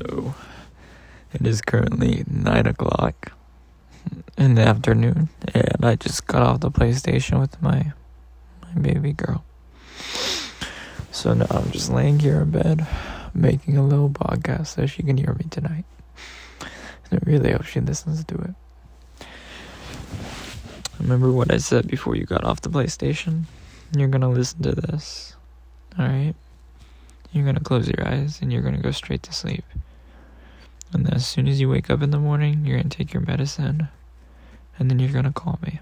So, 0.00 0.34
it 1.34 1.46
is 1.46 1.60
currently 1.60 2.24
9 2.26 2.66
o'clock 2.66 3.32
in 4.38 4.54
the 4.54 4.62
afternoon, 4.62 5.28
and 5.52 5.84
I 5.84 5.96
just 5.96 6.26
got 6.26 6.40
off 6.40 6.60
the 6.60 6.70
PlayStation 6.70 7.38
with 7.38 7.60
my, 7.60 7.92
my 8.62 8.80
baby 8.80 9.12
girl. 9.12 9.44
So 11.12 11.34
now 11.34 11.46
I'm 11.50 11.70
just 11.70 11.90
laying 11.90 12.18
here 12.18 12.40
in 12.40 12.50
bed, 12.50 12.86
making 13.34 13.76
a 13.76 13.84
little 13.84 14.08
podcast 14.08 14.68
so 14.68 14.86
she 14.86 15.02
can 15.02 15.18
hear 15.18 15.34
me 15.34 15.44
tonight. 15.50 15.84
And 17.10 17.20
I 17.20 17.30
really 17.30 17.52
hope 17.52 17.64
she 17.64 17.80
listens 17.80 18.24
to 18.24 18.34
it. 18.36 19.26
Remember 20.98 21.30
what 21.30 21.52
I 21.52 21.58
said 21.58 21.88
before 21.88 22.16
you 22.16 22.24
got 22.24 22.44
off 22.44 22.62
the 22.62 22.70
PlayStation? 22.70 23.44
You're 23.94 24.08
gonna 24.08 24.30
listen 24.30 24.62
to 24.62 24.72
this, 24.72 25.34
alright? 25.98 26.36
You're 27.32 27.44
gonna 27.44 27.60
close 27.60 27.86
your 27.86 28.06
eyes 28.08 28.40
and 28.40 28.50
you're 28.50 28.62
gonna 28.62 28.80
go 28.80 28.92
straight 28.92 29.22
to 29.24 29.32
sleep. 29.34 29.64
And 30.92 31.12
as 31.12 31.26
soon 31.26 31.46
as 31.46 31.60
you 31.60 31.68
wake 31.68 31.90
up 31.90 32.02
in 32.02 32.10
the 32.10 32.18
morning, 32.18 32.64
you're 32.64 32.76
gonna 32.76 32.88
take 32.88 33.12
your 33.12 33.22
medicine 33.22 33.88
and 34.78 34.90
then 34.90 34.98
you're 34.98 35.12
gonna 35.12 35.32
call 35.32 35.58
me. 35.62 35.80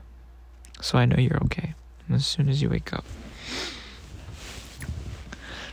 So 0.81 0.99
I 0.99 1.07
know 1.07 1.17
you're 1.17 1.43
okay. 1.45 1.75
And 2.07 2.17
as 2.17 2.27
soon 2.27 2.49
as 2.49 2.61
you 2.63 2.69
wake 2.69 2.93
up. 2.93 3.05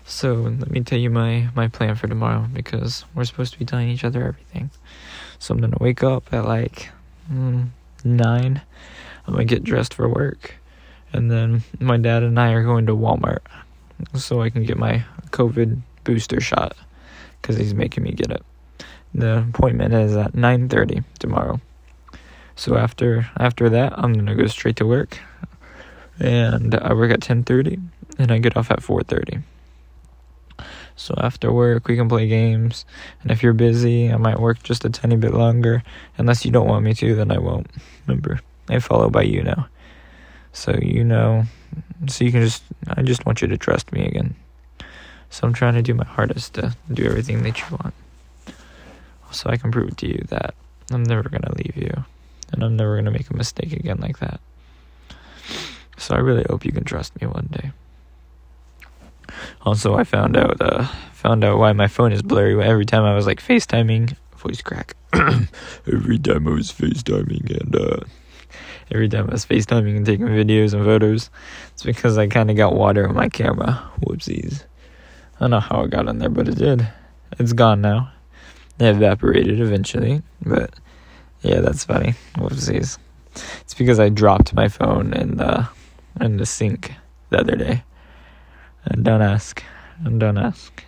So 0.06 0.34
let 0.34 0.70
me 0.70 0.82
tell 0.82 1.00
you 1.00 1.09
my, 1.09 1.50
my 1.56 1.68
plan 1.68 1.95
for 1.95 2.08
tomorrow 2.08 2.48
because 2.54 3.06
we're 3.16 3.26
supposed 3.26 3.54
to 3.54 3.59
be 3.59 3.66
telling 3.66 3.90
each 3.90 4.04
other 4.04 4.23
everything. 4.26 4.70
So 5.40 5.54
I'm 5.54 5.59
gonna 5.59 5.78
wake 5.80 6.04
up 6.04 6.31
at 6.31 6.45
like 6.45 6.90
mm, 7.31 7.67
nine. 8.04 8.62
I'm 9.28 9.34
gonna 9.34 9.45
get 9.45 9.64
dressed 9.64 9.95
for 9.95 10.08
work, 10.08 10.56
and 11.12 11.31
then 11.31 11.64
my 11.80 11.98
dad 11.98 12.23
and 12.23 12.40
I 12.40 12.52
are 12.54 12.64
going 12.64 12.86
to 12.86 12.95
Walmart 12.95 13.40
so 14.14 14.42
I 14.42 14.50
can 14.50 14.64
get 14.64 14.78
my 14.78 15.04
COVID 15.31 15.81
booster 16.04 16.40
shot 16.40 16.78
because 17.42 17.58
he's 17.58 17.73
making 17.73 18.04
me 18.04 18.12
get 18.12 18.31
it. 18.31 18.44
The 19.16 19.48
appointment 19.48 19.94
is 19.94 20.14
at 20.18 20.34
9:30 20.34 21.05
tomorrow. 21.20 21.62
So 22.58 22.76
after 22.76 23.31
after 23.38 23.70
that, 23.70 23.94
I'm 23.98 24.12
gonna 24.14 24.36
go 24.36 24.45
straight 24.48 24.76
to 24.76 24.86
work, 24.86 25.20
and 26.20 26.76
I 26.76 26.94
work 26.94 27.12
at 27.12 27.22
10:30, 27.22 27.80
and 28.20 28.30
I 28.30 28.39
get 28.39 28.58
off 28.58 28.72
at 28.72 28.84
4:30. 28.84 29.42
So 30.98 31.16
after 31.17 31.52
work, 31.52 31.88
we 31.88 31.95
can 31.95 32.09
play 32.09 32.28
games. 32.28 32.86
And 33.22 33.31
if 33.31 33.42
you're 33.42 33.54
busy, 33.54 34.12
I 34.12 34.17
might 34.17 34.39
work 34.39 34.64
just 34.64 34.84
a 34.84 34.89
tiny 34.89 35.16
bit 35.16 35.34
longer. 35.34 35.82
Unless 36.17 36.44
you 36.44 36.52
don't 36.52 36.67
want 36.67 36.84
me 36.84 36.94
to, 36.95 37.16
then 37.16 37.32
I 37.32 37.38
won't. 37.38 37.67
Remember, 38.08 38.42
I 38.67 38.80
follow 38.80 39.09
by 39.09 39.23
you 39.23 39.44
now. 39.44 39.67
So 40.52 40.78
you 40.82 41.06
know, 41.06 41.45
so 42.08 42.26
you 42.26 42.32
can 42.34 42.42
just, 42.42 42.64
I 42.88 43.02
just 43.02 43.26
want 43.26 43.42
you 43.42 43.48
to 43.48 43.58
trust 43.58 43.94
me 43.94 44.06
again. 44.06 44.36
So 45.30 45.48
I'm 45.48 45.54
trying 45.54 45.76
to 45.76 45.82
do 45.82 45.94
my 45.94 46.06
hardest 46.06 46.56
to 46.56 46.76
do 46.92 47.06
everything 47.06 47.44
that 47.44 47.58
you 47.59 47.78
want. 47.80 47.94
So 49.31 49.50
I 49.50 49.58
can 49.58 49.72
prove 49.72 49.95
to 49.98 50.08
you 50.08 50.23
that 50.30 50.56
I'm 50.92 51.04
never 51.04 51.28
going 51.30 51.42
to 51.42 51.56
leave 51.56 51.76
you. 51.76 52.06
And 52.52 52.64
I'm 52.64 52.76
never 52.76 52.95
going 52.95 53.06
to 53.06 53.12
make 53.12 53.30
a 53.30 53.36
mistake 53.36 53.73
again 53.73 53.98
like 54.00 54.20
that. 54.20 54.40
So 55.98 56.16
I 56.16 56.20
really 56.20 56.45
hope 56.50 56.66
you 56.66 56.72
can 56.72 56.84
trust 56.84 57.20
me 57.20 57.28
one 57.28 57.50
day. 57.52 57.72
Also, 59.62 59.95
I 59.95 60.04
found 60.04 60.38
out 60.38 60.62
uh, 60.62 60.86
found 61.14 61.44
out 61.44 61.58
why 61.58 61.73
my 61.73 61.88
phone 61.88 62.12
is 62.12 62.22
blurry 62.22 62.62
every 62.64 62.86
time 62.86 63.04
I 63.04 63.16
was 63.16 63.26
like 63.26 63.42
FaceTiming. 63.42 64.16
Voice 64.38 64.62
crack. 64.62 64.95
every 65.14 66.20
time 66.20 66.48
I 66.48 66.52
was 66.52 66.72
FaceTiming 66.72 67.60
and 67.60 67.76
uh, 67.76 68.00
every 68.92 69.10
time 69.10 69.28
I 69.30 69.34
was 69.34 69.45
FaceTiming 69.45 69.98
and 69.98 70.06
taking 70.06 70.28
videos 70.28 70.73
and 70.73 70.84
photos, 70.86 71.32
it's 71.73 71.84
because 71.84 72.17
I 72.17 72.28
kind 72.28 72.52
of 72.52 72.58
got 72.58 72.76
water 72.76 73.08
on 73.08 73.16
my 73.16 73.30
camera. 73.30 73.89
Whoopsies. 74.02 74.64
I 75.38 75.39
don't 75.39 75.52
know 75.52 75.60
how 75.60 75.82
it 75.82 75.89
got 75.89 76.08
on 76.08 76.20
there, 76.20 76.30
but 76.30 76.48
it 76.48 76.56
did. 76.56 76.88
It's 77.39 77.54
gone 77.54 77.82
now. 77.82 78.12
It 78.80 78.88
evaporated 78.88 79.59
eventually, 79.59 80.22
but 80.42 80.73
yeah, 81.42 81.62
that's 81.62 81.86
funny. 81.86 82.16
Whoopsies. 82.36 82.98
It's 83.62 83.73
because 83.73 84.00
I 84.00 84.09
dropped 84.09 84.54
my 84.54 84.67
phone 84.67 85.14
in 85.14 85.38
the 85.38 85.67
in 86.20 86.38
the 86.38 86.45
sink 86.45 86.94
the 87.30 87.39
other 87.39 87.55
day. 87.55 87.83
And 88.86 89.04
don't 89.04 89.22
ask. 89.22 89.64
And 90.04 90.20
don't 90.20 90.38
ask. 90.38 90.83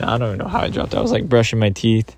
I 0.00 0.18
don't 0.18 0.28
even 0.28 0.38
know 0.38 0.48
how 0.48 0.60
I 0.60 0.68
dropped 0.68 0.94
it. 0.94 0.98
I 0.98 1.00
was 1.00 1.12
like 1.12 1.28
brushing 1.28 1.58
my 1.58 1.70
teeth 1.70 2.16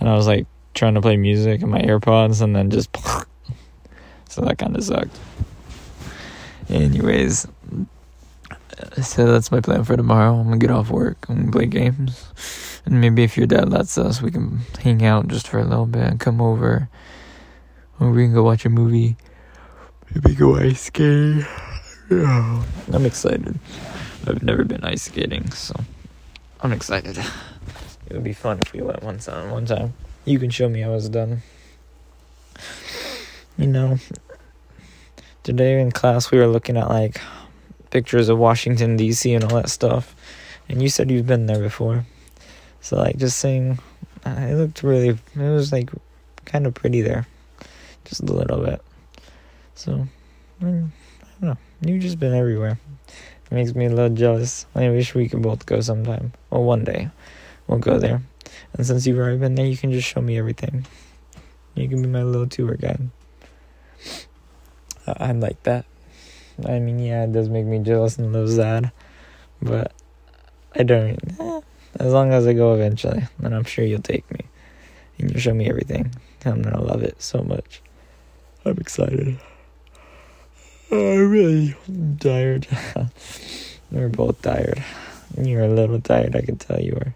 and 0.00 0.08
I 0.08 0.14
was 0.14 0.26
like 0.26 0.46
trying 0.74 0.94
to 0.94 1.00
play 1.00 1.16
music 1.16 1.62
in 1.62 1.68
my 1.68 1.80
AirPods 1.80 2.42
and 2.42 2.54
then 2.56 2.70
just 2.70 2.90
so 4.28 4.40
that 4.42 4.58
kind 4.58 4.76
of 4.76 4.84
sucked. 4.84 5.18
Anyways, 6.68 7.46
so 9.02 9.30
that's 9.30 9.50
my 9.50 9.60
plan 9.60 9.84
for 9.84 9.96
tomorrow. 9.96 10.34
I'm 10.38 10.44
gonna 10.44 10.58
get 10.58 10.70
off 10.70 10.90
work. 10.90 11.26
I'm 11.28 11.36
gonna 11.40 11.52
play 11.52 11.66
games, 11.66 12.71
and 12.84 13.00
maybe 13.00 13.22
if 13.22 13.36
your 13.36 13.46
dad 13.46 13.68
lets 13.68 13.96
us, 13.96 14.20
we 14.20 14.30
can 14.30 14.60
hang 14.80 15.04
out 15.04 15.28
just 15.28 15.48
for 15.48 15.58
a 15.58 15.64
little 15.64 15.86
bit 15.86 16.02
and 16.02 16.20
come 16.20 16.40
over, 16.40 16.88
or 18.00 18.10
we 18.10 18.24
can 18.24 18.34
go 18.34 18.42
watch 18.42 18.64
a 18.64 18.68
movie. 18.68 19.16
Maybe 20.14 20.34
go 20.34 20.56
ice 20.56 20.82
skating. 20.82 21.44
Yeah, 22.10 22.62
I'm 22.92 23.06
excited. 23.06 23.58
I've 24.26 24.42
never 24.42 24.64
been 24.64 24.84
ice 24.84 25.02
skating, 25.02 25.50
so 25.50 25.74
I'm 26.60 26.72
excited. 26.72 27.18
It 27.18 28.12
would 28.12 28.24
be 28.24 28.34
fun 28.34 28.58
if 28.64 28.72
we 28.72 28.82
went 28.82 29.02
one 29.02 29.18
time. 29.18 29.50
One 29.50 29.64
time, 29.64 29.94
you 30.24 30.38
can 30.38 30.50
show 30.50 30.68
me 30.68 30.82
how 30.82 30.92
it's 30.94 31.08
done. 31.08 31.42
You 33.56 33.66
know, 33.66 33.98
today 35.42 35.80
in 35.80 35.92
class 35.92 36.30
we 36.30 36.38
were 36.38 36.46
looking 36.46 36.76
at 36.76 36.88
like 36.88 37.20
pictures 37.90 38.28
of 38.28 38.38
Washington 38.38 38.96
D.C. 38.96 39.32
and 39.32 39.44
all 39.44 39.56
that 39.60 39.70
stuff, 39.70 40.14
and 40.68 40.82
you 40.82 40.88
said 40.88 41.10
you've 41.10 41.26
been 41.26 41.46
there 41.46 41.60
before. 41.60 42.04
So 42.82 42.96
like 42.96 43.16
just 43.16 43.38
saying, 43.38 43.78
uh, 44.26 44.36
it 44.38 44.54
looked 44.56 44.82
really. 44.82 45.08
It 45.08 45.18
was 45.36 45.72
like 45.72 45.90
kind 46.44 46.66
of 46.66 46.74
pretty 46.74 47.00
there, 47.00 47.26
just 48.04 48.20
a 48.20 48.32
little 48.32 48.62
bit. 48.62 48.82
So, 49.74 50.06
I 50.60 50.64
don't 50.64 50.92
know. 51.40 51.56
You've 51.80 52.02
just 52.02 52.20
been 52.20 52.34
everywhere. 52.34 52.78
It 53.08 53.54
makes 53.54 53.74
me 53.74 53.86
a 53.86 53.90
little 53.90 54.14
jealous. 54.14 54.66
I 54.74 54.90
wish 54.90 55.14
we 55.14 55.28
could 55.28 55.42
both 55.42 55.64
go 55.64 55.80
sometime. 55.80 56.32
Well, 56.50 56.64
one 56.64 56.84
day 56.84 57.10
we'll 57.66 57.78
go 57.78 57.98
there. 57.98 58.22
And 58.74 58.86
since 58.86 59.06
you've 59.06 59.18
already 59.18 59.38
been 59.38 59.54
there, 59.54 59.66
you 59.66 59.76
can 59.76 59.92
just 59.92 60.08
show 60.08 60.20
me 60.20 60.38
everything. 60.38 60.86
You 61.74 61.88
can 61.88 62.02
be 62.02 62.08
my 62.08 62.22
little 62.22 62.46
tour 62.46 62.74
guide. 62.74 63.10
I'm 65.06 65.40
like 65.40 65.62
that. 65.64 65.84
I 66.66 66.78
mean, 66.78 66.98
yeah, 66.98 67.24
it 67.24 67.32
does 67.32 67.48
make 67.48 67.64
me 67.64 67.78
jealous 67.78 68.18
and 68.18 68.26
a 68.26 68.38
little 68.38 68.54
sad, 68.54 68.92
but 69.60 69.92
I 70.74 70.82
don't. 70.82 71.18
Eh, 71.40 71.60
as 71.98 72.12
long 72.12 72.32
as 72.32 72.46
I 72.46 72.52
go 72.52 72.74
eventually, 72.74 73.24
then 73.38 73.52
I'm 73.52 73.64
sure 73.64 73.84
you'll 73.84 74.00
take 74.00 74.30
me 74.30 74.40
and 75.18 75.30
you'll 75.30 75.40
show 75.40 75.54
me 75.54 75.68
everything. 75.68 76.14
I'm 76.44 76.62
gonna 76.62 76.82
love 76.82 77.02
it 77.02 77.22
so 77.22 77.42
much. 77.42 77.80
I'm 78.64 78.78
excited. 78.78 79.38
I'm 80.90 81.30
really 81.30 81.74
tired. 82.18 82.66
We're 83.90 84.08
both 84.08 84.42
tired. 84.42 84.82
You're 85.38 85.64
a 85.64 85.68
little 85.68 86.00
tired, 86.00 86.36
I 86.36 86.42
can 86.42 86.56
tell 86.56 86.80
you 86.80 86.94
are. 86.94 87.14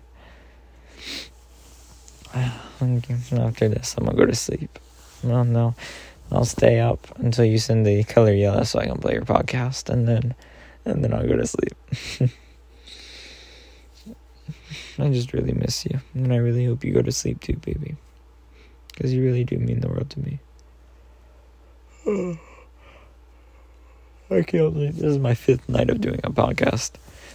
After 3.33 3.69
this, 3.69 3.95
I'm 3.97 4.05
gonna 4.05 4.17
go 4.17 4.27
to 4.27 4.35
sleep. 4.35 4.79
Well, 5.23 5.45
no, 5.45 5.75
I'll 6.31 6.45
stay 6.45 6.81
up 6.81 7.07
until 7.19 7.45
you 7.45 7.59
send 7.59 7.87
the 7.87 8.05
color 8.05 8.33
yellow 8.33 8.65
so 8.65 8.79
I 8.79 8.87
can 8.87 8.99
play 8.99 9.15
your 9.15 9.25
podcast, 9.25 9.89
and 9.89 10.07
then, 10.07 10.35
and 10.85 11.03
then 11.03 11.15
I'll 11.15 11.27
go 11.27 11.37
to 11.37 11.47
sleep. 11.47 12.31
I 14.99 15.09
just 15.11 15.33
really 15.33 15.53
miss 15.53 15.85
you, 15.85 16.01
and 16.15 16.33
I 16.33 16.37
really 16.37 16.65
hope 16.65 16.85
you 16.85 16.93
go 16.93 17.03
to 17.03 17.13
sleep 17.13 17.41
too, 17.41 17.57
baby, 17.57 17.97
because 18.89 19.13
you 19.13 19.23
really 19.23 19.45
do 19.45 19.59
mean 19.59 19.81
the 19.81 19.89
world 19.89 20.11
to 20.11 20.21
me. 20.21 20.39
I 24.31 24.43
can't 24.43 24.73
believe 24.73 24.97
this 24.97 25.05
is 25.05 25.19
my 25.19 25.35
fifth 25.35 25.69
night 25.69 25.91
of 25.91 26.01
doing 26.01 26.21
a 26.25 26.31
podcast. 26.31 26.93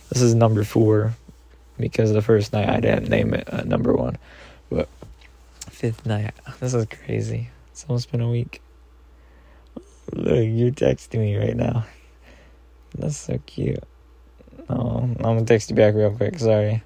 This 0.09 0.21
is 0.21 0.35
number 0.35 0.63
four 0.63 1.13
because 1.79 2.11
the 2.11 2.21
first 2.21 2.53
night 2.53 2.69
I 2.69 2.79
didn't 2.79 3.09
name 3.09 3.33
it 3.33 3.51
uh, 3.51 3.63
number 3.63 3.93
one, 3.93 4.17
but 4.69 4.89
fifth 5.69 6.05
night. 6.05 6.33
This 6.59 6.73
is 6.73 6.85
crazy. 6.85 7.49
It's 7.71 7.85
almost 7.87 8.11
been 8.11 8.21
a 8.21 8.29
week. 8.29 8.61
Look, 10.13 10.45
you're 10.45 10.71
texting 10.71 11.19
me 11.19 11.37
right 11.37 11.55
now. 11.55 11.85
That's 12.97 13.17
so 13.17 13.39
cute. 13.45 13.83
Oh, 14.69 14.99
I'm 14.99 15.15
gonna 15.15 15.45
text 15.45 15.69
you 15.69 15.75
back 15.75 15.95
real 15.95 16.11
quick. 16.11 16.37
Sorry. 16.39 16.83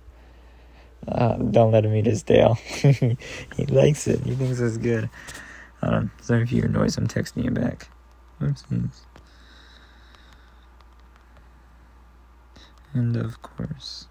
Uh, 1.07 1.35
don't 1.35 1.71
let 1.71 1.85
him 1.85 1.95
eat 1.95 2.05
his 2.05 2.23
tail. 2.23 2.55
he 2.65 3.65
likes 3.69 4.07
it. 4.07 4.21
He 4.21 4.33
thinks 4.33 4.59
it's 4.59 4.77
good. 4.77 5.09
Um, 5.81 6.11
sorry 6.21 6.43
if 6.43 6.51
you 6.51 6.61
hear 6.61 6.69
noise. 6.69 6.97
I'm 6.97 7.07
texting 7.07 7.43
you 7.43 7.51
back. 7.51 7.87
Oopsies. 8.41 9.01
And 12.93 13.17
of 13.17 13.41
course, 13.41 14.07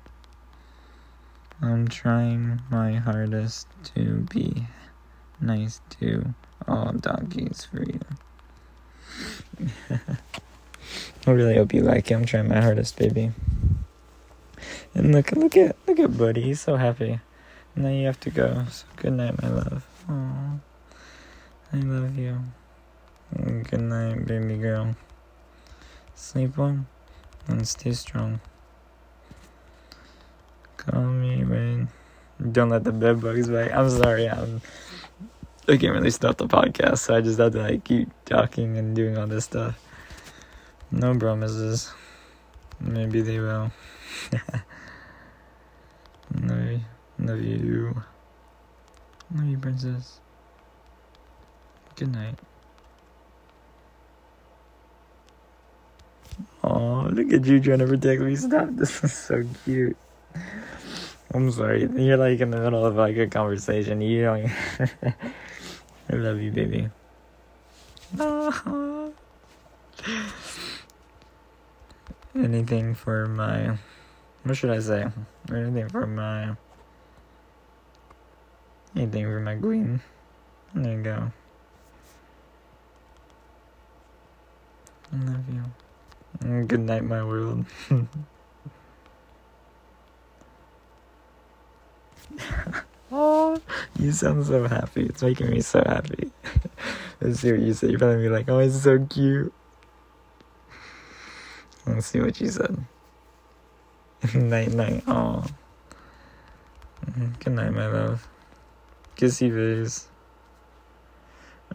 I'm 1.62 1.88
trying 1.88 2.60
my 2.70 2.92
hardest 2.94 3.66
to 3.94 4.26
be 4.30 4.66
nice 5.40 5.80
to 6.00 6.34
all 6.68 6.92
doggies 6.92 7.66
for 7.70 7.82
you. 7.82 8.00
I 11.26 11.30
really 11.30 11.56
hope 11.56 11.72
you 11.72 11.80
like 11.82 12.10
it. 12.10 12.14
I'm 12.14 12.26
trying 12.26 12.48
my 12.48 12.60
hardest, 12.60 12.98
baby. 12.98 13.32
And 14.94 15.12
look, 15.12 15.32
look 15.32 15.56
at, 15.56 15.76
look 15.86 15.98
at 15.98 16.16
Buddy. 16.16 16.42
He's 16.42 16.60
so 16.60 16.76
happy. 16.76 17.20
And 17.74 17.84
Now 17.84 17.90
you 17.90 18.06
have 18.06 18.20
to 18.20 18.30
go. 18.30 18.64
So 18.70 18.86
good 18.96 19.14
night, 19.14 19.40
my 19.42 19.48
love. 19.48 19.86
Aww. 20.08 20.60
I 21.72 21.76
love 21.76 22.16
you. 22.16 22.38
Good 23.34 23.80
night, 23.80 24.26
baby 24.26 24.56
girl. 24.58 24.94
Sleep 26.14 26.56
well 26.56 26.86
and 27.48 27.66
stay 27.66 27.92
strong. 27.92 28.40
Call 30.76 31.02
me 31.02 31.44
when. 31.44 31.88
Don't 32.52 32.68
let 32.68 32.84
the 32.84 32.92
bed 32.92 33.20
bugs 33.20 33.48
bite. 33.48 33.72
I'm 33.72 33.90
sorry. 33.90 34.28
I'm. 34.28 34.60
I 35.66 35.76
can't 35.78 35.94
really 35.94 36.10
stop 36.10 36.36
the 36.36 36.46
podcast, 36.46 36.98
so 36.98 37.14
I 37.14 37.22
just 37.22 37.38
have 37.38 37.52
to 37.52 37.62
like 37.62 37.84
keep 37.84 38.08
talking 38.26 38.76
and 38.76 38.94
doing 38.94 39.16
all 39.16 39.26
this 39.26 39.46
stuff. 39.46 39.80
No 40.90 41.16
promises. 41.18 41.92
Maybe 42.80 43.22
they 43.22 43.40
will. 43.40 43.72
you. 46.42 46.80
Love 47.18 47.40
you. 47.40 48.02
Love 49.34 49.46
you, 49.46 49.58
princess. 49.58 50.20
Good 51.96 52.12
night. 52.12 52.38
Oh, 56.62 57.08
look 57.12 57.32
at 57.32 57.44
you 57.46 57.60
trying 57.60 57.78
to 57.78 57.86
protect 57.86 58.20
me. 58.22 58.36
Stop. 58.36 58.68
This 58.72 59.04
is 59.04 59.12
so 59.12 59.44
cute. 59.64 59.96
I'm 61.32 61.50
sorry. 61.50 61.88
You're 61.94 62.16
like 62.16 62.40
in 62.40 62.50
the 62.50 62.58
middle 62.58 62.84
of 62.84 62.96
like 62.96 63.16
a 63.16 63.26
conversation. 63.26 64.00
You 64.00 64.22
don't. 64.22 64.50
I 66.10 66.14
love 66.14 66.40
you, 66.40 66.50
baby. 66.50 66.88
Anything 72.34 72.94
for 72.94 73.26
my. 73.26 73.78
What 74.44 74.56
should 74.58 74.70
I 74.70 74.78
say? 74.78 75.06
Anything 75.50 75.88
for 75.88 76.06
my. 76.06 76.54
Anything 78.94 79.24
for 79.24 79.40
my 79.40 79.56
queen. 79.56 80.00
There 80.74 80.98
you 80.98 81.02
go. 81.02 81.32
I 85.12 85.16
love 85.16 85.44
you. 85.48 85.64
Good 86.66 86.80
night, 86.80 87.04
my 87.04 87.24
world. 87.24 87.64
oh, 93.12 93.58
you 93.98 94.12
sound 94.12 94.44
so 94.44 94.68
happy. 94.68 95.06
It's 95.06 95.22
making 95.22 95.50
me 95.50 95.62
so 95.62 95.82
happy. 95.86 96.30
Let's 97.20 97.40
see 97.40 97.52
what 97.52 97.60
you 97.62 97.72
say. 97.72 97.88
You're 97.88 97.98
probably 97.98 98.24
be 98.24 98.28
like, 98.28 98.50
oh, 98.50 98.58
it's 98.58 98.82
so 98.82 99.06
cute. 99.06 99.54
Let's 101.86 102.08
see 102.08 102.20
what 102.20 102.38
you 102.40 102.48
said. 102.48 102.84
night, 104.34 104.72
night. 104.72 105.02
Oh. 105.06 105.44
Good 107.40 107.52
night, 107.52 107.70
my 107.70 107.86
love. 107.86 108.26
Kissy 109.16 109.52
face. 109.52 110.08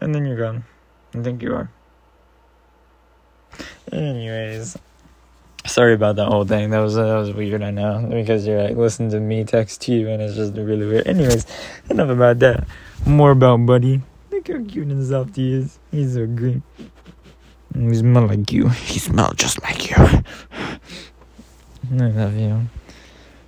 And 0.00 0.14
then 0.14 0.26
you're 0.26 0.36
gone. 0.36 0.64
I 1.14 1.22
think 1.22 1.42
you 1.42 1.54
are. 1.54 1.70
Anyways, 3.92 4.76
sorry 5.66 5.94
about 5.94 6.16
that 6.16 6.26
whole 6.26 6.44
thing. 6.44 6.70
That 6.70 6.78
was 6.78 6.94
that 6.94 7.16
was 7.16 7.32
weird. 7.32 7.62
I 7.62 7.70
know 7.70 8.06
because 8.08 8.46
you're 8.46 8.62
like 8.62 8.76
listening 8.76 9.10
to 9.10 9.20
me 9.20 9.44
text 9.44 9.86
you, 9.88 10.08
and 10.08 10.22
it's 10.22 10.36
just 10.36 10.54
really 10.54 10.86
weird. 10.86 11.06
Anyways, 11.06 11.46
enough 11.88 12.10
about 12.10 12.38
that. 12.40 12.66
More 13.06 13.32
about 13.32 13.66
Buddy. 13.66 14.00
Look 14.30 14.48
how 14.48 14.64
cute 14.64 14.88
and 14.88 15.04
soft 15.06 15.36
he 15.36 15.54
is. 15.54 15.78
He's 15.90 16.14
so 16.14 16.26
green. 16.26 16.62
He 17.74 17.94
smells 17.94 18.30
like 18.30 18.52
you. 18.52 18.68
He 18.90 18.98
smells 18.98 19.34
just 19.36 19.62
like 19.62 19.90
you. 19.90 19.96
I 21.92 22.06
love 22.08 22.36
you. 22.36 22.66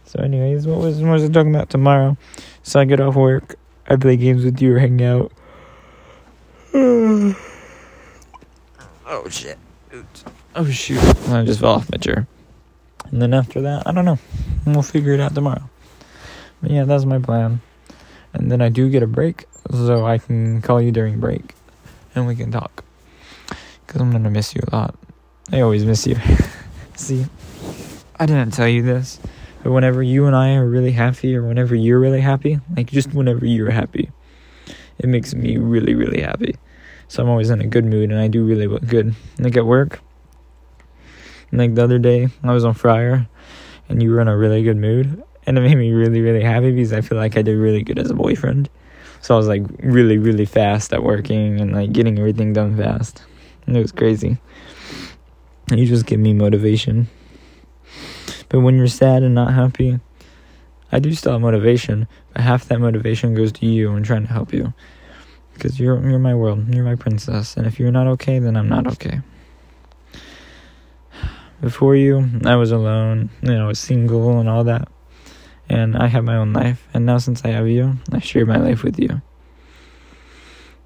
So, 0.04 0.20
anyways, 0.20 0.66
what 0.66 0.78
was 0.78 1.00
what 1.00 1.12
was 1.12 1.24
I 1.24 1.28
talking 1.28 1.54
about 1.54 1.70
tomorrow? 1.70 2.16
So 2.62 2.80
I 2.80 2.84
get 2.84 3.00
off 3.00 3.14
work. 3.14 3.56
I 3.88 3.96
play 3.96 4.16
games 4.16 4.44
with 4.44 4.60
you 4.60 4.74
or 4.74 4.78
hang 4.78 5.02
out. 5.02 5.32
oh 6.74 7.34
shit. 9.28 9.58
Oops. 9.94 10.24
Oh 10.54 10.68
shoot. 10.68 11.02
I 11.28 11.44
just 11.44 11.60
fell 11.60 11.72
off 11.72 11.90
my 11.90 11.98
chair. 11.98 12.26
And 13.10 13.20
then 13.20 13.34
after 13.34 13.60
that, 13.62 13.86
I 13.86 13.92
don't 13.92 14.04
know. 14.04 14.18
We'll 14.66 14.82
figure 14.82 15.12
it 15.12 15.20
out 15.20 15.34
tomorrow. 15.34 15.68
But 16.60 16.70
yeah, 16.70 16.84
that's 16.84 17.04
my 17.04 17.18
plan. 17.18 17.60
And 18.32 18.50
then 18.50 18.62
I 18.62 18.68
do 18.68 18.88
get 18.88 19.02
a 19.02 19.06
break, 19.06 19.44
so 19.70 20.06
I 20.06 20.18
can 20.18 20.62
call 20.62 20.80
you 20.80 20.92
during 20.92 21.20
break 21.20 21.54
and 22.14 22.26
we 22.26 22.36
can 22.36 22.50
talk. 22.50 22.84
Because 23.86 24.00
I'm 24.00 24.10
going 24.10 24.24
to 24.24 24.30
miss 24.30 24.54
you 24.54 24.62
a 24.68 24.76
lot. 24.76 24.94
I 25.50 25.60
always 25.60 25.84
miss 25.84 26.06
you. 26.06 26.16
See, 26.96 27.26
I 28.19 28.26
didn't 28.26 28.53
tell 28.53 28.69
you 28.69 28.82
this, 28.82 29.19
but 29.62 29.73
whenever 29.73 30.03
you 30.03 30.26
and 30.26 30.37
I 30.37 30.55
are 30.55 30.69
really 30.69 30.93
happy, 30.93 31.35
or 31.37 31.43
whenever 31.47 31.75
you're 31.75 32.00
really 32.00 32.20
happy, 32.20 32.61
like 32.76 32.91
just 32.91 33.12
whenever 33.14 33.47
you're 33.47 33.70
happy, 33.70 34.11
it 34.99 35.09
makes 35.09 35.35
me 35.35 35.56
really, 35.56 35.94
really 35.94 36.20
happy. 36.20 36.56
So 37.09 37.23
I'm 37.23 37.29
always 37.29 37.50
in 37.50 37.61
a 37.61 37.67
good 37.67 37.85
mood 37.85 38.11
and 38.11 38.19
I 38.19 38.29
do 38.29 38.44
really 38.44 38.67
good. 38.87 39.14
Like 39.38 39.56
at 39.56 39.67
work, 39.67 40.00
like 41.53 41.75
the 41.75 41.85
other 41.85 41.99
day, 41.99 42.29
I 42.43 42.53
was 42.53 42.64
on 42.64 42.75
Fryer 42.75 43.26
and 43.88 44.03
you 44.03 44.11
were 44.11 44.20
in 44.20 44.29
a 44.29 44.37
really 44.37 44.62
good 44.62 44.76
mood. 44.79 45.23
And 45.44 45.59
it 45.59 45.61
made 45.61 45.76
me 45.76 45.93
really, 45.93 46.20
really 46.20 46.43
happy 46.43 46.70
because 46.70 46.93
I 46.93 47.00
feel 47.00 47.19
like 47.19 47.37
I 47.37 47.43
did 47.43 47.56
really 47.56 47.82
good 47.82 47.99
as 47.99 48.11
a 48.11 48.14
boyfriend. 48.14 48.70
So 49.20 49.35
I 49.35 49.37
was 49.37 49.49
like 49.49 49.62
really, 49.81 50.17
really 50.17 50.44
fast 50.44 50.93
at 50.93 51.03
working 51.03 51.61
and 51.61 51.73
like 51.73 51.93
getting 51.93 52.19
everything 52.19 52.53
done 52.53 52.76
fast. 52.76 53.23
And 53.67 53.76
it 53.76 53.82
was 53.82 53.93
crazy. 53.93 54.38
You 55.70 55.87
just 55.87 56.06
give 56.06 56.20
me 56.20 56.32
motivation. 56.32 57.09
But 58.52 58.60
when 58.60 58.76
you're 58.76 58.87
sad 58.87 59.22
and 59.22 59.34
not 59.34 59.54
happy, 59.54 59.99
I 60.93 60.99
do 60.99 61.14
still 61.14 61.32
have 61.32 61.40
motivation, 61.40 62.06
but 62.34 62.43
half 62.43 62.66
that 62.66 62.81
motivation 62.81 63.34
goes 63.34 63.50
to 63.52 63.66
you 63.66 63.93
and 63.93 64.04
trying 64.04 64.26
to 64.26 64.32
help 64.32 64.52
you 64.52 64.75
because 65.54 65.81
you're 65.81 65.99
you're 66.06 66.19
my 66.19 66.34
world, 66.34 66.72
you're 66.72 66.84
my 66.84 66.94
princess, 66.94 67.56
and 67.56 67.66
if 67.66 67.81
you're 67.81 67.90
not 67.90 68.06
okay, 68.08 68.38
then 68.38 68.56
I'm 68.56 68.69
not 68.69 68.87
okay. 68.87 69.22
Before 71.62 71.96
you, 71.96 72.28
I 72.44 72.56
was 72.56 72.72
alone, 72.72 73.31
you 73.40 73.54
know, 73.54 73.64
I 73.64 73.69
was 73.69 73.78
single 73.78 74.38
and 74.38 74.50
all 74.50 74.64
that, 74.64 74.87
and 75.70 75.96
I 75.96 76.08
had 76.08 76.25
my 76.25 76.37
own 76.37 76.52
life. 76.52 76.87
And 76.93 77.06
now, 77.06 77.16
since 77.16 77.43
I 77.46 77.49
have 77.49 77.69
you, 77.69 77.96
I 78.12 78.19
share 78.19 78.44
my 78.44 78.58
life 78.58 78.82
with 78.82 78.99
you. 78.99 79.22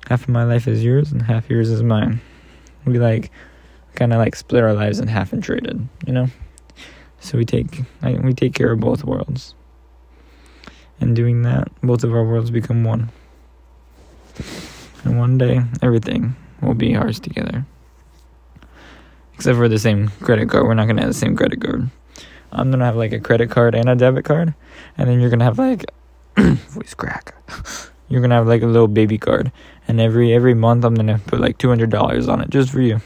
Half 0.07 0.23
of 0.23 0.29
my 0.29 0.45
life 0.45 0.69
is 0.69 0.85
yours, 0.85 1.11
and 1.11 1.23
half 1.23 1.51
yours 1.51 1.69
is 1.69 1.83
mine. 1.83 2.21
We 2.85 3.01
like 3.01 3.33
kind 3.97 4.13
of 4.13 4.21
like 4.21 4.37
split 4.37 4.63
our 4.63 4.75
lives 4.75 5.01
in 5.01 5.09
half 5.09 5.33
and 5.33 5.43
traded, 5.43 5.89
you 6.07 6.13
know. 6.13 6.29
So 7.27 7.37
we 7.37 7.45
take 7.45 7.83
we 8.23 8.33
take 8.33 8.55
care 8.55 8.71
of 8.71 8.79
both 8.79 9.03
worlds. 9.03 9.57
And 11.01 11.17
doing 11.17 11.43
that, 11.43 11.67
both 11.83 12.05
of 12.05 12.15
our 12.15 12.25
worlds 12.25 12.53
become 12.53 12.85
one. 12.85 13.11
And 15.03 15.19
one 15.19 15.37
day, 15.37 15.63
everything 15.83 16.37
will 16.63 16.75
be 16.75 16.95
ours 16.95 17.19
together. 17.19 17.67
Except 19.35 19.59
for 19.59 19.69
the 19.69 19.81
same 19.81 20.07
credit 20.21 20.49
card. 20.49 20.67
We're 20.67 20.75
not 20.75 20.85
going 20.85 20.99
to 20.99 21.03
have 21.03 21.11
the 21.11 21.19
same 21.19 21.35
credit 21.35 21.61
card. 21.61 21.91
I'm 22.53 22.71
going 22.71 22.79
to 22.79 22.85
have 22.85 22.95
like 22.95 23.13
a 23.13 23.19
credit 23.19 23.51
card 23.51 23.75
and 23.75 23.89
a 23.89 23.97
debit 23.97 24.25
card. 24.25 24.55
And 24.97 25.11
then 25.11 25.19
you're 25.19 25.29
going 25.29 25.41
to 25.41 25.47
have 25.47 25.59
like, 25.59 25.85
voice 26.39 26.95
crack. 26.95 27.35
You're 28.09 28.21
going 28.21 28.31
to 28.31 28.37
have 28.37 28.47
like 28.47 28.63
a 28.63 28.67
little 28.67 28.87
baby 28.87 29.19
card. 29.19 29.51
And 29.89 30.01
every 30.01 30.33
every 30.33 30.55
month, 30.55 30.85
I'm 30.85 30.95
going 30.95 31.09
to 31.09 31.19
put 31.19 31.41
like 31.41 31.59
$200 31.59 32.29
on 32.29 32.41
it 32.41 32.51
just 32.51 32.71
for 32.71 32.81
you. 32.81 33.01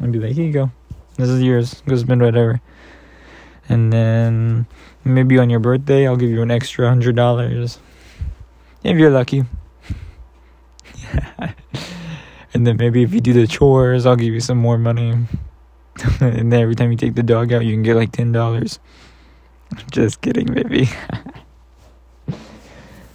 And 0.00 0.12
be 0.12 0.18
like, 0.18 0.32
here 0.32 0.44
you 0.44 0.52
go. 0.52 0.70
This 1.16 1.28
is 1.28 1.40
yours. 1.40 1.82
Go 1.86 1.94
spend 1.94 2.20
whatever. 2.20 2.60
And 3.70 3.92
then 3.92 4.66
maybe 5.04 5.38
on 5.38 5.48
your 5.48 5.60
birthday, 5.60 6.06
I'll 6.06 6.16
give 6.16 6.28
you 6.28 6.42
an 6.42 6.50
extra 6.50 6.88
$100. 6.88 7.78
If 8.82 8.98
you're 8.98 9.10
lucky. 9.10 9.44
and 12.52 12.66
then 12.66 12.76
maybe 12.76 13.04
if 13.04 13.14
you 13.14 13.20
do 13.20 13.32
the 13.32 13.46
chores, 13.46 14.06
I'll 14.06 14.16
give 14.16 14.34
you 14.34 14.40
some 14.40 14.58
more 14.58 14.76
money. 14.76 15.10
and 16.20 16.52
then 16.52 16.60
every 16.60 16.74
time 16.74 16.90
you 16.90 16.96
take 16.96 17.14
the 17.14 17.22
dog 17.22 17.52
out, 17.52 17.64
you 17.64 17.72
can 17.72 17.84
get 17.84 17.94
like 17.94 18.10
ten 18.10 18.32
dollars. 18.32 18.80
Just 19.92 20.20
kidding, 20.20 20.52
baby. 20.52 20.88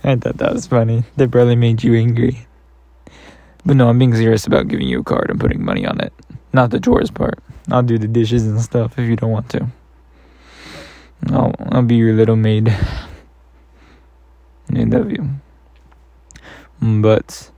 I 0.04 0.16
thought 0.16 0.38
that 0.38 0.54
was 0.54 0.68
funny. 0.68 1.04
That 1.18 1.32
probably 1.32 1.58
made 1.58 1.84
you 1.84 1.96
angry. 1.96 2.48
But 3.66 3.76
no, 3.76 3.90
I'm 3.90 4.00
being 4.00 4.16
serious 4.16 4.48
about 4.48 4.70
giving 4.70 4.88
you 4.88 5.00
a 5.00 5.04
card 5.04 5.32
and 5.32 5.40
putting 5.40 5.66
money 5.66 5.86
on 5.86 6.00
it. 6.00 6.14
Not 6.54 6.70
the 6.70 6.80
chores 6.80 7.12
part. 7.12 7.40
I'll 7.72 7.84
do 7.84 7.98
the 7.98 8.08
dishes 8.08 8.46
and 8.46 8.62
stuff 8.62 9.00
if 9.00 9.10
you 9.10 9.16
don't 9.16 9.32
want 9.32 9.50
to. 9.50 9.68
I'll 11.32 11.53
I'll 11.72 11.82
be 11.82 11.96
your 11.96 12.13
little 12.13 12.36
maid. 12.36 12.70
I 14.70 14.84
love 14.84 15.12
you. 15.12 15.29
But 16.82 17.51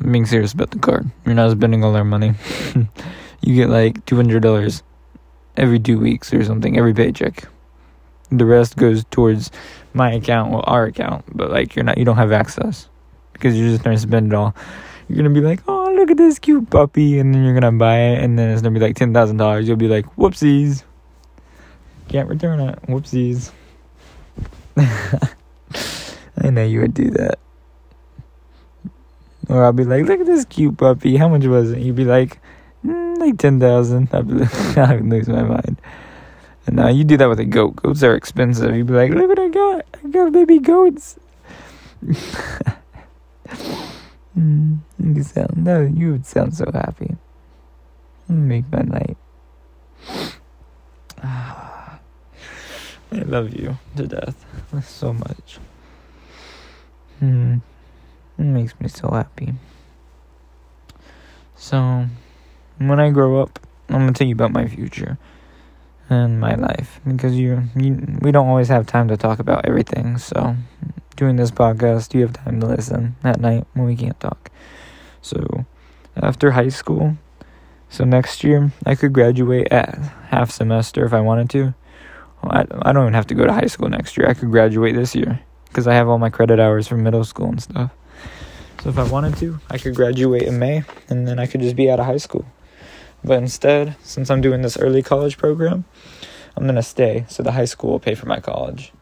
I'm 0.00 0.12
being 0.12 0.26
serious 0.26 0.52
about 0.52 0.70
the 0.70 0.78
card. 0.78 1.10
You're 1.24 1.34
not 1.34 1.50
spending 1.52 1.84
all 1.84 1.96
our 1.96 2.04
money. 2.04 2.34
you 3.40 3.54
get 3.54 3.70
like 3.70 4.04
two 4.06 4.16
hundred 4.16 4.42
dollars 4.42 4.82
every 5.56 5.78
two 5.78 5.98
weeks 5.98 6.32
or 6.34 6.44
something, 6.44 6.76
every 6.76 6.92
paycheck. 6.92 7.48
The 8.30 8.44
rest 8.44 8.76
goes 8.76 9.04
towards 9.10 9.50
my 9.94 10.12
account, 10.12 10.50
well 10.50 10.64
our 10.66 10.84
account, 10.84 11.24
but 11.34 11.50
like 11.50 11.76
you're 11.76 11.84
not 11.84 11.98
you 11.98 12.04
don't 12.04 12.16
have 12.16 12.32
access. 12.32 12.88
Because 13.32 13.56
you're 13.56 13.68
just 13.68 13.84
gonna 13.84 13.98
spend 13.98 14.32
it 14.32 14.36
all. 14.36 14.54
You're 15.08 15.16
gonna 15.16 15.30
be 15.30 15.40
like, 15.40 15.60
Oh, 15.68 15.92
look 15.94 16.10
at 16.10 16.16
this 16.16 16.38
cute 16.38 16.68
puppy 16.68 17.18
and 17.18 17.34
then 17.34 17.44
you're 17.44 17.54
gonna 17.54 17.72
buy 17.72 17.98
it 17.98 18.24
and 18.24 18.38
then 18.38 18.50
it's 18.50 18.62
gonna 18.62 18.74
be 18.74 18.84
like 18.84 18.96
ten 18.96 19.14
thousand 19.14 19.36
dollars. 19.36 19.68
You'll 19.68 19.76
be 19.76 19.88
like, 19.88 20.04
Whoopsies. 20.16 20.82
Can't 22.08 22.28
return 22.28 22.60
it. 22.60 22.80
Whoopsies. 22.82 23.50
I 24.76 26.50
know 26.50 26.64
you 26.64 26.80
would 26.80 26.94
do 26.94 27.10
that. 27.10 27.38
Or 29.48 29.64
I'll 29.64 29.72
be 29.72 29.84
like, 29.84 30.04
look 30.06 30.20
at 30.20 30.26
this 30.26 30.44
cute 30.44 30.76
puppy. 30.76 31.16
How 31.16 31.28
much 31.28 31.44
was 31.44 31.72
it? 31.72 31.78
You'd 31.78 31.96
be 31.96 32.04
like, 32.04 32.40
mm, 32.84 33.18
like 33.18 33.38
10,000. 33.38 34.08
I'd, 34.12 34.26
lose 35.02 35.28
my 35.28 35.42
mind. 35.42 35.80
And 36.66 36.76
now 36.76 36.88
you 36.88 37.04
do 37.04 37.16
that 37.16 37.28
with 37.28 37.40
a 37.40 37.44
goat. 37.44 37.76
Goats 37.76 38.02
are 38.02 38.14
expensive. 38.14 38.74
You'd 38.74 38.88
be 38.88 38.94
like, 38.94 39.12
look 39.12 39.28
what 39.28 39.38
I 39.38 39.48
got. 39.48 39.84
I 40.04 40.08
got 40.08 40.32
baby 40.32 40.58
goats. 40.58 41.18
mm, 44.36 44.78
you 44.98 45.22
sound 45.22 45.56
no, 45.56 45.80
you 45.82 46.12
would 46.12 46.26
sound 46.26 46.54
so 46.54 46.70
happy. 46.72 47.16
Make 48.28 48.70
my 48.70 48.82
night. 48.82 49.16
I 53.16 53.20
love 53.20 53.54
you 53.54 53.78
to 53.96 54.06
death 54.06 54.44
so 54.84 55.12
much. 55.14 55.58
Hmm. 57.18 57.58
It 58.38 58.42
makes 58.42 58.78
me 58.78 58.88
so 58.88 59.10
happy. 59.10 59.54
So, 61.54 62.06
when 62.76 63.00
I 63.00 63.08
grow 63.10 63.40
up, 63.40 63.58
I'm 63.88 64.00
gonna 64.00 64.12
tell 64.12 64.26
you 64.26 64.34
about 64.34 64.52
my 64.52 64.68
future 64.68 65.16
and 66.10 66.38
my 66.38 66.54
life 66.54 67.00
because 67.06 67.34
you, 67.34 67.62
you 67.74 68.18
we 68.20 68.30
don't 68.32 68.48
always 68.48 68.68
have 68.68 68.86
time 68.86 69.08
to 69.08 69.16
talk 69.16 69.38
about 69.38 69.64
everything. 69.64 70.18
So, 70.18 70.56
doing 71.16 71.36
this 71.36 71.50
podcast, 71.50 72.12
you 72.12 72.20
have 72.20 72.34
time 72.34 72.60
to 72.60 72.66
listen 72.66 73.16
at 73.24 73.40
night 73.40 73.66
when 73.72 73.86
we 73.86 73.96
can't 73.96 74.20
talk. 74.20 74.50
So, 75.22 75.64
after 76.14 76.50
high 76.50 76.68
school, 76.68 77.16
so 77.88 78.04
next 78.04 78.44
year 78.44 78.72
I 78.84 78.94
could 78.94 79.14
graduate 79.14 79.68
at 79.72 79.96
half 80.28 80.50
semester 80.50 81.06
if 81.06 81.14
I 81.14 81.20
wanted 81.20 81.48
to. 81.50 81.74
I 82.50 82.66
I 82.82 82.92
don't 82.92 83.04
even 83.04 83.14
have 83.14 83.26
to 83.28 83.34
go 83.34 83.46
to 83.46 83.52
high 83.52 83.66
school 83.66 83.88
next 83.88 84.16
year. 84.16 84.28
I 84.28 84.34
could 84.34 84.50
graduate 84.50 84.94
this 84.94 85.14
year 85.14 85.40
because 85.68 85.86
I 85.86 85.94
have 85.94 86.08
all 86.08 86.18
my 86.18 86.30
credit 86.30 86.58
hours 86.58 86.88
from 86.88 87.02
middle 87.02 87.24
school 87.24 87.48
and 87.48 87.62
stuff. 87.62 87.90
So 88.82 88.90
if 88.90 88.98
I 88.98 89.04
wanted 89.04 89.36
to, 89.38 89.58
I 89.68 89.78
could 89.78 89.94
graduate 89.94 90.42
in 90.42 90.58
May 90.58 90.84
and 91.08 91.26
then 91.26 91.38
I 91.38 91.46
could 91.46 91.60
just 91.60 91.76
be 91.76 91.90
out 91.90 91.98
of 91.98 92.06
high 92.06 92.18
school. 92.18 92.46
But 93.24 93.38
instead, 93.38 93.96
since 94.02 94.30
I'm 94.30 94.40
doing 94.40 94.62
this 94.62 94.78
early 94.78 95.02
college 95.02 95.36
program, 95.36 95.84
I'm 96.56 96.64
going 96.64 96.76
to 96.76 96.82
stay 96.82 97.24
so 97.28 97.42
the 97.42 97.52
high 97.52 97.64
school 97.64 97.90
will 97.90 98.00
pay 98.00 98.14
for 98.14 98.26
my 98.26 98.40
college. 98.40 98.92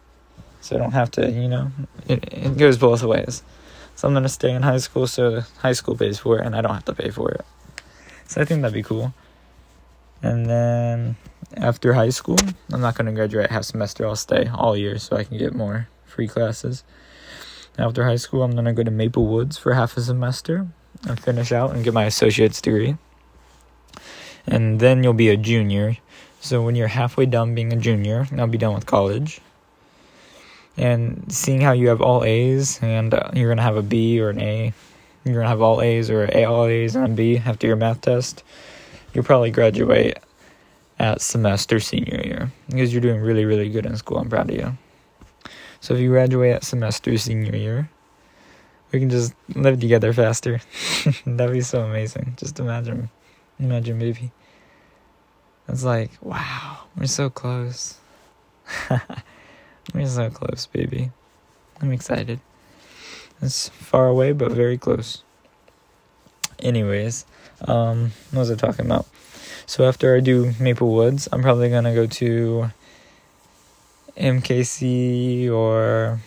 So 0.61 0.77
I 0.77 0.79
don't 0.79 0.93
have 0.93 1.11
to, 1.13 1.31
you 1.31 1.49
know, 1.49 1.71
it, 2.09 2.25
it 2.33 2.57
goes 2.57 2.79
both 2.79 3.03
ways. 3.03 3.43
So 3.97 4.09
I'm 4.09 4.15
going 4.15 4.23
to 4.23 4.29
stay 4.31 4.51
in 4.51 4.63
high 4.63 4.79
school 4.79 5.07
so 5.07 5.43
high 5.59 5.75
school 5.75 5.97
pays 5.97 6.19
for 6.19 6.39
it 6.39 6.47
and 6.47 6.57
I 6.57 6.63
don't 6.63 6.75
have 6.75 6.87
to 6.87 6.95
pay 6.95 7.11
for 7.11 7.31
it. 7.31 7.45
So 8.27 8.41
I 8.41 8.45
think 8.45 8.63
that'd 8.63 8.75
be 8.75 8.83
cool. 8.83 9.13
And 10.25 10.47
then 10.47 11.17
after 11.55 11.93
high 11.93 12.09
school, 12.09 12.39
I'm 12.73 12.81
not 12.81 12.97
going 12.97 13.07
to 13.07 13.13
graduate 13.13 13.51
half 13.51 13.65
semester. 13.65 14.07
I'll 14.07 14.17
stay 14.17 14.49
all 14.49 14.75
year 14.75 14.99
so 14.99 15.17
I 15.17 15.25
can 15.25 15.37
get 15.37 15.55
more 15.55 15.89
free 16.07 16.27
classes. 16.27 16.83
After 17.79 18.05
high 18.05 18.17
school, 18.17 18.43
I'm 18.43 18.53
going 18.53 18.65
to 18.65 18.73
go 18.73 18.83
to 18.83 18.91
Maple 18.91 19.27
Woods 19.27 19.59
for 19.59 19.75
half 19.75 19.99
a 19.99 20.01
semester 20.01 20.67
and 21.07 21.21
finish 21.21 21.53
out 21.53 21.75
and 21.75 21.85
get 21.85 21.93
my 21.93 22.05
associate's 22.05 22.63
degree. 22.63 22.97
And 24.47 24.81
then 24.81 25.05
you'll 25.05 25.13
be 25.13 25.29
a 25.29 25.37
junior. 25.37 25.99
So 26.41 26.63
when 26.63 26.75
you're 26.75 26.89
halfway 26.89 27.27
done 27.27 27.55
being 27.55 27.73
a 27.75 27.77
junior, 27.77 28.27
I'll 28.39 28.47
be 28.47 28.57
done 28.59 28.73
with 28.73 28.87
college. 28.87 29.41
And 30.79 31.27
seeing 31.29 31.61
how 31.61 31.73
you 31.73 31.89
have 31.89 32.01
all 32.01 32.25
A's 32.25 32.81
and 32.81 33.13
uh, 33.13 33.31
you're 33.35 33.49
going 33.49 33.59
to 33.59 33.63
have 33.63 33.77
a 33.77 33.83
B 33.83 34.21
or 34.21 34.31
an 34.31 34.41
A, 34.41 34.73
you're 35.25 35.35
going 35.35 35.45
to 35.45 35.51
have 35.51 35.61
all 35.61 35.83
A's 35.83 36.09
or 36.09 36.25
A, 36.33 36.45
all 36.45 36.65
A's 36.65 36.97
and 36.97 37.05
a 37.05 37.09
B 37.09 37.37
after 37.37 37.67
your 37.67 37.77
math 37.77 38.01
test, 38.01 38.43
you'll 39.15 39.25
probably 39.25 39.51
graduate 39.51 40.19
at 40.99 41.21
semester 41.21 41.81
senior 41.81 42.21
year 42.25 42.53
because 42.69 42.93
you're 42.93 43.01
doing 43.01 43.21
really, 43.21 43.45
really 43.45 43.69
good 43.69 43.87
in 43.87 43.97
school. 43.97 44.19
I'm 44.19 44.29
proud 44.29 44.51
of 44.51 44.57
you. 44.57 44.77
So 45.81 45.95
if 45.95 46.01
you 46.01 46.11
graduate 46.11 46.55
at 46.55 46.65
semester 46.65 47.17
senior 47.19 47.55
year, 47.57 47.91
we 48.93 49.01
can 49.01 49.11
just 49.11 49.35
live 49.55 49.81
together 49.81 50.13
faster. 50.13 50.61
That'd 51.27 51.53
be 51.53 51.61
so 51.61 51.83
amazing. 51.83 52.35
Just 52.37 52.61
imagine, 52.61 53.11
imagine, 53.59 53.99
baby. 53.99 54.31
It's 55.69 55.85
like, 55.85 56.11
wow, 56.21 56.79
we're 56.97 57.07
so 57.07 57.31
close. 57.31 57.99
we're 59.95 60.07
so 60.07 60.31
close, 60.31 60.67
baby. 60.67 61.11
I'm 61.81 61.93
excited. 61.93 62.41
It's 63.43 63.69
far 63.69 64.09
away, 64.09 64.33
but 64.33 64.53
very 64.53 64.79
close. 64.79 65.23
Anyways, 66.61 67.27
um, 67.69 68.13
what 68.31 68.41
was 68.41 68.51
I 68.51 68.55
talking 68.55 68.87
about? 68.87 69.07
So 69.67 69.85
after 69.85 70.15
I 70.15 70.21
do 70.21 70.53
Maple 70.61 70.93
Woods, 70.93 71.29
I'm 71.33 71.43
probably 71.43 71.71
gonna 71.71 71.95
go 71.95 72.07
to 72.07 72.71
MKC 74.17 75.51
or 75.51 76.21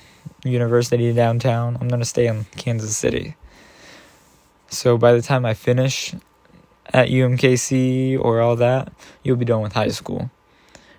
University 0.43 1.13
downtown. 1.13 1.77
I'm 1.79 1.89
to 1.89 2.05
stay 2.05 2.27
in 2.27 2.45
Kansas 2.57 2.95
City. 2.95 3.35
So 4.69 4.97
by 4.97 5.13
the 5.13 5.21
time 5.21 5.45
I 5.45 5.53
finish 5.53 6.13
at 6.93 7.09
UMKC 7.09 8.19
or 8.19 8.41
all 8.41 8.55
that, 8.57 8.91
you'll 9.23 9.37
be 9.37 9.45
done 9.45 9.61
with 9.61 9.73
high 9.73 9.89
school. 9.89 10.29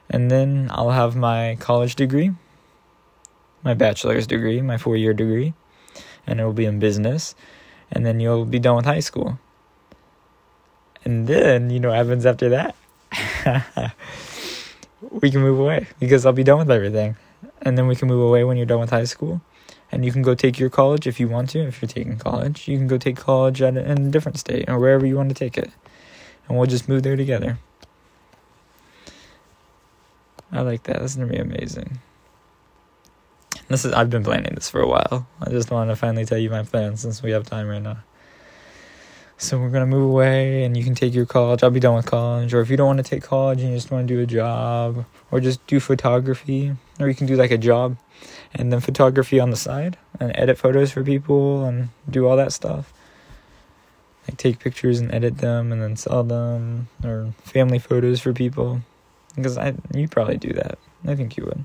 And 0.08 0.30
then 0.30 0.68
I'll 0.70 0.90
have 0.90 1.16
my 1.16 1.56
college 1.60 1.94
degree, 1.94 2.32
my 3.62 3.74
bachelor's 3.74 4.26
degree, 4.26 4.62
my 4.62 4.78
four 4.78 4.96
year 4.96 5.12
degree, 5.12 5.52
and 6.26 6.40
it 6.40 6.44
will 6.44 6.54
be 6.54 6.64
in 6.64 6.78
business. 6.78 7.34
And 7.90 8.06
then 8.06 8.20
you'll 8.20 8.46
be 8.46 8.58
done 8.58 8.76
with 8.76 8.86
high 8.86 9.00
school. 9.00 9.38
And 11.04 11.26
then, 11.26 11.70
you 11.70 11.80
know 11.80 11.88
what 11.88 11.98
happens 11.98 12.26
after 12.26 12.48
that? 12.50 12.74
we 15.10 15.30
can 15.30 15.40
move 15.40 15.58
away 15.58 15.86
because 15.98 16.26
I'll 16.26 16.32
be 16.32 16.44
done 16.44 16.58
with 16.58 16.70
everything. 16.70 17.16
And 17.62 17.78
then 17.78 17.86
we 17.86 17.96
can 17.96 18.08
move 18.08 18.22
away 18.22 18.44
when 18.44 18.56
you're 18.56 18.66
done 18.66 18.80
with 18.80 18.90
high 18.90 19.04
school. 19.04 19.40
And 19.90 20.04
you 20.04 20.12
can 20.12 20.22
go 20.22 20.34
take 20.34 20.58
your 20.58 20.68
college 20.68 21.06
if 21.06 21.18
you 21.18 21.28
want 21.28 21.50
to. 21.50 21.60
If 21.60 21.80
you're 21.80 21.88
taking 21.88 22.18
college, 22.18 22.68
you 22.68 22.76
can 22.76 22.86
go 22.86 22.98
take 22.98 23.16
college 23.16 23.62
at 23.62 23.76
a, 23.76 23.90
in 23.90 24.08
a 24.08 24.10
different 24.10 24.38
state 24.38 24.68
or 24.68 24.78
wherever 24.78 25.06
you 25.06 25.16
want 25.16 25.30
to 25.30 25.34
take 25.34 25.56
it. 25.56 25.70
And 26.46 26.58
we'll 26.58 26.66
just 26.66 26.88
move 26.88 27.02
there 27.02 27.16
together. 27.16 27.58
I 30.52 30.60
like 30.62 30.84
that. 30.84 31.00
This 31.00 31.12
is 31.12 31.16
gonna 31.16 31.30
be 31.30 31.38
amazing. 31.38 32.00
This 33.68 33.84
is 33.84 33.92
I've 33.92 34.08
been 34.08 34.24
planning 34.24 34.54
this 34.54 34.70
for 34.70 34.80
a 34.80 34.88
while. 34.88 35.26
I 35.40 35.50
just 35.50 35.70
want 35.70 35.90
to 35.90 35.96
finally 35.96 36.24
tell 36.24 36.38
you 36.38 36.48
my 36.48 36.62
plans 36.62 37.00
since 37.00 37.22
we 37.22 37.32
have 37.32 37.44
time 37.44 37.68
right 37.68 37.82
now. 37.82 37.98
So 39.40 39.56
we're 39.56 39.70
gonna 39.70 39.86
move 39.86 40.10
away, 40.10 40.64
and 40.64 40.76
you 40.76 40.82
can 40.82 40.96
take 40.96 41.14
your 41.14 41.24
college. 41.24 41.62
I'll 41.62 41.70
be 41.70 41.78
done 41.78 41.94
with 41.94 42.06
college, 42.06 42.52
or 42.52 42.60
if 42.60 42.68
you 42.68 42.76
don't 42.76 42.88
want 42.88 42.98
to 42.98 43.04
take 43.04 43.22
college 43.22 43.60
and 43.60 43.70
you 43.70 43.76
just 43.76 43.88
want 43.88 44.08
to 44.08 44.14
do 44.14 44.20
a 44.20 44.26
job, 44.26 45.04
or 45.30 45.38
just 45.38 45.64
do 45.68 45.78
photography, 45.78 46.74
or 46.98 47.08
you 47.08 47.14
can 47.14 47.28
do 47.28 47.36
like 47.36 47.52
a 47.52 47.56
job, 47.56 47.96
and 48.52 48.72
then 48.72 48.80
photography 48.80 49.38
on 49.38 49.50
the 49.50 49.56
side, 49.56 49.96
and 50.18 50.32
edit 50.34 50.58
photos 50.58 50.90
for 50.90 51.04
people, 51.04 51.64
and 51.64 51.90
do 52.10 52.26
all 52.26 52.36
that 52.36 52.52
stuff. 52.52 52.92
Like 54.26 54.38
take 54.38 54.58
pictures 54.58 54.98
and 54.98 55.14
edit 55.14 55.38
them, 55.38 55.70
and 55.70 55.80
then 55.80 55.94
sell 55.94 56.24
them, 56.24 56.88
or 57.04 57.32
family 57.44 57.78
photos 57.78 58.20
for 58.20 58.32
people, 58.32 58.80
because 59.36 59.56
I 59.56 59.74
you 59.94 60.08
probably 60.08 60.36
do 60.36 60.52
that. 60.54 60.80
I 61.06 61.14
think 61.14 61.36
you 61.36 61.44
would. 61.44 61.64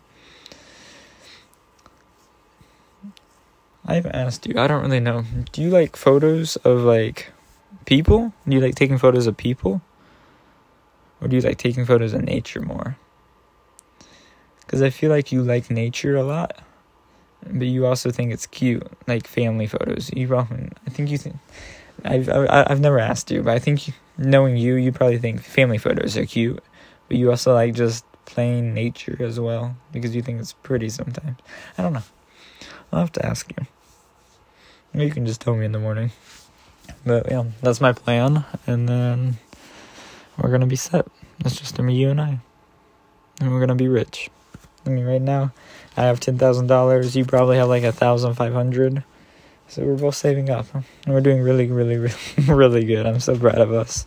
I 3.83 3.95
haven't 3.95 4.13
asked 4.13 4.45
you. 4.45 4.59
I 4.59 4.67
don't 4.67 4.83
really 4.83 4.99
know. 4.99 5.25
Do 5.51 5.63
you 5.63 5.71
like 5.71 5.97
photos 5.97 6.55
of 6.57 6.81
like 6.81 7.32
people? 7.85 8.33
Do 8.47 8.55
you 8.55 8.61
like 8.61 8.75
taking 8.75 8.97
photos 8.97 9.27
of 9.27 9.37
people? 9.37 9.81
Or 11.21 11.27
do 11.27 11.35
you 11.35 11.41
like 11.41 11.57
taking 11.57 11.85
photos 11.85 12.13
of 12.13 12.23
nature 12.23 12.61
more? 12.61 12.97
Because 14.61 14.81
I 14.81 14.89
feel 14.89 15.09
like 15.09 15.31
you 15.31 15.41
like 15.43 15.69
nature 15.69 16.15
a 16.15 16.23
lot, 16.23 16.57
but 17.45 17.67
you 17.67 17.85
also 17.85 18.11
think 18.11 18.33
it's 18.33 18.45
cute, 18.45 18.85
like 19.07 19.27
family 19.27 19.67
photos. 19.67 20.09
You, 20.13 20.35
often, 20.35 20.71
I 20.85 20.89
think 20.89 21.09
you 21.09 21.17
think. 21.17 21.37
I've 22.03 22.27
I've 22.29 22.79
never 22.79 22.99
asked 22.99 23.31
you, 23.31 23.43
but 23.43 23.53
I 23.53 23.59
think 23.59 23.93
knowing 24.17 24.57
you, 24.57 24.75
you 24.75 24.91
probably 24.91 25.19
think 25.19 25.41
family 25.41 25.77
photos 25.77 26.17
are 26.17 26.25
cute, 26.25 26.61
but 27.07 27.17
you 27.17 27.29
also 27.29 27.53
like 27.53 27.73
just 27.73 28.03
plain 28.25 28.73
nature 28.73 29.17
as 29.19 29.39
well 29.39 29.75
because 29.91 30.15
you 30.15 30.21
think 30.21 30.39
it's 30.39 30.53
pretty 30.53 30.89
sometimes. 30.89 31.37
I 31.77 31.83
don't 31.83 31.93
know. 31.93 32.03
I'll 32.91 33.01
have 33.01 33.11
to 33.13 33.25
ask 33.25 33.51
you. 33.57 33.65
Or 34.93 35.03
you 35.03 35.11
can 35.11 35.25
just 35.25 35.41
tell 35.41 35.55
me 35.55 35.65
in 35.65 35.71
the 35.71 35.79
morning. 35.79 36.11
But 37.05 37.29
yeah, 37.29 37.43
that's 37.61 37.81
my 37.81 37.91
plan, 37.91 38.45
and 38.65 38.87
then 38.87 39.37
we're 40.37 40.51
gonna 40.51 40.67
be 40.67 40.75
set. 40.75 41.05
It's 41.39 41.59
just 41.59 41.79
me, 41.79 41.95
you, 41.95 42.09
and 42.09 42.21
I, 42.21 42.39
and 43.41 43.51
we're 43.51 43.59
gonna 43.59 43.75
be 43.75 43.87
rich. 43.87 44.29
I 44.85 44.89
mean, 44.89 45.05
right 45.05 45.21
now, 45.21 45.51
I 45.97 46.03
have 46.03 46.19
ten 46.19 46.37
thousand 46.37 46.67
dollars. 46.67 47.15
You 47.15 47.25
probably 47.25 47.57
have 47.57 47.67
like 47.67 47.83
a 47.83 47.91
thousand 47.91 48.35
five 48.35 48.53
hundred. 48.53 49.03
So 49.67 49.83
we're 49.83 49.95
both 49.95 50.15
saving 50.15 50.49
up, 50.49 50.67
and 50.73 50.83
we're 51.07 51.21
doing 51.21 51.41
really, 51.41 51.67
really, 51.67 51.97
really, 51.97 52.15
really 52.47 52.85
good. 52.85 53.05
I'm 53.05 53.19
so 53.19 53.37
proud 53.37 53.59
of 53.59 53.71
us, 53.71 54.05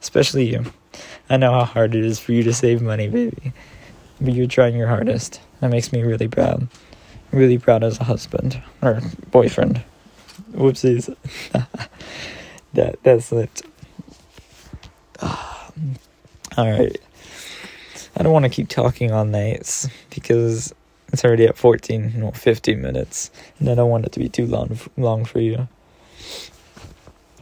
especially 0.00 0.50
you. 0.50 0.64
I 1.30 1.36
know 1.36 1.52
how 1.52 1.64
hard 1.64 1.94
it 1.94 2.04
is 2.04 2.18
for 2.18 2.32
you 2.32 2.42
to 2.42 2.52
save 2.52 2.82
money, 2.82 3.08
baby, 3.08 3.52
but 4.20 4.34
you're 4.34 4.46
trying 4.46 4.76
your 4.76 4.88
hardest. 4.88 5.40
That 5.60 5.70
makes 5.70 5.92
me 5.92 6.02
really 6.02 6.28
proud. 6.28 6.68
Really 7.32 7.58
proud 7.58 7.82
as 7.82 7.98
a 7.98 8.04
husband 8.04 8.62
or 8.82 9.00
boyfriend. 9.30 9.82
Whoopsies. 10.54 11.14
that 12.74 13.02
that 13.02 13.22
slipped. 13.22 13.62
Ah. 15.20 15.70
All 16.56 16.70
right. 16.70 16.96
I 18.16 18.22
don't 18.22 18.32
want 18.32 18.44
to 18.44 18.48
keep 18.48 18.68
talking 18.68 19.10
all 19.10 19.24
nights 19.24 19.88
because 20.10 20.72
it's 21.12 21.24
already 21.24 21.46
at 21.46 21.56
14, 21.56 22.12
no, 22.16 22.30
15 22.30 22.80
minutes, 22.80 23.30
and 23.58 23.68
I 23.68 23.74
don't 23.74 23.90
want 23.90 24.06
it 24.06 24.12
to 24.12 24.20
be 24.20 24.28
too 24.28 24.46
long, 24.46 24.78
long 24.96 25.24
for 25.24 25.40
you. 25.40 25.68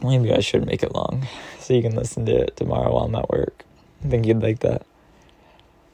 Maybe 0.03 0.33
I 0.33 0.39
should 0.39 0.65
make 0.65 0.81
it 0.81 0.95
long, 0.95 1.27
so 1.59 1.73
you 1.75 1.81
can 1.83 1.95
listen 1.95 2.25
to 2.25 2.35
it 2.35 2.57
tomorrow 2.57 2.93
while 2.93 3.05
I'm 3.05 3.15
at 3.15 3.29
work. 3.29 3.63
I 4.03 4.09
think 4.09 4.25
you'd 4.25 4.41
like 4.41 4.59
that. 4.59 4.85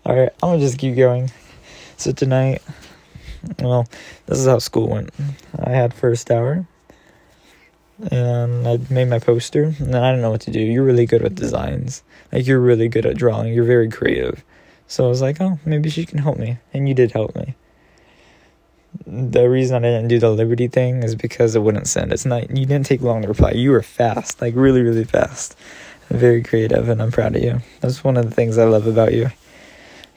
Alright, 0.05 0.29
I'm 0.41 0.49
gonna 0.49 0.59
just 0.59 0.77
keep 0.77 0.95
going. 0.95 1.29
So 1.97 2.13
tonight, 2.13 2.61
well, 3.59 3.85
this 4.25 4.39
is 4.39 4.47
how 4.47 4.59
school 4.59 4.87
went. 4.87 5.09
I 5.59 5.71
had 5.71 5.93
first 5.93 6.31
hour, 6.31 6.65
and 8.11 8.67
I 8.67 8.79
made 8.89 9.09
my 9.09 9.19
poster, 9.19 9.75
and 9.79 9.95
I 9.95 10.11
don't 10.11 10.21
know 10.21 10.31
what 10.31 10.41
to 10.41 10.51
do. 10.51 10.59
You're 10.59 10.83
really 10.83 11.05
good 11.05 11.21
with 11.21 11.35
designs. 11.35 12.03
Like, 12.31 12.47
you're 12.47 12.59
really 12.59 12.87
good 12.87 13.05
at 13.05 13.17
drawing. 13.17 13.53
You're 13.53 13.65
very 13.65 13.89
creative. 13.89 14.43
So 14.87 15.05
I 15.05 15.09
was 15.09 15.21
like, 15.21 15.39
oh, 15.39 15.59
maybe 15.65 15.89
she 15.89 16.05
can 16.05 16.19
help 16.19 16.37
me. 16.37 16.57
And 16.73 16.87
you 16.87 16.95
did 16.95 17.11
help 17.11 17.35
me 17.35 17.55
the 19.05 19.49
reason 19.49 19.77
I 19.77 19.79
didn't 19.79 20.07
do 20.07 20.19
the 20.19 20.31
Liberty 20.31 20.67
thing 20.67 21.03
is 21.03 21.15
because 21.15 21.55
it 21.55 21.61
wouldn't 21.61 21.87
send. 21.87 22.11
It's 22.11 22.25
not 22.25 22.49
you 22.49 22.65
didn't 22.65 22.85
take 22.85 23.01
long 23.01 23.21
to 23.21 23.27
reply. 23.27 23.51
You 23.51 23.71
were 23.71 23.81
fast, 23.81 24.41
like 24.41 24.55
really, 24.55 24.81
really 24.81 25.03
fast. 25.03 25.55
Very 26.09 26.41
creative, 26.41 26.89
and 26.89 27.01
I'm 27.01 27.11
proud 27.11 27.35
of 27.35 27.43
you. 27.43 27.61
That's 27.81 28.03
one 28.03 28.17
of 28.17 28.27
the 28.27 28.35
things 28.35 28.57
I 28.57 28.63
love 28.63 28.87
about 28.87 29.13
you. 29.13 29.29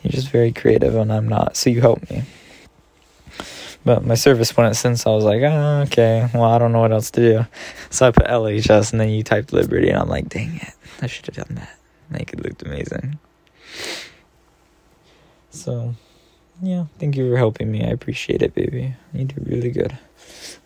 You're 0.03 0.13
just 0.13 0.31
very 0.31 0.51
creative, 0.53 0.95
and 0.95 1.13
I'm 1.13 1.29
not. 1.29 1.57
So 1.57 1.69
you 1.69 1.81
helped 1.81 2.11
me. 2.11 2.23
But 3.85 4.05
my 4.05 4.15
service 4.15 4.57
wouldn't 4.57 4.77
so 4.77 5.13
I 5.13 5.15
was 5.15 5.25
like, 5.25 5.43
oh, 5.43 5.83
okay, 5.87 6.29
well, 6.33 6.45
I 6.45 6.59
don't 6.59 6.73
know 6.73 6.81
what 6.81 6.93
else 6.93 7.11
to 7.13 7.21
do. 7.21 7.47
So 7.91 8.07
I 8.07 8.11
put 8.13 8.27
LHS, 8.27 8.93
and 8.93 9.01
then 9.01 9.09
you 9.09 9.23
typed 9.23 9.53
Liberty, 9.53 9.89
and 9.89 9.99
I'm 9.99 10.09
like, 10.09 10.29
dang 10.29 10.57
it, 10.57 10.75
I 11.01 11.07
should 11.09 11.27
have 11.27 11.47
done 11.47 11.57
that. 11.57 11.79
Make 12.11 12.33
it 12.33 12.43
looked 12.43 12.63
amazing. 12.63 13.19
So 15.51 15.95
yeah, 16.63 16.87
thank 16.99 17.17
you 17.17 17.29
for 17.29 17.37
helping 17.37 17.73
me. 17.73 17.85
I 17.85 17.89
appreciate 17.89 18.41
it, 18.43 18.55
baby. 18.55 18.95
You 19.13 19.25
did 19.25 19.49
really 19.49 19.71
good. 19.71 19.99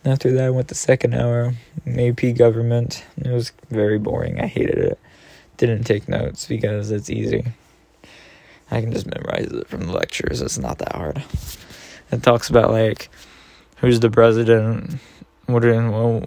And 0.03 0.13
after 0.13 0.31
that, 0.31 0.45
I 0.45 0.49
went 0.51 0.67
the 0.67 0.75
second 0.75 1.15
hour, 1.15 1.53
AP 1.87 2.35
government. 2.37 3.03
It 3.17 3.31
was 3.31 3.51
very 3.69 3.97
boring. 3.97 4.39
I 4.39 4.45
hated 4.45 4.77
it. 4.77 4.99
Didn't 5.57 5.85
take 5.85 6.07
notes 6.07 6.45
because 6.45 6.91
it's 6.91 7.09
easy. 7.09 7.45
I 8.69 8.81
can 8.81 8.91
just 8.91 9.07
memorize 9.07 9.47
it 9.51 9.67
from 9.67 9.87
the 9.87 9.93
lectures. 9.93 10.41
It's 10.41 10.59
not 10.59 10.77
that 10.79 10.95
hard. 10.95 11.23
It 12.11 12.23
talks 12.23 12.49
about 12.49 12.71
like 12.71 13.09
who's 13.77 13.99
the 13.99 14.09
president, 14.09 14.99
what 15.47 15.63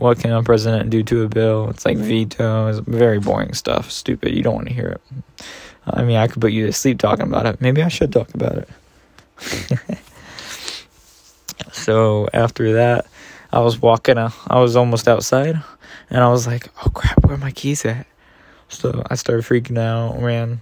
what 0.01 0.19
can 0.19 0.33
a 0.33 0.43
president 0.43 0.91
do 0.91 1.03
to 1.05 1.23
a 1.23 1.29
bill? 1.29 1.69
It's 1.71 1.85
like 1.85 1.99
veto. 1.99 2.69
It's 2.69 2.79
very 2.81 3.21
boring 3.21 3.53
stuff. 3.55 3.91
Stupid. 3.91 4.35
You 4.35 4.43
don't 4.43 4.55
want 4.55 4.69
to 4.69 4.75
hear 4.75 4.89
it. 4.89 5.03
I 5.87 6.03
mean, 6.03 6.17
I 6.17 6.27
could 6.27 6.41
put 6.41 6.53
you 6.53 6.67
to 6.67 6.73
sleep 6.73 6.99
talking 6.99 7.27
about 7.27 7.47
it. 7.47 7.61
Maybe 7.61 7.83
I 7.83 7.89
should 7.89 8.13
talk 8.13 8.33
about 8.35 8.59
it. 8.59 8.69
so 11.73 12.29
after 12.33 12.75
that, 12.75 13.07
I 13.53 13.61
was 13.61 13.81
walking. 13.81 14.19
Uh, 14.19 14.31
I 14.49 14.61
was 14.61 14.77
almost 14.77 15.09
outside, 15.09 15.61
and 16.09 16.23
I 16.23 16.29
was 16.29 16.47
like, 16.47 16.69
"Oh 16.85 16.91
crap, 16.91 17.23
where 17.25 17.35
are 17.35 17.39
my 17.39 17.51
keys 17.51 17.85
at?" 17.85 18.07
So 18.69 19.03
I 19.11 19.17
started 19.17 19.45
freaking 19.45 19.79
out. 19.79 20.21
Ran 20.21 20.61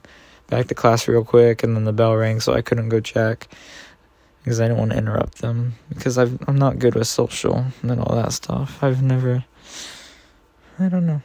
back 0.48 0.66
to 0.68 0.74
class 0.74 1.06
real 1.06 1.24
quick, 1.24 1.62
and 1.62 1.76
then 1.76 1.84
the 1.84 1.92
bell 1.92 2.16
rang, 2.16 2.40
so 2.40 2.54
I 2.54 2.62
couldn't 2.62 2.88
go 2.88 3.00
check 3.00 3.48
because 4.48 4.62
I 4.62 4.68
don't 4.68 4.78
want 4.78 4.92
to 4.92 4.96
interrupt 4.96 5.42
them 5.42 5.74
because 5.90 6.16
i 6.16 6.22
am 6.22 6.56
not 6.56 6.78
good 6.78 6.94
with 6.94 7.06
social 7.06 7.66
and 7.82 8.00
all 8.00 8.16
that 8.16 8.32
stuff. 8.32 8.82
I've 8.82 9.02
never. 9.02 9.44
I 10.78 10.88
don't 10.88 11.06
know. 11.06 11.20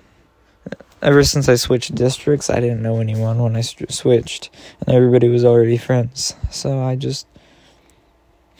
Ever 1.01 1.23
since 1.23 1.47
I 1.47 1.55
switched 1.55 1.95
districts, 1.95 2.49
I 2.49 2.59
didn't 2.59 2.81
know 2.81 2.99
anyone 2.99 3.41
when 3.41 3.55
I 3.55 3.61
switched, 3.61 4.49
and 4.81 4.93
everybody 4.93 5.29
was 5.29 5.45
already 5.45 5.77
friends. 5.77 6.35
So 6.51 6.83
I 6.83 6.97
just 6.97 7.25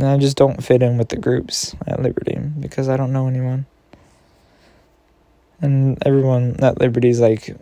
I 0.00 0.16
just 0.18 0.36
don't 0.36 0.62
fit 0.62 0.80
in 0.80 0.98
with 0.98 1.08
the 1.08 1.16
groups 1.16 1.74
at 1.84 2.00
Liberty 2.00 2.38
because 2.60 2.88
I 2.88 2.96
don't 2.96 3.12
know 3.12 3.26
anyone. 3.26 3.66
And 5.60 6.00
everyone 6.06 6.62
at 6.62 6.78
Liberty 6.78 7.08
is 7.08 7.18
like 7.18 7.56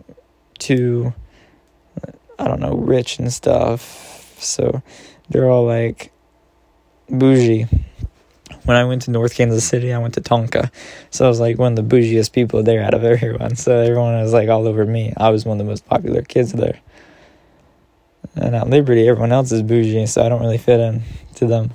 too, 0.59 1.15
I 2.37 2.47
don't 2.47 2.59
know, 2.59 2.75
rich 2.75 3.17
and 3.17 3.33
stuff. 3.33 4.16
So 4.39 4.81
they're 5.29 5.49
all 5.49 5.65
like 5.65 6.11
bougie. 7.09 7.67
When 8.63 8.75
I 8.75 8.83
went 8.83 9.03
to 9.03 9.11
North 9.11 9.35
Kansas 9.35 9.65
City, 9.65 9.93
I 9.93 9.97
went 9.97 10.15
to 10.15 10.21
Tonka. 10.21 10.71
So 11.09 11.25
I 11.25 11.29
was 11.29 11.39
like 11.39 11.57
one 11.57 11.77
of 11.77 11.89
the 11.89 11.95
bougiest 11.95 12.33
people 12.33 12.63
there 12.63 12.83
out 12.83 12.93
of 12.93 13.03
everyone. 13.03 13.55
So 13.55 13.77
everyone 13.77 14.21
was 14.21 14.33
like 14.33 14.49
all 14.49 14.67
over 14.67 14.85
me. 14.85 15.13
I 15.15 15.29
was 15.29 15.45
one 15.45 15.59
of 15.59 15.65
the 15.65 15.69
most 15.69 15.85
popular 15.85 16.21
kids 16.21 16.51
there. 16.51 16.79
And 18.35 18.55
at 18.55 18.69
Liberty, 18.69 19.07
everyone 19.07 19.31
else 19.31 19.51
is 19.51 19.61
bougie, 19.63 20.05
so 20.05 20.23
I 20.23 20.29
don't 20.29 20.41
really 20.41 20.57
fit 20.57 20.79
in 20.79 21.01
to 21.35 21.47
them. 21.47 21.73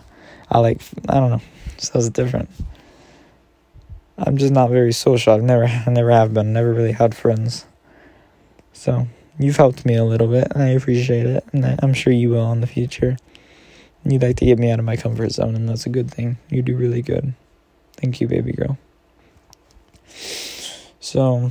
I 0.51 0.59
like, 0.59 0.81
I 1.09 1.15
don't 1.15 1.31
know, 1.31 1.41
so 1.79 1.99
it's 1.99 2.11
different. 2.11 2.51
I'm 4.19 4.37
just 4.37 4.53
not 4.53 4.71
very 4.71 4.93
social. 4.93 5.33
I've 5.33 5.43
never, 5.43 5.65
I 5.65 5.91
never 5.91 6.11
have 6.11 6.35
been. 6.35 6.53
Never 6.53 6.73
really 6.73 6.93
had 6.93 7.17
friends. 7.17 7.65
So 8.73 9.09
you've 9.39 9.57
helped 9.57 9.85
me 9.85 9.95
a 9.95 10.05
little 10.05 10.29
bit, 10.29 10.49
and 10.53 10.63
I 10.63 10.69
appreciate 10.69 11.27
it, 11.27 11.45
and 11.53 11.79
I'm 11.83 11.95
sure 11.95 12.13
you 12.13 12.31
will 12.31 12.51
in 12.53 12.61
the 12.61 12.67
future. 12.67 13.17
You'd 14.05 14.23
like 14.23 14.37
to 14.37 14.45
get 14.45 14.59
me 14.59 14.71
out 14.71 14.79
of 14.79 14.85
my 14.85 14.97
comfort 14.97 15.31
zone, 15.31 15.55
and 15.55 15.69
that's 15.69 15.87
a 15.87 15.91
good 15.91 16.11
thing. 16.11 16.39
You 16.49 16.63
do 16.63 16.77
really 16.77 17.03
good. 17.03 17.35
Thank 17.97 18.21
you, 18.21 18.29
baby 18.29 18.53
girl. 18.53 18.79
So 21.01 21.51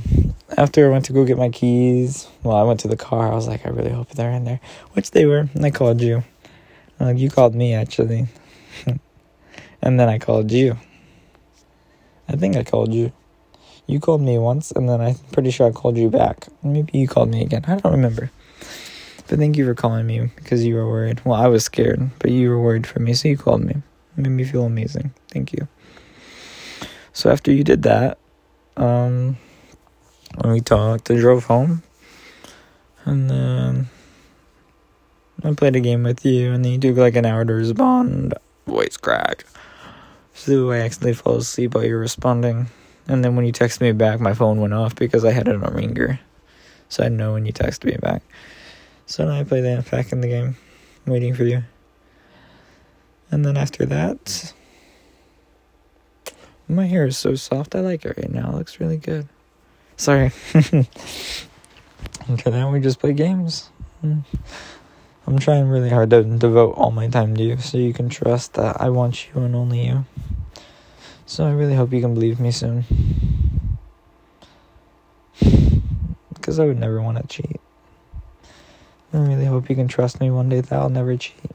after 0.56 0.86
I 0.86 0.90
went 0.90 1.04
to 1.06 1.12
go 1.12 1.24
get 1.24 1.38
my 1.38 1.48
keys, 1.48 2.28
well, 2.42 2.56
I 2.56 2.62
went 2.62 2.80
to 2.80 2.88
the 2.88 2.96
car. 2.96 3.30
I 3.30 3.34
was 3.34 3.48
like, 3.48 3.66
I 3.66 3.70
really 3.70 3.90
hope 3.90 4.10
they're 4.10 4.30
in 4.30 4.44
there, 4.44 4.60
which 4.92 5.12
they 5.12 5.26
were. 5.26 5.48
And 5.54 5.64
I 5.64 5.70
called 5.70 6.00
you. 6.00 6.24
Uh, 7.00 7.10
you 7.10 7.30
called 7.30 7.54
me 7.54 7.74
actually, 7.74 8.26
and 9.82 9.98
then 9.98 10.08
I 10.08 10.18
called 10.18 10.52
you. 10.52 10.76
I 12.28 12.36
think 12.36 12.56
I 12.56 12.64
called 12.64 12.94
you. 12.94 13.12
You 13.92 14.00
called 14.00 14.22
me 14.22 14.38
once, 14.38 14.70
and 14.70 14.88
then 14.88 15.02
I'm 15.02 15.16
pretty 15.32 15.50
sure 15.50 15.68
I 15.68 15.70
called 15.70 15.98
you 15.98 16.08
back. 16.08 16.48
Maybe 16.62 16.96
you 16.96 17.06
called 17.06 17.28
me 17.28 17.42
again. 17.42 17.62
I 17.68 17.76
don't 17.76 17.92
remember. 17.92 18.30
But 19.28 19.38
thank 19.38 19.58
you 19.58 19.66
for 19.66 19.74
calling 19.74 20.06
me 20.06 20.30
because 20.34 20.64
you 20.64 20.76
were 20.76 20.88
worried. 20.88 21.20
Well, 21.26 21.38
I 21.38 21.46
was 21.48 21.66
scared, 21.66 22.00
but 22.18 22.30
you 22.30 22.48
were 22.48 22.58
worried 22.58 22.86
for 22.86 23.00
me, 23.00 23.12
so 23.12 23.28
you 23.28 23.36
called 23.36 23.62
me. 23.62 23.74
It 24.16 24.22
made 24.22 24.30
me 24.30 24.44
feel 24.44 24.64
amazing. 24.64 25.12
Thank 25.28 25.52
you. 25.52 25.68
So 27.12 27.30
after 27.30 27.52
you 27.52 27.64
did 27.64 27.82
that, 27.82 28.16
um, 28.78 29.36
we 30.42 30.62
talked. 30.62 31.10
I 31.10 31.16
drove 31.16 31.44
home, 31.44 31.82
and 33.04 33.28
then 33.28 33.90
I 35.44 35.52
played 35.52 35.76
a 35.76 35.80
game 35.80 36.02
with 36.02 36.24
you, 36.24 36.50
and 36.50 36.64
then 36.64 36.72
you 36.72 36.78
took 36.78 36.96
like 36.96 37.16
an 37.16 37.26
hour 37.26 37.44
to 37.44 37.52
respond. 37.52 38.32
Voice 38.66 38.96
crack. 38.96 39.44
So 40.32 40.70
I 40.70 40.78
accidentally 40.78 41.12
fell 41.12 41.36
asleep 41.36 41.74
while 41.74 41.84
you 41.84 41.92
were 41.92 42.00
responding, 42.00 42.68
and 43.08 43.24
then 43.24 43.36
when 43.36 43.44
you 43.44 43.52
texted 43.52 43.80
me 43.80 43.92
back, 43.92 44.20
my 44.20 44.34
phone 44.34 44.60
went 44.60 44.74
off 44.74 44.94
because 44.94 45.24
I 45.24 45.32
had 45.32 45.48
it 45.48 45.62
on 45.62 45.74
ringer, 45.74 46.20
so 46.88 47.04
I 47.04 47.08
know 47.08 47.32
when 47.32 47.46
you 47.46 47.52
texted 47.52 47.84
me 47.84 47.96
back. 47.96 48.22
So 49.06 49.26
now 49.26 49.38
I 49.38 49.44
play 49.44 49.60
that 49.60 49.90
back 49.90 50.12
in 50.12 50.20
the 50.20 50.28
game, 50.28 50.56
waiting 51.06 51.34
for 51.34 51.44
you. 51.44 51.64
And 53.30 53.44
then 53.44 53.56
after 53.56 53.84
that, 53.86 54.52
my 56.68 56.86
hair 56.86 57.06
is 57.06 57.18
so 57.18 57.34
soft. 57.34 57.74
I 57.74 57.80
like 57.80 58.04
it 58.04 58.16
right 58.16 58.30
now. 58.30 58.50
It 58.50 58.56
looks 58.56 58.80
really 58.80 58.98
good. 58.98 59.28
Sorry. 59.96 60.32
okay, 60.54 60.86
then 62.50 62.72
we 62.72 62.80
just 62.80 63.00
play 63.00 63.12
games. 63.12 63.70
Hmm. 64.00 64.20
I'm 65.26 65.38
trying 65.38 65.68
really 65.68 65.90
hard 65.90 66.10
to 66.10 66.22
devote 66.24 66.72
all 66.72 66.90
my 66.90 67.08
time 67.08 67.36
to 67.36 67.42
you 67.42 67.58
so 67.58 67.78
you 67.78 67.92
can 67.92 68.08
trust 68.08 68.54
that 68.54 68.80
I 68.80 68.88
want 68.88 69.28
you 69.28 69.40
and 69.42 69.54
only 69.54 69.86
you. 69.86 70.04
So 71.32 71.46
I 71.46 71.52
really 71.52 71.74
hope 71.74 71.94
you 71.94 72.02
can 72.02 72.12
believe 72.12 72.38
me 72.38 72.50
soon. 72.50 72.84
Because 76.34 76.58
I 76.58 76.66
would 76.66 76.78
never 76.78 77.00
want 77.00 77.16
to 77.16 77.26
cheat. 77.26 77.58
I 79.14 79.16
really 79.16 79.46
hope 79.46 79.70
you 79.70 79.74
can 79.74 79.88
trust 79.88 80.20
me 80.20 80.30
one 80.30 80.50
day 80.50 80.60
that 80.60 80.72
I'll 80.72 80.90
never 80.90 81.16
cheat. 81.16 81.52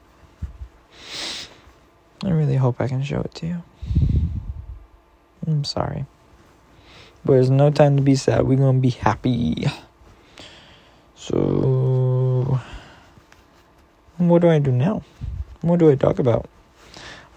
I 2.26 2.32
really 2.32 2.56
hope 2.56 2.82
I 2.82 2.88
can 2.88 3.04
show 3.04 3.22
it 3.22 3.36
to 3.36 3.46
you. 3.46 3.64
I'm 5.46 5.64
sorry. 5.64 6.08
But 7.24 7.34
there's 7.34 7.52
no 7.52 7.70
time 7.70 7.98
to 7.98 8.02
be 8.02 8.16
sad. 8.16 8.48
We're 8.48 8.58
gonna 8.58 8.80
be 8.80 8.90
happy. 8.90 9.68
So, 11.14 12.60
what 14.18 14.42
do 14.42 14.50
I 14.50 14.58
do 14.58 14.72
now? 14.72 15.04
What 15.62 15.78
do 15.78 15.92
I 15.92 15.96
talk 15.96 16.18
about? 16.18 16.50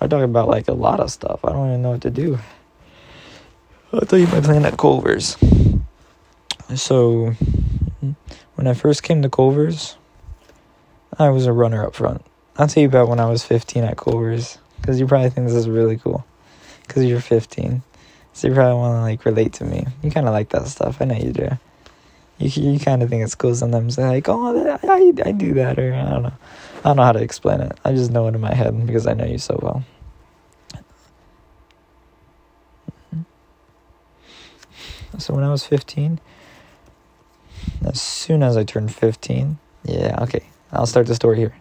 I 0.01 0.07
talk 0.07 0.23
about 0.23 0.49
like 0.49 0.69
a 0.69 0.73
lot 0.73 1.01
of 1.01 1.11
stuff. 1.11 1.45
I 1.45 1.53
don't 1.53 1.69
even 1.69 1.83
know 1.83 1.91
what 1.91 2.03
to 2.03 2.11
do. 2.11 2.39
I'll 3.93 4.01
tell 4.01 4.19
you 4.19 4.27
my 4.29 4.41
plan 4.41 4.65
at 4.65 4.79
Culver's. 4.79 5.37
So, 6.75 7.35
when 8.55 8.67
I 8.67 8.75
first 8.75 9.03
came 9.03 9.21
to 9.23 9.29
Culver's, 9.29 9.97
I 11.19 11.31
was 11.31 11.47
a 11.47 11.53
runner 11.53 11.85
up 11.85 11.95
front. 11.95 12.25
I'll 12.57 12.69
tell 12.69 12.83
you 12.83 12.89
about 12.89 13.09
when 13.09 13.21
I 13.21 13.27
was 13.27 13.45
15 13.45 13.85
at 13.85 13.97
Culver's 13.97 14.59
because 14.81 15.01
you 15.01 15.07
probably 15.07 15.31
think 15.31 15.49
this 15.49 15.57
is 15.57 15.69
really 15.69 15.97
cool 15.97 16.25
because 16.87 17.05
you're 17.05 17.21
15. 17.21 17.83
So 18.33 18.49
you 18.49 18.55
probably 18.55 18.79
want 18.79 18.97
to 18.97 19.01
like 19.01 19.25
relate 19.25 19.53
to 19.55 19.65
me. 19.65 19.87
You 20.03 20.11
kind 20.11 20.27
of 20.27 20.33
like 20.33 20.51
that 20.51 20.67
stuff. 20.69 21.03
I 21.03 21.05
know 21.05 21.17
you 21.17 21.33
do. 21.33 21.49
You 22.39 22.73
you 22.73 22.79
kind 22.79 23.03
of 23.03 23.11
think 23.11 23.23
it's 23.23 23.35
cool 23.35 23.55
sometimes. 23.55 23.99
Like, 23.99 24.29
oh, 24.29 24.79
I 24.83 25.13
I 25.25 25.33
do 25.33 25.55
that, 25.55 25.79
or 25.79 25.93
I 25.93 26.11
don't 26.11 26.23
know. 26.23 26.33
I 26.81 26.89
don't 26.89 26.97
know 26.97 27.05
how 27.05 27.13
to 27.13 27.23
explain 27.23 27.61
it. 27.61 27.79
I 27.85 27.93
just 27.93 28.11
know 28.11 28.27
it 28.27 28.35
in 28.35 28.41
my 28.41 28.55
head 28.55 28.87
because 28.87 29.07
I 29.07 29.13
know 29.13 29.27
you 29.27 29.37
so 29.37 29.59
well. 29.61 29.85
So 35.19 35.35
when 35.35 35.45
I 35.45 35.51
was 35.51 35.67
15, 35.67 36.21
as 37.85 38.01
soon 38.01 38.43
as 38.43 38.57
I 38.57 38.65
turned 38.65 38.95
15, 38.95 39.59
yeah, 39.85 40.17
okay, 40.23 40.45
I'll 40.73 40.87
start 40.87 41.07
the 41.07 41.15
story 41.15 41.37
here. 41.37 41.55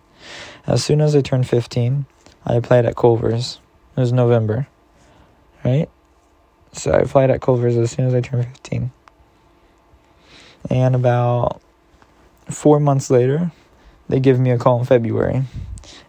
As 0.66 0.84
soon 0.84 1.02
as 1.02 1.14
I 1.14 1.22
turned 1.22 1.48
15, 1.48 2.06
I 2.46 2.56
applied 2.56 2.86
at 2.86 2.96
Culver's. 2.96 3.60
It 3.98 4.00
was 4.00 4.14
November, 4.14 4.68
right? 5.66 5.90
So 6.72 6.92
I 6.92 7.00
applied 7.00 7.32
at 7.32 7.42
Culver's 7.42 7.76
as 7.76 7.92
soon 7.92 8.06
as 8.06 8.14
I 8.14 8.22
turned 8.22 8.46
15. 8.46 8.92
And 10.70 10.96
about 10.96 11.62
four 12.50 12.80
months 12.80 13.10
later, 13.10 13.52
they 14.10 14.20
give 14.20 14.40
me 14.40 14.50
a 14.52 14.58
call 14.58 14.80
in 14.80 14.86
February, 14.86 15.44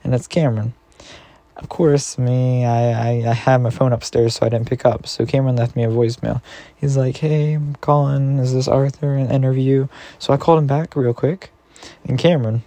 and 0.03 0.15
it's 0.15 0.27
Cameron. 0.27 0.75
Of 1.57 1.69
course, 1.69 2.17
me, 2.17 2.65
I, 2.65 2.91
I, 2.91 3.11
I 3.29 3.35
had 3.35 3.59
my 3.59 3.69
phone 3.69 3.93
upstairs, 3.93 4.35
so 4.35 4.47
I 4.47 4.49
didn't 4.49 4.69
pick 4.69 4.87
up. 4.87 5.07
So 5.07 5.27
Cameron 5.27 5.57
left 5.57 5.77
me 5.77 5.85
a 5.85 5.89
voicemail. 5.89 6.41
He's 6.75 6.97
like, 6.97 7.19
"Hey, 7.19 7.53
I'm 7.53 7.77
calling. 7.77 8.39
Is 8.39 8.55
this 8.55 8.67
Arthur? 8.67 9.15
An 9.15 9.31
interview?" 9.31 9.89
So 10.19 10.33
I 10.33 10.39
called 10.39 10.59
him 10.59 10.67
back 10.67 10.97
real 10.97 11.13
quick, 11.13 11.51
and 12.05 12.19
Cameron, 12.19 12.63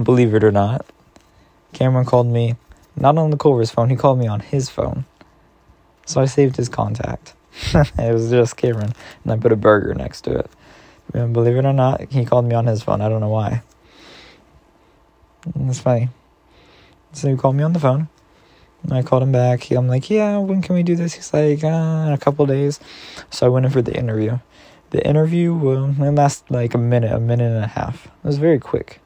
believe 0.00 0.32
it 0.32 0.44
or 0.44 0.52
not, 0.52 0.86
Cameron 1.72 2.06
called 2.06 2.28
me 2.28 2.54
not 2.96 3.18
on 3.18 3.30
the 3.30 3.36
Culver's 3.36 3.72
phone. 3.72 3.90
He 3.90 3.96
called 3.96 4.20
me 4.20 4.28
on 4.28 4.40
his 4.40 4.70
phone. 4.70 5.04
So 6.06 6.20
I 6.20 6.26
saved 6.26 6.56
his 6.56 6.68
contact. 6.68 7.34
it 7.74 8.12
was 8.12 8.30
just 8.30 8.56
Cameron, 8.56 8.92
and 9.24 9.32
I 9.32 9.36
put 9.36 9.52
a 9.52 9.56
burger 9.56 9.94
next 9.94 10.22
to 10.22 10.38
it. 10.38 10.50
And 11.12 11.32
believe 11.32 11.56
it 11.56 11.64
or 11.64 11.72
not, 11.72 12.12
he 12.12 12.24
called 12.24 12.44
me 12.44 12.54
on 12.54 12.66
his 12.66 12.82
phone. 12.82 13.00
I 13.00 13.08
don't 13.08 13.20
know 13.20 13.28
why. 13.28 13.62
That's 15.54 15.80
funny. 15.80 16.08
So 17.12 17.30
he 17.30 17.36
called 17.36 17.56
me 17.56 17.62
on 17.62 17.72
the 17.72 17.80
phone. 17.80 18.08
I 18.90 19.02
called 19.02 19.22
him 19.22 19.32
back. 19.32 19.70
I'm 19.70 19.88
like, 19.88 20.10
yeah, 20.10 20.36
when 20.38 20.60
can 20.60 20.74
we 20.74 20.82
do 20.82 20.94
this? 20.94 21.14
He's 21.14 21.32
like, 21.32 21.64
uh, 21.64 22.04
in 22.06 22.12
a 22.12 22.18
couple 22.18 22.44
days. 22.44 22.80
So 23.30 23.46
I 23.46 23.48
went 23.48 23.64
in 23.66 23.72
for 23.72 23.80
the 23.80 23.96
interview. 23.96 24.38
The 24.90 25.06
interview 25.06 25.54
will 25.54 25.90
it 25.90 26.10
lasted 26.12 26.50
like 26.50 26.74
a 26.74 26.78
minute, 26.78 27.12
a 27.12 27.18
minute 27.18 27.52
and 27.52 27.64
a 27.64 27.68
half. 27.68 28.06
It 28.06 28.26
was 28.26 28.38
very 28.38 28.58
quick. 28.58 29.00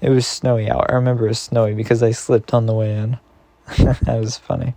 It 0.00 0.10
was 0.10 0.26
snowy 0.26 0.68
out. 0.68 0.90
I 0.90 0.94
remember 0.94 1.26
it 1.26 1.30
was 1.30 1.38
snowy 1.38 1.74
because 1.74 2.02
I 2.02 2.10
slipped 2.10 2.52
on 2.52 2.66
the 2.66 2.74
way 2.74 2.94
in. 2.94 3.18
that 3.78 4.20
was 4.20 4.36
funny. 4.36 4.74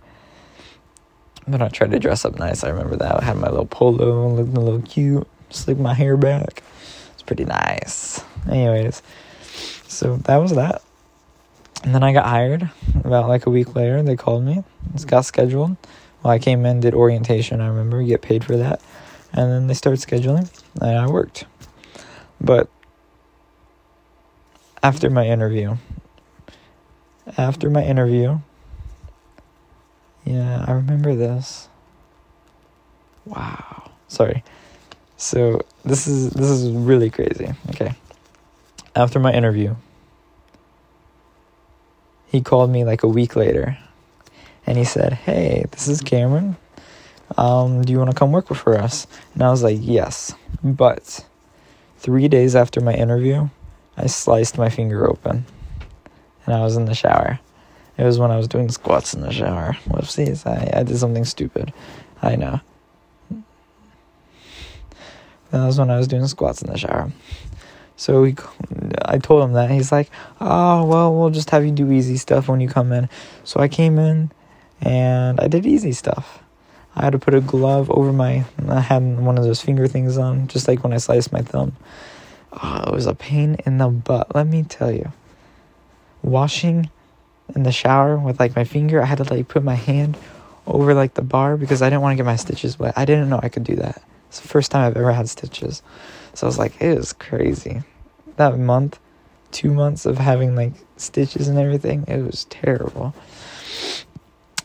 But 1.46 1.60
I 1.60 1.68
tried 1.68 1.90
to 1.90 1.98
dress 1.98 2.24
up 2.24 2.38
nice. 2.38 2.64
I 2.64 2.68
remember 2.68 2.96
that. 2.96 3.22
I 3.22 3.24
had 3.24 3.36
my 3.36 3.48
little 3.48 3.66
polo, 3.66 4.28
looking 4.28 4.56
a 4.56 4.60
little 4.60 4.82
cute, 4.82 5.26
slicked 5.50 5.80
my 5.80 5.94
hair 5.94 6.16
back. 6.16 6.62
It's 7.12 7.22
pretty 7.22 7.44
nice. 7.44 8.22
Anyways, 8.48 9.02
so 9.90 10.16
that 10.18 10.36
was 10.36 10.54
that. 10.54 10.82
And 11.82 11.94
then 11.94 12.02
I 12.02 12.12
got 12.12 12.26
hired. 12.26 12.70
About 13.04 13.28
like 13.28 13.46
a 13.46 13.50
week 13.50 13.74
later, 13.74 14.02
they 14.02 14.16
called 14.16 14.44
me. 14.44 14.62
It 14.94 15.06
got 15.06 15.24
scheduled. 15.24 15.76
Well, 16.22 16.32
I 16.32 16.38
came 16.38 16.64
in, 16.66 16.80
did 16.80 16.94
orientation. 16.94 17.60
I 17.60 17.68
remember 17.68 18.02
get 18.02 18.22
paid 18.22 18.44
for 18.44 18.56
that, 18.56 18.80
and 19.32 19.50
then 19.50 19.66
they 19.66 19.74
started 19.74 20.00
scheduling, 20.00 20.50
and 20.80 20.98
I 20.98 21.06
worked. 21.06 21.44
But 22.40 22.68
after 24.82 25.10
my 25.10 25.26
interview, 25.26 25.76
after 27.38 27.70
my 27.70 27.82
interview, 27.82 28.38
yeah, 30.24 30.64
I 30.68 30.72
remember 30.72 31.14
this. 31.14 31.68
Wow. 33.24 33.90
Sorry. 34.08 34.44
So 35.16 35.60
this 35.84 36.06
is 36.06 36.30
this 36.30 36.48
is 36.48 36.70
really 36.70 37.10
crazy. 37.10 37.48
Okay. 37.70 37.94
After 38.96 39.20
my 39.20 39.32
interview, 39.32 39.76
he 42.26 42.40
called 42.40 42.70
me 42.70 42.84
like 42.84 43.02
a 43.02 43.08
week 43.08 43.36
later 43.36 43.78
and 44.66 44.76
he 44.76 44.84
said, 44.84 45.12
Hey, 45.12 45.64
this 45.70 45.86
is 45.86 46.00
Cameron. 46.00 46.56
Um, 47.38 47.82
do 47.82 47.92
you 47.92 47.98
want 47.98 48.10
to 48.10 48.16
come 48.16 48.32
work 48.32 48.48
for 48.48 48.76
us? 48.76 49.06
And 49.34 49.42
I 49.42 49.50
was 49.50 49.62
like, 49.62 49.78
Yes. 49.80 50.34
But 50.64 51.24
three 51.98 52.26
days 52.26 52.56
after 52.56 52.80
my 52.80 52.92
interview, 52.92 53.48
I 53.96 54.06
sliced 54.06 54.58
my 54.58 54.68
finger 54.68 55.08
open 55.08 55.44
and 56.46 56.54
I 56.54 56.62
was 56.62 56.76
in 56.76 56.86
the 56.86 56.94
shower. 56.94 57.38
It 57.96 58.04
was 58.04 58.18
when 58.18 58.30
I 58.30 58.36
was 58.36 58.48
doing 58.48 58.70
squats 58.70 59.14
in 59.14 59.20
the 59.20 59.32
shower. 59.32 59.76
Whoopsies, 59.86 60.46
I, 60.46 60.80
I 60.80 60.82
did 60.82 60.98
something 60.98 61.24
stupid. 61.24 61.72
I 62.22 62.34
know. 62.34 62.60
That 65.50 65.66
was 65.66 65.78
when 65.78 65.90
I 65.90 65.96
was 65.96 66.08
doing 66.08 66.26
squats 66.26 66.62
in 66.62 66.70
the 66.70 66.78
shower. 66.78 67.12
So 68.00 68.24
he, 68.24 68.34
I 69.04 69.18
told 69.18 69.44
him 69.44 69.52
that. 69.52 69.70
He's 69.70 69.92
like, 69.92 70.10
oh, 70.40 70.86
well, 70.86 71.14
we'll 71.14 71.28
just 71.28 71.50
have 71.50 71.66
you 71.66 71.70
do 71.70 71.92
easy 71.92 72.16
stuff 72.16 72.48
when 72.48 72.58
you 72.58 72.66
come 72.66 72.92
in. 72.92 73.10
So 73.44 73.60
I 73.60 73.68
came 73.68 73.98
in 73.98 74.30
and 74.80 75.38
I 75.38 75.48
did 75.48 75.66
easy 75.66 75.92
stuff. 75.92 76.42
I 76.96 77.04
had 77.04 77.12
to 77.12 77.18
put 77.18 77.34
a 77.34 77.42
glove 77.42 77.90
over 77.90 78.10
my, 78.10 78.46
I 78.66 78.80
had 78.80 79.02
one 79.02 79.36
of 79.36 79.44
those 79.44 79.60
finger 79.60 79.86
things 79.86 80.16
on, 80.16 80.48
just 80.48 80.66
like 80.66 80.82
when 80.82 80.94
I 80.94 80.96
sliced 80.96 81.30
my 81.30 81.42
thumb. 81.42 81.76
Oh, 82.54 82.84
it 82.86 82.94
was 82.94 83.04
a 83.04 83.14
pain 83.14 83.58
in 83.66 83.76
the 83.76 83.88
butt, 83.88 84.34
let 84.34 84.46
me 84.46 84.62
tell 84.62 84.90
you. 84.90 85.12
Washing 86.22 86.88
in 87.54 87.64
the 87.64 87.72
shower 87.72 88.16
with 88.16 88.40
like 88.40 88.56
my 88.56 88.64
finger, 88.64 89.02
I 89.02 89.04
had 89.04 89.18
to 89.18 89.24
like 89.24 89.48
put 89.48 89.62
my 89.62 89.74
hand 89.74 90.16
over 90.66 90.94
like 90.94 91.12
the 91.14 91.22
bar 91.22 91.58
because 91.58 91.82
I 91.82 91.90
didn't 91.90 92.00
want 92.00 92.12
to 92.14 92.16
get 92.16 92.24
my 92.24 92.36
stitches 92.36 92.78
wet. 92.78 92.94
I 92.96 93.04
didn't 93.04 93.28
know 93.28 93.40
I 93.42 93.50
could 93.50 93.64
do 93.64 93.76
that. 93.76 94.02
It's 94.28 94.40
the 94.40 94.48
first 94.48 94.70
time 94.70 94.86
I've 94.86 94.96
ever 94.96 95.12
had 95.12 95.28
stitches. 95.28 95.82
So 96.40 96.46
I 96.46 96.48
was 96.48 96.58
like, 96.58 96.80
it 96.80 96.96
was 96.96 97.12
crazy. 97.12 97.82
That 98.36 98.58
month, 98.58 98.98
two 99.50 99.74
months 99.74 100.06
of 100.06 100.16
having 100.16 100.56
like 100.56 100.72
stitches 100.96 101.48
and 101.48 101.58
everything, 101.58 102.06
it 102.08 102.22
was 102.22 102.46
terrible. 102.48 103.14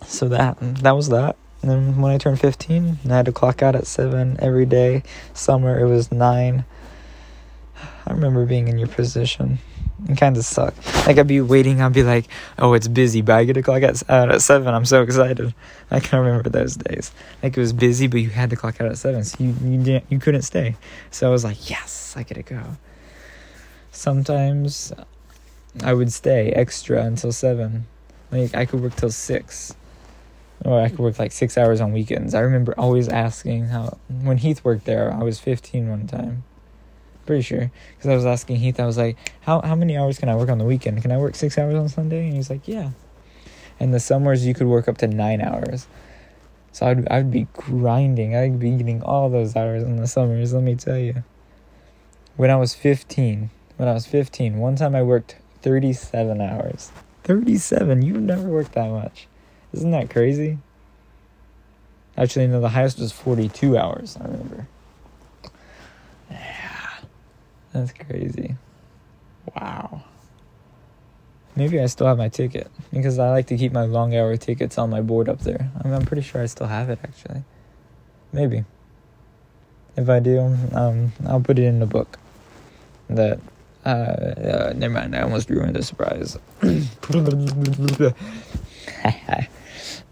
So 0.05 0.29
that 0.29 0.55
that 0.61 0.95
was 0.95 1.09
that. 1.09 1.35
And 1.61 1.69
then 1.69 2.01
when 2.01 2.13
I 2.13 2.17
turned 2.17 2.39
15, 2.39 2.99
I 3.09 3.13
had 3.13 3.25
to 3.25 3.33
clock 3.33 3.61
out 3.61 3.75
at 3.75 3.87
7 3.87 4.37
every 4.41 4.65
day. 4.65 5.03
Summer, 5.33 5.77
it 5.77 5.89
was 5.89 6.13
9. 6.13 6.63
I 8.05 8.09
remember 8.09 8.45
being 8.45 8.69
in 8.69 8.79
your 8.79 8.87
position. 8.87 9.59
It 10.09 10.17
kind 10.17 10.35
of 10.35 10.45
sucked. 10.45 10.77
Like, 11.07 11.17
I'd 11.17 11.27
be 11.27 11.41
waiting, 11.41 11.81
I'd 11.81 11.93
be 11.93 12.03
like, 12.03 12.27
oh, 12.59 12.73
it's 12.73 12.87
busy, 12.87 13.21
but 13.21 13.35
I 13.35 13.43
get 13.45 13.53
to 13.53 13.63
clock 13.63 13.81
out 13.83 14.03
at 14.09 14.41
7. 14.41 14.67
I'm 14.67 14.85
so 14.85 15.01
excited. 15.01 15.53
I 15.89 15.99
can 15.99 16.19
remember 16.19 16.49
those 16.49 16.75
days. 16.75 17.11
Like, 17.41 17.55
it 17.55 17.59
was 17.59 17.73
busy, 17.73 18.07
but 18.07 18.19
you 18.19 18.29
had 18.29 18.49
to 18.49 18.55
clock 18.55 18.81
out 18.81 18.87
at 18.87 18.97
7, 18.97 19.23
so 19.23 19.43
you, 19.43 19.55
you, 19.63 19.83
didn't, 19.83 20.05
you 20.09 20.19
couldn't 20.19 20.41
stay. 20.41 20.75
So 21.11 21.27
I 21.27 21.31
was 21.31 21.43
like, 21.43 21.69
yes, 21.69 22.13
I 22.17 22.23
get 22.23 22.35
to 22.35 22.43
go. 22.43 22.61
Sometimes 23.91 24.91
I 25.81 25.93
would 25.93 26.11
stay 26.11 26.51
extra 26.51 27.03
until 27.03 27.31
7. 27.31 27.87
Like, 28.31 28.53
I 28.53 28.65
could 28.65 28.81
work 28.81 28.95
till 28.95 29.11
6 29.11 29.75
or 30.63 30.81
I 30.81 30.89
could 30.89 30.99
work 30.99 31.19
like 31.19 31.31
six 31.31 31.57
hours 31.57 31.81
on 31.81 31.91
weekends. 31.91 32.33
I 32.33 32.39
remember 32.39 32.73
always 32.77 33.07
asking 33.07 33.65
how 33.65 33.97
when 34.09 34.37
Heath 34.37 34.63
worked 34.63 34.85
there. 34.85 35.13
I 35.13 35.23
was 35.23 35.39
15 35.39 35.89
one 35.89 36.07
time, 36.07 36.43
pretty 37.25 37.41
sure, 37.41 37.71
because 37.95 38.09
I 38.09 38.15
was 38.15 38.25
asking 38.25 38.57
Heath. 38.57 38.79
I 38.79 38.85
was 38.85 38.97
like, 38.97 39.17
"How 39.41 39.61
how 39.61 39.75
many 39.75 39.97
hours 39.97 40.19
can 40.19 40.29
I 40.29 40.35
work 40.35 40.49
on 40.49 40.57
the 40.57 40.65
weekend? 40.65 41.01
Can 41.01 41.11
I 41.11 41.17
work 41.17 41.35
six 41.35 41.57
hours 41.57 41.75
on 41.75 41.89
Sunday?" 41.89 42.25
And 42.27 42.35
he's 42.35 42.49
like, 42.49 42.67
"Yeah." 42.67 42.91
And 43.79 43.93
the 43.93 43.99
summers 43.99 44.45
you 44.45 44.53
could 44.53 44.67
work 44.67 44.87
up 44.87 44.97
to 44.99 45.07
nine 45.07 45.41
hours. 45.41 45.87
So 46.71 46.87
I'd 46.87 47.07
I'd 47.09 47.31
be 47.31 47.47
grinding. 47.53 48.35
I'd 48.35 48.59
be 48.59 48.71
getting 48.71 49.01
all 49.01 49.29
those 49.29 49.55
hours 49.55 49.83
in 49.83 49.97
the 49.97 50.07
summers. 50.07 50.53
Let 50.53 50.63
me 50.63 50.75
tell 50.75 50.97
you. 50.97 51.23
When 52.35 52.49
I 52.51 52.57
was 52.57 52.75
15, 52.75 53.49
when 53.77 53.87
I 53.87 53.93
was 53.93 54.05
15, 54.05 54.57
one 54.57 54.75
time 54.75 54.93
I 54.93 55.03
worked 55.03 55.37
37 55.61 56.41
hours. 56.41 56.91
37. 57.23 58.01
You've 58.01 58.21
never 58.21 58.49
worked 58.49 58.73
that 58.73 58.89
much. 58.89 59.27
Isn't 59.71 59.91
that 59.91 60.09
crazy? 60.09 60.57
Actually, 62.17 62.47
no, 62.47 62.61
the 62.61 62.69
highest 62.69 62.99
was 62.99 63.11
42 63.11 63.77
hours, 63.77 64.17
I 64.19 64.25
remember. 64.25 64.67
That's 67.75 67.91
crazy. 67.91 68.55
Wow. 69.53 70.01
Maybe 71.57 71.77
I 71.81 71.87
still 71.87 72.07
have 72.07 72.17
my 72.17 72.29
ticket 72.29 72.71
because 72.93 73.19
I 73.19 73.31
like 73.31 73.47
to 73.47 73.57
keep 73.57 73.73
my 73.73 73.83
long 73.83 74.15
hour 74.15 74.37
tickets 74.37 74.77
on 74.77 74.89
my 74.89 75.01
board 75.01 75.27
up 75.27 75.41
there. 75.41 75.69
I 75.77 75.85
mean, 75.85 75.93
I'm 75.93 76.05
pretty 76.05 76.21
sure 76.21 76.41
I 76.41 76.45
still 76.45 76.67
have 76.67 76.89
it 76.89 76.99
actually. 77.03 77.43
Maybe. 78.31 78.63
If 79.97 80.07
I 80.07 80.19
do, 80.21 80.55
um, 80.71 81.11
I'll 81.27 81.41
put 81.41 81.59
it 81.59 81.65
in 81.65 81.79
the 81.79 81.85
book. 81.85 82.17
That 83.09 83.41
uh, 83.85 83.89
uh, 83.89 84.73
never 84.73 84.93
mind. 84.93 85.13
I 85.13 85.21
almost 85.21 85.49
ruined 85.49 85.75
the 85.75 85.83
surprise. 85.83 86.37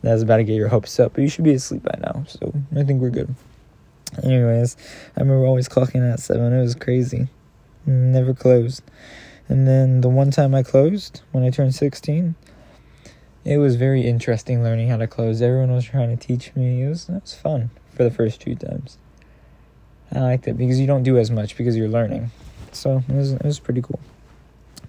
That's 0.02 0.22
about 0.22 0.38
to 0.38 0.44
get 0.44 0.56
your 0.56 0.68
hopes 0.68 1.00
up, 1.00 1.14
but 1.14 1.22
you 1.22 1.30
should 1.30 1.46
be 1.46 1.54
asleep 1.54 1.84
by 1.84 1.98
now, 2.02 2.26
so 2.28 2.54
I 2.76 2.84
think 2.84 3.02
we're 3.02 3.10
good. 3.10 3.34
Anyways, 4.22 4.76
I 5.16 5.22
remember 5.22 5.46
always 5.46 5.70
clocking 5.70 6.12
at 6.12 6.20
7. 6.20 6.54
It 6.54 6.62
was 6.62 6.76
crazy. 6.76 7.30
Never 7.86 8.34
closed. 8.34 8.84
And 9.50 9.68
then 9.68 10.02
the 10.02 10.10
one 10.10 10.32
time 10.32 10.56
I 10.56 10.64
closed, 10.64 11.22
when 11.32 11.44
I 11.44 11.50
turned 11.50 11.76
16, 11.76 12.36
it 13.46 13.58
was 13.58 13.76
very 13.76 14.02
interesting 14.02 14.64
learning 14.64 14.90
how 14.90 14.98
to 14.98 15.08
close. 15.08 15.42
Everyone 15.42 15.72
was 15.72 15.86
trying 15.86 16.16
to 16.16 16.28
teach 16.28 16.56
me. 16.56 16.84
It 16.84 16.90
was, 16.90 17.10
it 17.10 17.22
was 17.22 17.34
fun 17.34 17.70
for 17.94 18.04
the 18.04 18.12
first 18.12 18.40
two 18.40 18.56
times. 18.56 18.98
I 20.14 20.20
liked 20.20 20.48
it 20.48 20.58
because 20.58 20.80
you 20.80 20.88
don't 20.88 21.04
do 21.04 21.18
as 21.18 21.30
much 21.30 21.58
because 21.58 21.76
you're 21.76 21.90
learning. 21.90 22.32
So 22.72 23.04
it 23.08 23.14
was, 23.14 23.34
it 23.34 23.44
was 23.44 23.60
pretty 23.60 23.82
cool. 23.82 24.00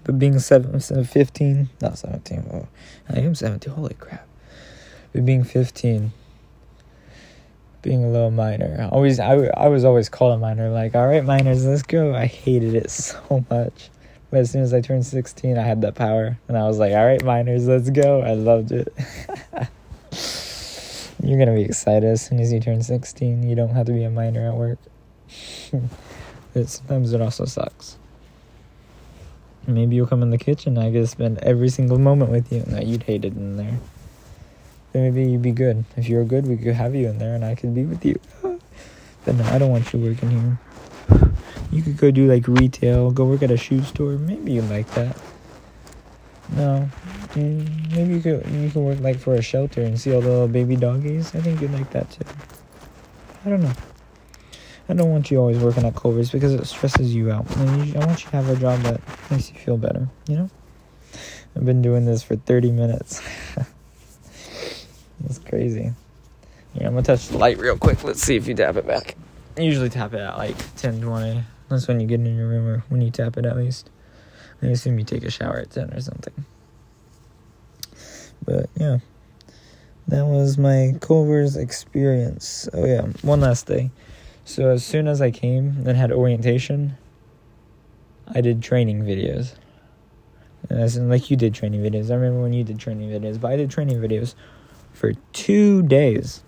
But 0.03 0.19
being 0.19 0.37
seven, 0.39 0.79
15, 0.79 1.69
not 1.81 1.97
17, 1.97 2.45
well, 2.47 2.69
I 3.09 3.19
am 3.19 3.35
17, 3.35 3.73
holy 3.73 3.95
crap. 3.95 4.27
But 5.11 5.25
being 5.25 5.43
15, 5.43 6.11
being 7.85 8.03
a 8.03 8.09
little 8.09 8.31
minor, 8.31 8.89
always, 8.91 9.19
I, 9.19 9.35
I 9.55 9.69
was 9.69 9.85
always 9.85 10.09
called 10.09 10.33
a 10.33 10.37
minor, 10.37 10.69
like, 10.69 10.95
all 10.95 11.07
right, 11.07 11.23
minors, 11.23 11.65
let's 11.65 11.83
go. 11.83 12.13
I 12.13 12.25
hated 12.25 12.75
it 12.75 12.89
so 12.91 13.45
much. 13.49 13.89
But 14.31 14.39
as 14.39 14.51
soon 14.51 14.63
as 14.63 14.73
I 14.73 14.81
turned 14.81 15.05
16, 15.05 15.57
I 15.57 15.61
had 15.61 15.81
that 15.81 15.95
power. 15.95 16.37
And 16.49 16.57
I 16.57 16.63
was 16.63 16.79
like, 16.79 16.91
all 16.93 17.05
right, 17.05 17.23
minors, 17.23 17.67
let's 17.67 17.89
go. 17.89 18.21
I 18.21 18.33
loved 18.33 18.73
it. 18.73 18.91
You're 21.23 21.37
going 21.37 21.47
to 21.47 21.55
be 21.55 21.63
excited 21.63 22.03
as 22.03 22.25
soon 22.25 22.39
as 22.39 22.51
you 22.51 22.59
turn 22.59 22.83
16. 22.83 23.47
You 23.47 23.55
don't 23.55 23.69
have 23.69 23.85
to 23.85 23.93
be 23.93 24.03
a 24.03 24.09
minor 24.09 24.49
at 24.49 24.55
work. 24.55 24.79
but 26.53 26.67
sometimes 26.67 27.13
it 27.13 27.21
also 27.21 27.45
sucks. 27.45 27.97
Maybe 29.67 29.95
you'll 29.95 30.07
come 30.07 30.21
in 30.21 30.31
the 30.31 30.37
kitchen. 30.37 30.77
I 30.77 30.89
get 30.89 30.99
to 30.99 31.07
spend 31.07 31.37
every 31.39 31.69
single 31.69 31.97
moment 31.97 32.31
with 32.31 32.51
you. 32.51 32.63
No, 32.67 32.79
you'd 32.79 33.03
hate 33.03 33.25
it 33.25 33.33
in 33.33 33.57
there. 33.57 33.79
Then 34.95 35.13
maybe 35.13 35.29
you'd 35.29 35.41
be 35.41 35.51
good. 35.51 35.83
If 35.97 36.07
you're 36.07 36.23
good, 36.23 36.47
we 36.47 36.55
could 36.55 36.73
have 36.73 36.95
you 36.95 37.09
in 37.09 37.17
there, 37.17 37.35
and 37.35 37.43
I 37.43 37.53
could 37.53 37.75
be 37.75 37.83
with 37.83 38.05
you. 38.05 38.17
but 39.25 39.35
no, 39.35 39.43
I 39.43 39.57
don't 39.57 39.69
want 39.69 39.91
you 39.91 39.99
working 39.99 40.29
here. 40.29 40.59
You 41.69 41.81
could 41.81 41.97
go 41.97 42.11
do 42.11 42.31
like 42.31 42.47
retail, 42.47 43.11
go 43.11 43.25
work 43.25 43.43
at 43.43 43.51
a 43.51 43.57
shoe 43.57 43.83
store. 43.83 44.13
Maybe 44.13 44.53
you 44.53 44.61
like 44.61 44.89
that. 44.91 45.17
No, 46.55 46.89
mm, 47.33 47.93
maybe 47.93 48.13
you 48.13 48.21
could 48.21 48.47
you 48.47 48.69
could 48.69 48.79
work 48.79 49.01
like 49.01 49.19
for 49.19 49.35
a 49.35 49.41
shelter 49.41 49.81
and 49.81 49.99
see 49.99 50.15
all 50.15 50.21
the 50.21 50.29
little 50.29 50.47
baby 50.47 50.77
doggies. 50.77 51.35
I 51.35 51.41
think 51.41 51.59
you'd 51.59 51.73
like 51.73 51.91
that 51.91 52.09
too. 52.11 52.23
I 53.45 53.49
don't 53.49 53.63
know. 53.63 53.73
I 54.87 54.93
don't 54.93 55.11
want 55.11 55.29
you 55.29 55.39
always 55.39 55.57
working 55.57 55.83
at 55.83 55.97
Culver's 55.97 56.31
because 56.31 56.53
it 56.53 56.65
stresses 56.67 57.13
you 57.13 57.33
out. 57.33 57.45
You, 57.57 57.95
I 57.99 58.05
want 58.05 58.23
you 58.23 58.29
to 58.29 58.37
have 58.37 58.47
a 58.47 58.55
job 58.55 58.79
that 58.83 59.01
makes 59.29 59.51
you 59.51 59.59
feel 59.59 59.75
better, 59.75 60.07
you 60.29 60.37
know? 60.37 60.49
I've 61.53 61.65
been 61.65 61.81
doing 61.81 62.05
this 62.05 62.23
for 62.23 62.37
30 62.37 62.71
minutes. 62.71 63.21
That's 65.21 65.39
crazy. 65.39 65.91
Yeah, 66.73 66.87
I'm 66.87 66.93
gonna 66.93 67.03
touch 67.03 67.29
the 67.29 67.37
light 67.37 67.57
real 67.57 67.77
quick. 67.77 68.03
Let's 68.03 68.21
see 68.21 68.35
if 68.35 68.47
you 68.47 68.53
tap 68.53 68.75
it 68.75 68.85
back. 68.85 69.15
I 69.57 69.61
usually 69.61 69.89
tap 69.89 70.13
it 70.13 70.19
at 70.19 70.37
like 70.37 70.55
10, 70.75 71.01
20. 71.01 71.43
That's 71.69 71.87
when 71.87 71.99
you 71.99 72.07
get 72.07 72.19
in 72.19 72.35
your 72.35 72.47
room 72.47 72.67
or 72.67 72.83
when 72.89 73.01
you 73.01 73.09
tap 73.09 73.37
it 73.37 73.45
at 73.45 73.55
least. 73.55 73.89
I 74.61 74.67
assume 74.67 74.99
you 74.99 75.05
take 75.05 75.23
a 75.23 75.31
shower 75.31 75.57
at 75.57 75.71
10 75.71 75.93
or 75.93 76.01
something. 76.01 76.45
But 78.43 78.69
yeah, 78.75 78.99
that 80.07 80.25
was 80.25 80.57
my 80.57 80.95
Culver's 81.01 81.55
experience. 81.55 82.69
Oh, 82.73 82.85
yeah, 82.85 83.01
one 83.21 83.41
last 83.41 83.65
thing. 83.65 83.91
So 84.43 84.69
as 84.69 84.85
soon 84.85 85.07
as 85.07 85.21
I 85.21 85.31
came 85.31 85.87
and 85.87 85.97
had 85.97 86.11
orientation, 86.11 86.97
I 88.27 88.41
did 88.41 88.61
training 88.61 89.03
videos. 89.03 89.55
As 90.69 90.97
in, 90.97 91.09
like 91.09 91.29
you 91.31 91.37
did 91.37 91.53
training 91.53 91.81
videos. 91.81 92.11
I 92.11 92.15
remember 92.15 92.41
when 92.41 92.53
you 92.53 92.63
did 92.63 92.79
training 92.79 93.09
videos, 93.09 93.39
but 93.39 93.51
I 93.51 93.55
did 93.55 93.71
training 93.71 93.97
videos 93.97 94.35
for 94.95 95.13
two 95.33 95.81
days. 95.83 96.43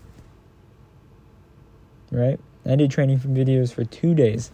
Right? 2.11 2.39
I 2.65 2.75
did 2.75 2.91
training 2.91 3.19
videos 3.19 3.73
for 3.73 3.83
two 3.83 4.13
days. 4.13 4.51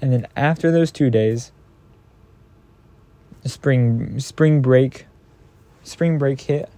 And 0.00 0.12
then 0.12 0.26
after 0.36 0.70
those 0.70 0.90
two 0.90 1.10
days, 1.10 1.52
spring 3.44 4.18
spring 4.20 4.60
break 4.60 5.06
spring 5.82 6.18
break 6.18 6.40
hit 6.42 6.68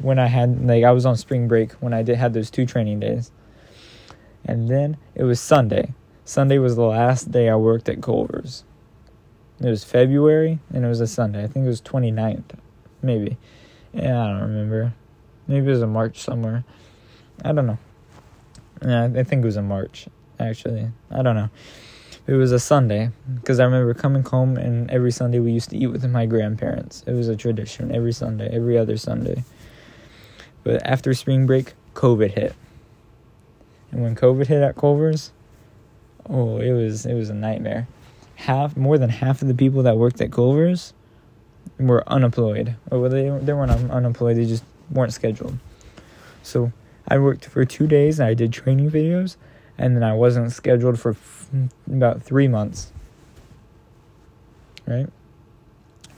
when 0.00 0.18
I 0.18 0.26
had 0.26 0.66
like 0.66 0.84
I 0.84 0.92
was 0.92 1.06
on 1.06 1.16
spring 1.16 1.48
break 1.48 1.72
when 1.74 1.92
I 1.92 2.02
did 2.02 2.16
had 2.16 2.34
those 2.34 2.50
two 2.50 2.66
training 2.66 3.00
days. 3.00 3.30
And 4.44 4.68
then 4.68 4.96
it 5.14 5.24
was 5.24 5.40
Sunday. 5.40 5.92
Sunday 6.24 6.58
was 6.58 6.76
the 6.76 6.84
last 6.84 7.30
day 7.30 7.48
I 7.48 7.56
worked 7.56 7.88
at 7.88 8.02
Culver's. 8.02 8.64
It 9.60 9.68
was 9.68 9.84
February 9.84 10.58
and 10.72 10.84
it 10.84 10.88
was 10.88 11.00
a 11.00 11.06
Sunday. 11.06 11.42
I 11.42 11.46
think 11.46 11.64
it 11.64 11.68
was 11.68 11.80
29th. 11.80 12.58
Maybe. 13.02 13.38
Yeah, 13.96 14.22
I 14.22 14.28
don't 14.28 14.42
remember. 14.42 14.92
Maybe 15.48 15.66
it 15.66 15.70
was 15.70 15.80
in 15.80 15.90
March 15.90 16.18
somewhere. 16.20 16.64
I 17.42 17.52
don't 17.52 17.66
know. 17.66 17.78
Yeah, 18.82 19.04
I 19.04 19.22
think 19.22 19.42
it 19.42 19.46
was 19.46 19.56
in 19.56 19.66
March, 19.66 20.06
actually. 20.38 20.90
I 21.10 21.22
don't 21.22 21.34
know. 21.34 21.48
It 22.26 22.34
was 22.34 22.52
a 22.52 22.58
Sunday 22.58 23.10
because 23.36 23.58
I 23.58 23.64
remember 23.64 23.94
coming 23.94 24.22
home 24.22 24.58
and 24.58 24.90
every 24.90 25.12
Sunday 25.12 25.38
we 25.38 25.52
used 25.52 25.70
to 25.70 25.78
eat 25.78 25.86
with 25.86 26.04
my 26.10 26.26
grandparents. 26.26 27.04
It 27.06 27.12
was 27.12 27.28
a 27.28 27.36
tradition 27.36 27.94
every 27.94 28.12
Sunday, 28.12 28.50
every 28.52 28.76
other 28.76 28.98
Sunday. 28.98 29.44
But 30.62 30.84
after 30.84 31.14
spring 31.14 31.46
break, 31.46 31.72
COVID 31.94 32.32
hit. 32.32 32.54
And 33.92 34.02
when 34.02 34.14
COVID 34.14 34.46
hit 34.46 34.60
at 34.60 34.76
Culver's, 34.76 35.32
oh, 36.28 36.58
it 36.58 36.72
was 36.72 37.06
it 37.06 37.14
was 37.14 37.30
a 37.30 37.34
nightmare. 37.34 37.88
Half 38.34 38.76
more 38.76 38.98
than 38.98 39.08
half 39.08 39.40
of 39.40 39.48
the 39.48 39.54
people 39.54 39.84
that 39.84 39.96
worked 39.96 40.20
at 40.20 40.32
Culver's 40.32 40.92
were 41.78 42.08
unemployed. 42.08 42.76
Or 42.90 43.00
well, 43.00 43.10
they 43.10 43.28
they 43.28 43.52
weren't 43.52 43.70
un- 43.70 43.90
unemployed. 43.90 44.36
They 44.36 44.46
just 44.46 44.64
weren't 44.90 45.12
scheduled. 45.12 45.58
So 46.42 46.72
I 47.08 47.18
worked 47.18 47.46
for 47.46 47.64
two 47.64 47.86
days. 47.86 48.18
and 48.18 48.28
I 48.28 48.34
did 48.34 48.52
training 48.52 48.90
videos, 48.90 49.36
and 49.78 49.96
then 49.96 50.02
I 50.02 50.14
wasn't 50.14 50.52
scheduled 50.52 50.98
for 50.98 51.10
f- 51.10 51.48
about 51.90 52.22
three 52.22 52.48
months. 52.48 52.92
Right. 54.86 55.08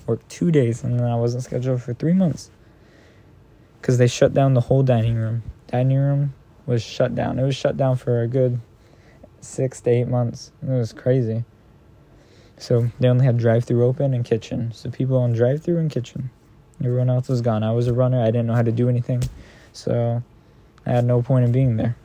Worked 0.06 0.28
two 0.28 0.50
days, 0.50 0.84
and 0.84 0.98
then 0.98 1.06
I 1.06 1.16
wasn't 1.16 1.44
scheduled 1.44 1.82
for 1.82 1.94
three 1.94 2.12
months. 2.12 2.50
Because 3.80 3.98
they 3.98 4.06
shut 4.06 4.34
down 4.34 4.54
the 4.54 4.62
whole 4.62 4.82
dining 4.82 5.16
room. 5.16 5.42
Dining 5.68 5.98
room 5.98 6.34
was 6.66 6.82
shut 6.82 7.14
down. 7.14 7.38
It 7.38 7.44
was 7.44 7.56
shut 7.56 7.76
down 7.76 7.96
for 7.96 8.22
a 8.22 8.26
good 8.28 8.60
six 9.40 9.80
to 9.82 9.90
eight 9.90 10.08
months. 10.08 10.52
It 10.62 10.70
was 10.70 10.92
crazy. 10.92 11.44
So 12.58 12.90
they 12.98 13.08
only 13.08 13.24
had 13.24 13.38
drive 13.38 13.64
through 13.64 13.84
open 13.84 14.14
and 14.14 14.24
kitchen. 14.24 14.72
So 14.72 14.90
people 14.90 15.16
on 15.16 15.32
drive 15.32 15.62
through 15.62 15.78
and 15.78 15.90
kitchen. 15.90 16.30
Everyone 16.80 17.10
else 17.10 17.28
was 17.28 17.40
gone. 17.40 17.62
I 17.62 17.72
was 17.72 17.86
a 17.86 17.94
runner. 17.94 18.20
I 18.22 18.26
didn't 18.26 18.46
know 18.46 18.54
how 18.54 18.62
to 18.62 18.72
do 18.72 18.88
anything. 18.88 19.22
So 19.72 20.22
I 20.86 20.90
had 20.90 21.04
no 21.04 21.22
point 21.22 21.44
in 21.44 21.52
being 21.52 21.76
there. 21.76 21.96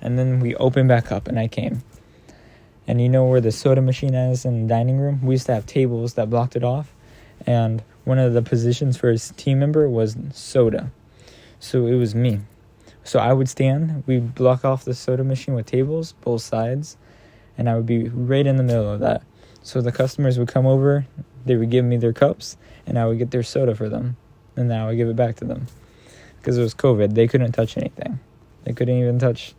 And 0.00 0.18
then 0.18 0.40
we 0.40 0.54
opened 0.56 0.88
back 0.88 1.10
up 1.10 1.28
and 1.28 1.38
I 1.38 1.48
came. 1.48 1.82
And 2.86 3.00
you 3.00 3.08
know 3.08 3.24
where 3.24 3.40
the 3.40 3.52
soda 3.52 3.82
machine 3.82 4.14
is 4.14 4.44
in 4.44 4.62
the 4.62 4.68
dining 4.68 4.98
room? 4.98 5.20
We 5.22 5.34
used 5.34 5.46
to 5.46 5.54
have 5.54 5.66
tables 5.66 6.14
that 6.14 6.30
blocked 6.30 6.54
it 6.54 6.62
off. 6.62 6.92
And 7.46 7.82
one 8.04 8.18
of 8.18 8.32
the 8.34 8.42
positions 8.42 8.96
for 8.96 9.10
his 9.10 9.32
team 9.32 9.58
member 9.58 9.88
was 9.88 10.16
soda. 10.32 10.90
So 11.58 11.86
it 11.86 11.94
was 11.94 12.14
me. 12.14 12.40
So 13.02 13.18
I 13.18 13.32
would 13.32 13.48
stand, 13.48 14.04
we'd 14.06 14.34
block 14.34 14.64
off 14.64 14.84
the 14.84 14.94
soda 14.94 15.24
machine 15.24 15.54
with 15.54 15.66
tables, 15.66 16.12
both 16.22 16.42
sides, 16.42 16.96
and 17.56 17.68
I 17.68 17.74
would 17.74 17.86
be 17.86 18.08
right 18.08 18.46
in 18.46 18.56
the 18.56 18.62
middle 18.62 18.90
of 18.90 19.00
that. 19.00 19.22
So 19.62 19.80
the 19.80 19.92
customers 19.92 20.38
would 20.38 20.48
come 20.48 20.66
over, 20.66 21.06
they 21.44 21.56
would 21.56 21.70
give 21.70 21.84
me 21.84 21.96
their 21.96 22.12
cups, 22.12 22.56
and 22.86 22.98
I 22.98 23.06
would 23.06 23.18
get 23.18 23.30
their 23.30 23.42
soda 23.42 23.74
for 23.74 23.88
them, 23.88 24.16
and 24.56 24.70
then 24.70 24.80
I 24.80 24.86
would 24.86 24.96
give 24.96 25.08
it 25.08 25.16
back 25.16 25.36
to 25.36 25.44
them. 25.44 25.66
Because 26.38 26.58
it 26.58 26.62
was 26.62 26.74
COVID, 26.74 27.14
they 27.14 27.26
couldn't 27.26 27.52
touch 27.52 27.76
anything. 27.76 28.20
They 28.64 28.72
couldn't 28.72 28.98
even 28.98 29.18
touch, 29.18 29.54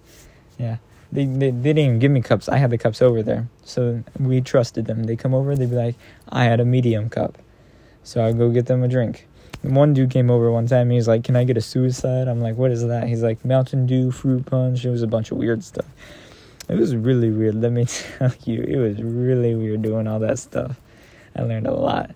yeah. 0.58 0.78
They, 1.12 1.26
they, 1.26 1.52
they 1.52 1.74
didn't 1.74 1.78
even 1.80 2.00
give 2.00 2.12
me 2.12 2.22
cups. 2.22 2.50
I 2.50 2.58
had 2.58 2.70
the 2.70 2.78
cups 2.78 3.02
over 3.02 3.24
there. 3.24 3.48
So 3.64 4.04
we 4.20 4.42
trusted 4.42 4.86
them. 4.86 5.06
They 5.06 5.16
come 5.16 5.34
over, 5.34 5.56
they'd 5.56 5.70
be 5.70 5.76
like, 5.76 5.96
I 6.30 6.44
had 6.44 6.60
a 6.60 6.66
medium 6.66 7.10
cup. 7.10 7.38
So 8.04 8.26
I'd 8.26 8.38
go 8.38 8.50
get 8.50 8.66
them 8.66 8.84
a 8.84 8.88
drink 8.88 9.28
one 9.62 9.94
dude 9.94 10.12
came 10.12 10.30
over 10.30 10.52
one 10.52 10.68
time. 10.68 10.90
He's 10.90 11.08
like, 11.08 11.24
"Can 11.24 11.36
I 11.36 11.44
get 11.44 11.58
a 11.58 11.62
suicide?" 11.62 12.28
I'm 12.28 12.42
like, 12.42 12.56
"What 12.56 12.72
is 12.72 12.86
that?" 12.86 13.08
He's 13.08 13.24
like, 13.24 13.44
"Mountain 13.44 13.86
Dew 13.86 14.12
fruit 14.12 14.46
punch." 14.46 14.86
It 14.86 14.90
was 14.90 15.02
a 15.02 15.08
bunch 15.08 15.32
of 15.32 15.38
weird 15.38 15.64
stuff. 15.64 15.86
It 16.70 16.76
was 16.76 16.96
really 16.96 17.30
weird. 17.30 17.56
Let 17.56 17.72
me 17.72 17.86
tell 18.18 18.34
you, 18.44 18.62
it 18.62 18.78
was 18.78 19.02
really 19.02 19.56
weird 19.56 19.82
doing 19.82 20.08
all 20.08 20.20
that 20.20 20.40
stuff. 20.40 20.80
I 21.36 21.44
learned 21.44 21.68
a 21.68 21.74
lot. 21.74 22.12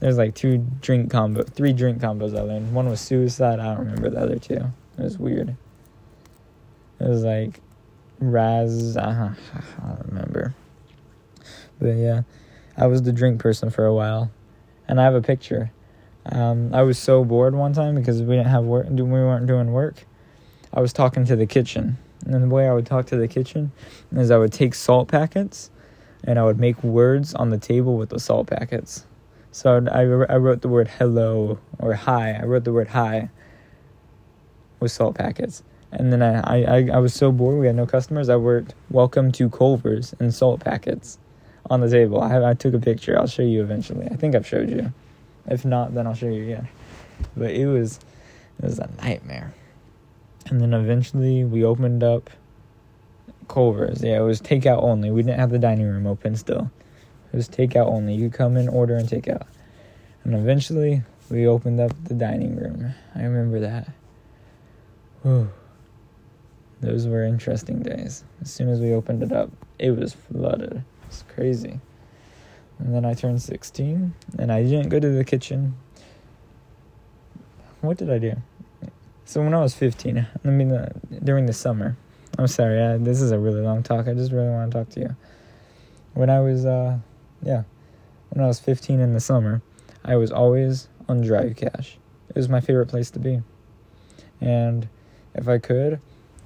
There's 0.00 0.18
like 0.18 0.34
two 0.34 0.58
drink 0.80 1.10
combo, 1.10 1.42
three 1.42 1.72
drink 1.72 2.00
combos 2.00 2.36
I 2.36 2.42
learned. 2.42 2.74
One 2.74 2.88
was 2.88 3.00
suicide. 3.00 3.60
I 3.60 3.74
don't 3.74 3.78
remember 3.78 4.10
the 4.10 4.20
other 4.20 4.38
two. 4.38 4.72
It 4.98 5.02
was 5.02 5.18
weird. 5.18 5.56
It 7.00 7.08
was 7.08 7.24
like 7.24 7.60
Raz. 8.18 8.96
Uh, 8.96 9.34
I 9.54 9.86
don't 9.86 10.06
remember. 10.06 10.54
But 11.78 11.96
yeah, 11.96 12.22
I 12.76 12.86
was 12.86 13.02
the 13.02 13.12
drink 13.12 13.40
person 13.40 13.70
for 13.70 13.84
a 13.84 13.94
while, 13.94 14.30
and 14.88 15.00
I 15.00 15.04
have 15.04 15.14
a 15.14 15.22
picture. 15.22 15.70
Um, 16.26 16.74
I 16.74 16.82
was 16.82 16.98
so 16.98 17.24
bored 17.24 17.54
one 17.54 17.72
time 17.72 17.94
because 17.94 18.20
we 18.20 18.36
didn't 18.36 18.50
have 18.50 18.64
work, 18.64 18.86
we 18.90 19.02
weren't 19.02 19.46
doing 19.46 19.72
work. 19.72 20.04
I 20.72 20.80
was 20.80 20.92
talking 20.92 21.24
to 21.26 21.36
the 21.36 21.46
kitchen, 21.46 21.98
and 22.24 22.42
the 22.42 22.48
way 22.48 22.68
I 22.68 22.72
would 22.72 22.86
talk 22.86 23.06
to 23.06 23.16
the 23.16 23.28
kitchen 23.28 23.72
is 24.12 24.30
I 24.30 24.38
would 24.38 24.52
take 24.52 24.74
salt 24.74 25.08
packets, 25.08 25.70
and 26.24 26.38
I 26.38 26.44
would 26.44 26.58
make 26.58 26.82
words 26.82 27.34
on 27.34 27.50
the 27.50 27.58
table 27.58 27.96
with 27.96 28.10
the 28.10 28.18
salt 28.18 28.48
packets. 28.48 29.04
So 29.52 29.86
I, 29.90 30.00
I 30.00 30.36
wrote 30.36 30.60
the 30.60 30.68
word 30.68 30.88
hello 30.88 31.58
or 31.78 31.94
hi. 31.94 32.32
I 32.32 32.44
wrote 32.44 32.64
the 32.64 32.72
word 32.72 32.88
hi 32.88 33.30
with 34.80 34.92
salt 34.92 35.16
packets. 35.16 35.62
And 35.92 36.12
then 36.12 36.22
I, 36.22 36.62
I, 36.64 36.88
I 36.92 36.98
was 36.98 37.14
so 37.14 37.32
bored, 37.32 37.58
we 37.58 37.66
had 37.66 37.76
no 37.76 37.86
customers. 37.86 38.28
I 38.28 38.34
wrote 38.34 38.74
welcome 38.90 39.32
to 39.32 39.48
Culver's 39.48 40.14
and 40.18 40.34
salt 40.34 40.60
packets 40.60 41.18
on 41.70 41.80
the 41.80 41.88
table. 41.88 42.20
I, 42.20 42.50
I 42.50 42.54
took 42.54 42.74
a 42.74 42.78
picture. 42.78 43.18
I'll 43.18 43.26
show 43.26 43.42
you 43.42 43.62
eventually. 43.62 44.06
I 44.10 44.16
think 44.16 44.34
I've 44.34 44.46
showed 44.46 44.68
you. 44.68 44.92
If 45.46 45.64
not, 45.64 45.94
then 45.94 46.06
I'll 46.06 46.14
show 46.14 46.26
you 46.26 46.42
again. 46.42 46.68
But 47.36 47.52
it 47.52 47.66
was 47.66 48.00
it 48.58 48.64
was 48.64 48.78
a 48.78 48.90
nightmare. 49.00 49.54
And 50.46 50.60
then 50.60 50.72
eventually 50.74 51.44
we 51.44 51.64
opened 51.64 52.02
up 52.02 52.30
Culver's. 53.48 54.02
Yeah, 54.02 54.18
it 54.18 54.24
was 54.24 54.40
takeout 54.40 54.82
only. 54.82 55.10
We 55.10 55.22
didn't 55.22 55.40
have 55.40 55.50
the 55.50 55.58
dining 55.58 55.86
room 55.86 56.06
open 56.06 56.36
still. 56.36 56.70
It 57.32 57.36
was 57.36 57.48
takeout 57.48 57.86
only. 57.86 58.14
You 58.14 58.30
come 58.30 58.56
in, 58.56 58.68
order, 58.68 58.96
and 58.96 59.08
take 59.08 59.28
out. 59.28 59.46
And 60.24 60.34
eventually, 60.34 61.02
we 61.30 61.46
opened 61.46 61.80
up 61.80 61.92
the 62.04 62.14
dining 62.14 62.56
room. 62.56 62.94
I 63.14 63.22
remember 63.22 63.60
that. 63.60 63.88
Whew. 65.22 65.50
Those 66.80 67.06
were 67.06 67.24
interesting 67.24 67.82
days. 67.82 68.24
As 68.40 68.52
soon 68.52 68.68
as 68.68 68.80
we 68.80 68.92
opened 68.92 69.22
it 69.22 69.32
up, 69.32 69.50
it 69.78 69.90
was 69.92 70.14
flooded. 70.14 70.84
It's 71.08 71.24
crazy. 71.34 71.80
And 72.78 72.94
then 72.94 73.04
I 73.04 73.14
turned 73.14 73.40
16, 73.40 74.14
and 74.38 74.52
I 74.52 74.62
didn't 74.62 74.90
go 74.90 75.00
to 75.00 75.08
the 75.08 75.24
kitchen. 75.24 75.76
What 77.80 77.96
did 77.96 78.10
I 78.10 78.18
do? 78.18 78.34
So 79.28 79.42
when 79.42 79.54
I 79.54 79.60
was 79.60 79.74
15, 79.74 80.24
I 80.44 80.48
mean, 80.48 80.70
uh, 80.70 80.88
during 81.24 81.46
the 81.46 81.52
summer, 81.52 81.96
I'm 82.38 82.46
sorry, 82.46 82.80
I, 82.80 82.96
this 82.96 83.20
is 83.20 83.32
a 83.32 83.38
really 83.40 83.60
long 83.60 83.82
talk. 83.82 84.06
I 84.06 84.14
just 84.14 84.30
really 84.30 84.50
want 84.50 84.70
to 84.70 84.78
talk 84.78 84.88
to 84.90 85.00
you. 85.00 85.16
When 86.14 86.30
I 86.30 86.38
was, 86.38 86.64
uh, 86.64 86.98
yeah, 87.42 87.64
when 88.30 88.44
I 88.44 88.46
was 88.46 88.60
15 88.60 89.00
in 89.00 89.14
the 89.14 89.20
summer, 89.20 89.62
I 90.04 90.14
was 90.14 90.30
always 90.30 90.86
on 91.08 91.22
Drive 91.22 91.56
Cash. 91.56 91.98
It 92.28 92.36
was 92.36 92.48
my 92.48 92.60
favorite 92.60 92.86
place 92.86 93.10
to 93.10 93.18
be. 93.18 93.42
And 94.40 94.88
if 95.34 95.48
I 95.48 95.58
could, 95.58 96.00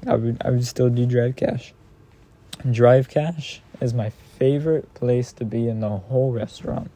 I 0.07 0.17
would 0.17 0.41
I 0.43 0.49
would 0.49 0.67
still 0.67 0.89
do 0.89 1.05
Drive 1.05 1.37
Cash. 1.37 1.75
Drive 2.71 3.11
Cash 3.11 3.61
is 3.83 3.93
my 3.93 4.09
favorite 4.09 4.93
place 4.95 5.35
to 5.35 5.45
be 5.45 5.69
in 5.69 5.81
the 5.81 5.91
whole 5.91 6.33
restaurant. 6.33 6.91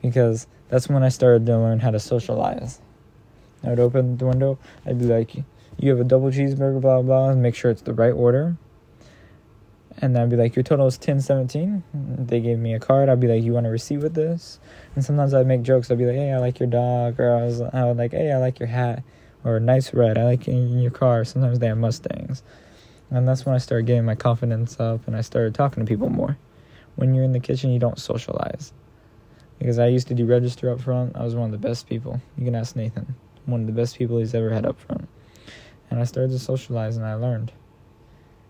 Because 0.00 0.46
that's 0.68 0.88
when 0.88 1.02
I 1.02 1.08
started 1.08 1.44
to 1.46 1.58
learn 1.58 1.80
how 1.80 1.90
to 1.90 1.98
socialize. 1.98 2.80
I 3.64 3.70
would 3.70 3.80
open 3.80 4.16
the 4.16 4.26
window. 4.26 4.58
I'd 4.86 4.98
be 4.98 5.06
like, 5.06 5.34
"You 5.78 5.90
have 5.90 6.00
a 6.00 6.04
double 6.04 6.30
cheeseburger, 6.30 6.80
blah 6.80 7.02
blah," 7.02 7.30
and 7.30 7.42
make 7.42 7.54
sure 7.54 7.70
it's 7.70 7.82
the 7.82 7.94
right 7.94 8.12
order. 8.12 8.56
And 10.00 10.16
I'd 10.16 10.30
be 10.30 10.36
like, 10.36 10.54
"Your 10.54 10.62
total 10.62 10.86
is 10.86 10.96
ten 10.96 11.20
seventeen. 11.20 11.82
They 11.92 12.40
gave 12.40 12.58
me 12.58 12.72
a 12.74 12.78
card. 12.78 13.08
I'd 13.08 13.18
be 13.18 13.26
like, 13.26 13.42
"You 13.42 13.54
want 13.54 13.66
a 13.66 13.70
receipt 13.70 13.98
with 13.98 14.14
this?" 14.14 14.60
And 14.94 15.04
sometimes 15.04 15.34
I'd 15.34 15.46
make 15.46 15.62
jokes. 15.62 15.90
I'd 15.90 15.98
be 15.98 16.06
like, 16.06 16.14
"Hey, 16.14 16.32
I 16.32 16.38
like 16.38 16.60
your 16.60 16.68
dog," 16.68 17.18
or 17.18 17.34
I 17.34 17.44
was, 17.44 17.60
I 17.60 17.84
would 17.84 17.96
like, 17.96 18.12
"Hey, 18.12 18.30
I 18.30 18.38
like 18.38 18.60
your 18.60 18.68
hat," 18.68 19.02
or 19.44 19.58
"Nice 19.58 19.92
red. 19.92 20.16
I 20.16 20.24
like 20.24 20.46
your 20.46 20.92
car." 20.92 21.24
Sometimes 21.24 21.58
they 21.58 21.66
have 21.66 21.78
Mustangs, 21.78 22.44
and 23.10 23.26
that's 23.26 23.44
when 23.44 23.56
I 23.56 23.58
started 23.58 23.86
getting 23.86 24.04
my 24.04 24.14
confidence 24.14 24.78
up, 24.78 25.06
and 25.08 25.16
I 25.16 25.20
started 25.22 25.54
talking 25.54 25.84
to 25.84 25.88
people 25.88 26.10
more. 26.10 26.38
When 26.94 27.14
you're 27.14 27.24
in 27.24 27.32
the 27.32 27.40
kitchen, 27.40 27.70
you 27.70 27.80
don't 27.80 27.98
socialize. 27.98 28.72
Because 29.58 29.80
I 29.80 29.88
used 29.88 30.06
to 30.08 30.14
do 30.14 30.26
register 30.26 30.70
up 30.70 30.80
front. 30.80 31.16
I 31.16 31.24
was 31.24 31.34
one 31.34 31.46
of 31.46 31.60
the 31.60 31.68
best 31.68 31.88
people. 31.88 32.20
You 32.36 32.44
can 32.44 32.54
ask 32.54 32.76
Nathan 32.76 33.16
one 33.48 33.62
of 33.62 33.66
the 33.66 33.72
best 33.72 33.96
people 33.96 34.18
he's 34.18 34.34
ever 34.34 34.50
had 34.50 34.66
up 34.66 34.78
front. 34.78 35.08
And 35.90 36.00
I 36.00 36.04
started 36.04 36.30
to 36.32 36.38
socialize 36.38 36.96
and 36.96 37.06
I 37.06 37.14
learned. 37.14 37.50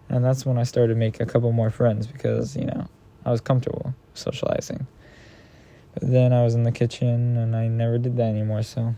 And 0.09 0.25
that's 0.25 0.45
when 0.45 0.59
I 0.59 0.65
started 0.65 0.95
to 0.95 0.99
make 0.99 1.21
a 1.21 1.27
couple 1.27 1.53
more 1.53 1.71
friends 1.71 2.07
because, 2.07 2.57
you 2.57 2.65
know, 2.65 2.89
I 3.25 3.31
was 3.31 3.41
comfortable 3.41 3.95
socializing. 4.15 4.87
But 5.95 6.11
then 6.11 6.33
I 6.33 6.43
was 6.43 6.55
in 6.55 6.65
the 6.65 6.73
kitchen 6.73 7.37
and 7.37 7.55
I 7.55 7.69
never 7.69 7.99
did 7.99 8.17
that 8.17 8.29
anymore, 8.29 8.63
so 8.63 8.95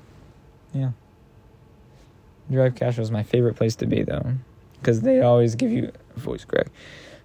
yeah. 0.73 0.93
Drive 2.51 2.75
Cash 2.75 2.99
was 2.99 3.11
my 3.11 3.23
favorite 3.23 3.55
place 3.55 3.77
to 3.77 3.87
be 3.87 4.03
though. 4.03 4.33
Because 4.81 5.03
they 5.03 5.21
always 5.21 5.55
give 5.55 5.71
you 5.71 5.93
voice 6.17 6.45
crack. 6.45 6.69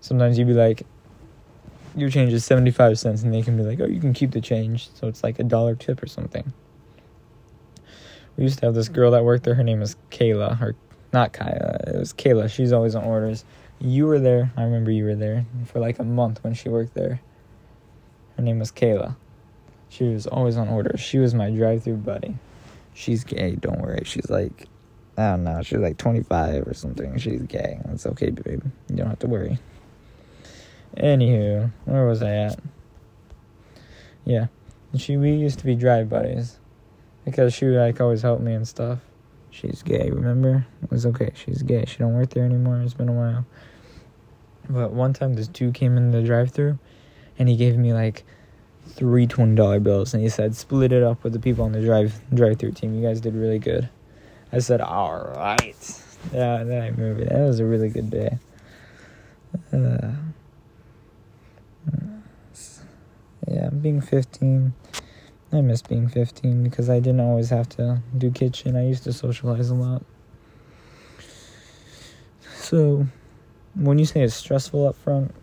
Sometimes 0.01 0.37
you'd 0.37 0.47
be 0.47 0.53
like, 0.53 0.85
your 1.95 2.09
change 2.09 2.33
is 2.33 2.43
75 2.43 2.99
cents, 2.99 3.23
and 3.23 3.33
they 3.33 3.41
can 3.41 3.55
be 3.55 3.63
like, 3.63 3.79
oh, 3.79 3.85
you 3.85 4.01
can 4.01 4.13
keep 4.13 4.31
the 4.31 4.41
change. 4.41 4.89
So 4.95 5.07
it's 5.07 5.23
like 5.23 5.39
a 5.39 5.43
dollar 5.43 5.75
tip 5.75 6.03
or 6.03 6.07
something 6.07 6.51
we 8.37 8.43
used 8.43 8.59
to 8.59 8.65
have 8.65 8.75
this 8.75 8.89
girl 8.89 9.11
that 9.11 9.23
worked 9.23 9.43
there. 9.43 9.55
Her 9.55 9.63
name 9.63 9.79
was 9.79 9.95
Kayla, 10.11 10.61
or 10.61 10.75
not 11.13 11.33
Kaya. 11.33 11.79
It 11.87 11.95
was 11.97 12.13
Kayla. 12.13 12.49
She's 12.49 12.73
always 12.73 12.95
on 12.95 13.03
orders. 13.03 13.45
You 13.79 14.05
were 14.05 14.19
there. 14.19 14.51
I 14.57 14.63
remember 14.63 14.91
you 14.91 15.05
were 15.05 15.15
there 15.15 15.45
for 15.65 15.79
like 15.79 15.99
a 15.99 16.03
month 16.03 16.43
when 16.43 16.53
she 16.53 16.69
worked 16.69 16.93
there. 16.93 17.21
Her 18.37 18.43
name 18.43 18.59
was 18.59 18.71
Kayla. 18.71 19.15
She 19.89 20.03
was 20.05 20.27
always 20.27 20.57
on 20.57 20.67
orders. 20.67 20.99
She 20.99 21.19
was 21.19 21.33
my 21.33 21.49
drive-through 21.49 21.97
buddy. 21.97 22.35
She's 22.93 23.23
gay. 23.23 23.55
Don't 23.55 23.79
worry. 23.79 24.01
She's 24.05 24.29
like, 24.29 24.67
I 25.17 25.31
don't 25.31 25.43
know. 25.43 25.61
She's 25.61 25.79
like 25.79 25.97
25 25.97 26.67
or 26.67 26.73
something. 26.73 27.17
She's 27.17 27.41
gay. 27.43 27.79
That's 27.85 28.05
okay, 28.07 28.31
babe. 28.31 28.63
You 28.89 28.95
don't 28.95 29.07
have 29.07 29.19
to 29.19 29.27
worry. 29.27 29.59
Anywho, 30.97 31.71
where 31.85 32.07
was 32.07 32.21
I 32.21 32.31
at? 32.31 32.59
Yeah, 34.23 34.47
she 34.97 35.17
we 35.17 35.31
used 35.31 35.59
to 35.59 35.65
be 35.65 35.75
drive 35.75 36.09
buddies 36.09 36.57
because 37.25 37.53
she 37.53 37.65
like 37.65 37.99
always 37.99 38.21
helped 38.21 38.41
me 38.41 38.53
and 38.53 38.67
stuff. 38.67 38.99
She's 39.49 39.81
gay, 39.83 40.09
remember? 40.09 40.65
It 40.83 40.91
was 40.91 41.05
okay. 41.05 41.31
She's 41.33 41.61
gay. 41.63 41.85
She 41.85 41.97
don't 41.97 42.13
work 42.13 42.29
there 42.29 42.45
anymore. 42.45 42.81
It's 42.81 42.93
been 42.93 43.09
a 43.09 43.13
while. 43.13 43.45
But 44.69 44.91
one 44.91 45.13
time 45.13 45.33
this 45.35 45.47
dude 45.47 45.73
came 45.73 45.97
in 45.97 46.11
the 46.11 46.21
drive-through, 46.21 46.77
and 47.39 47.47
he 47.47 47.55
gave 47.55 47.77
me 47.77 47.93
like 47.93 48.25
three 48.87 49.27
twenty 49.27 49.55
dollar 49.55 49.79
bills, 49.79 50.13
and 50.13 50.21
he 50.21 50.29
said, 50.29 50.55
"Split 50.55 50.91
it 50.91 51.03
up 51.03 51.23
with 51.23 51.33
the 51.33 51.39
people 51.39 51.63
on 51.65 51.71
the 51.71 51.81
drive 51.81 52.19
drive-through 52.33 52.71
team. 52.73 52.95
You 52.95 53.07
guys 53.07 53.21
did 53.21 53.35
really 53.35 53.59
good." 53.59 53.89
I 54.51 54.59
said, 54.59 54.81
"All 54.81 55.33
right." 55.35 56.01
Yeah, 56.33 56.63
then 56.63 56.81
I 56.81 56.91
moved. 56.91 57.21
That 57.29 57.39
was 57.39 57.59
a 57.59 57.65
really 57.65 57.89
good 57.89 58.09
day. 58.09 58.37
Uh, 59.71 60.11
yeah, 63.47 63.67
I'm 63.67 63.79
being 63.79 64.01
fifteen 64.01 64.73
I 65.51 65.61
miss 65.61 65.81
being 65.81 66.07
15 66.07 66.63
because 66.63 66.89
I 66.89 66.99
didn't 66.99 67.21
always 67.21 67.49
have 67.49 67.69
to 67.69 68.01
do 68.17 68.31
kitchen. 68.31 68.75
I 68.75 68.87
used 68.87 69.03
to 69.03 69.13
socialize 69.13 69.69
a 69.69 69.75
lot. 69.75 70.03
So, 72.55 73.05
when 73.75 73.99
you 73.99 74.05
say 74.05 74.21
it's 74.21 74.33
stressful 74.33 74.87
up 74.87 74.95
front, 74.95 75.33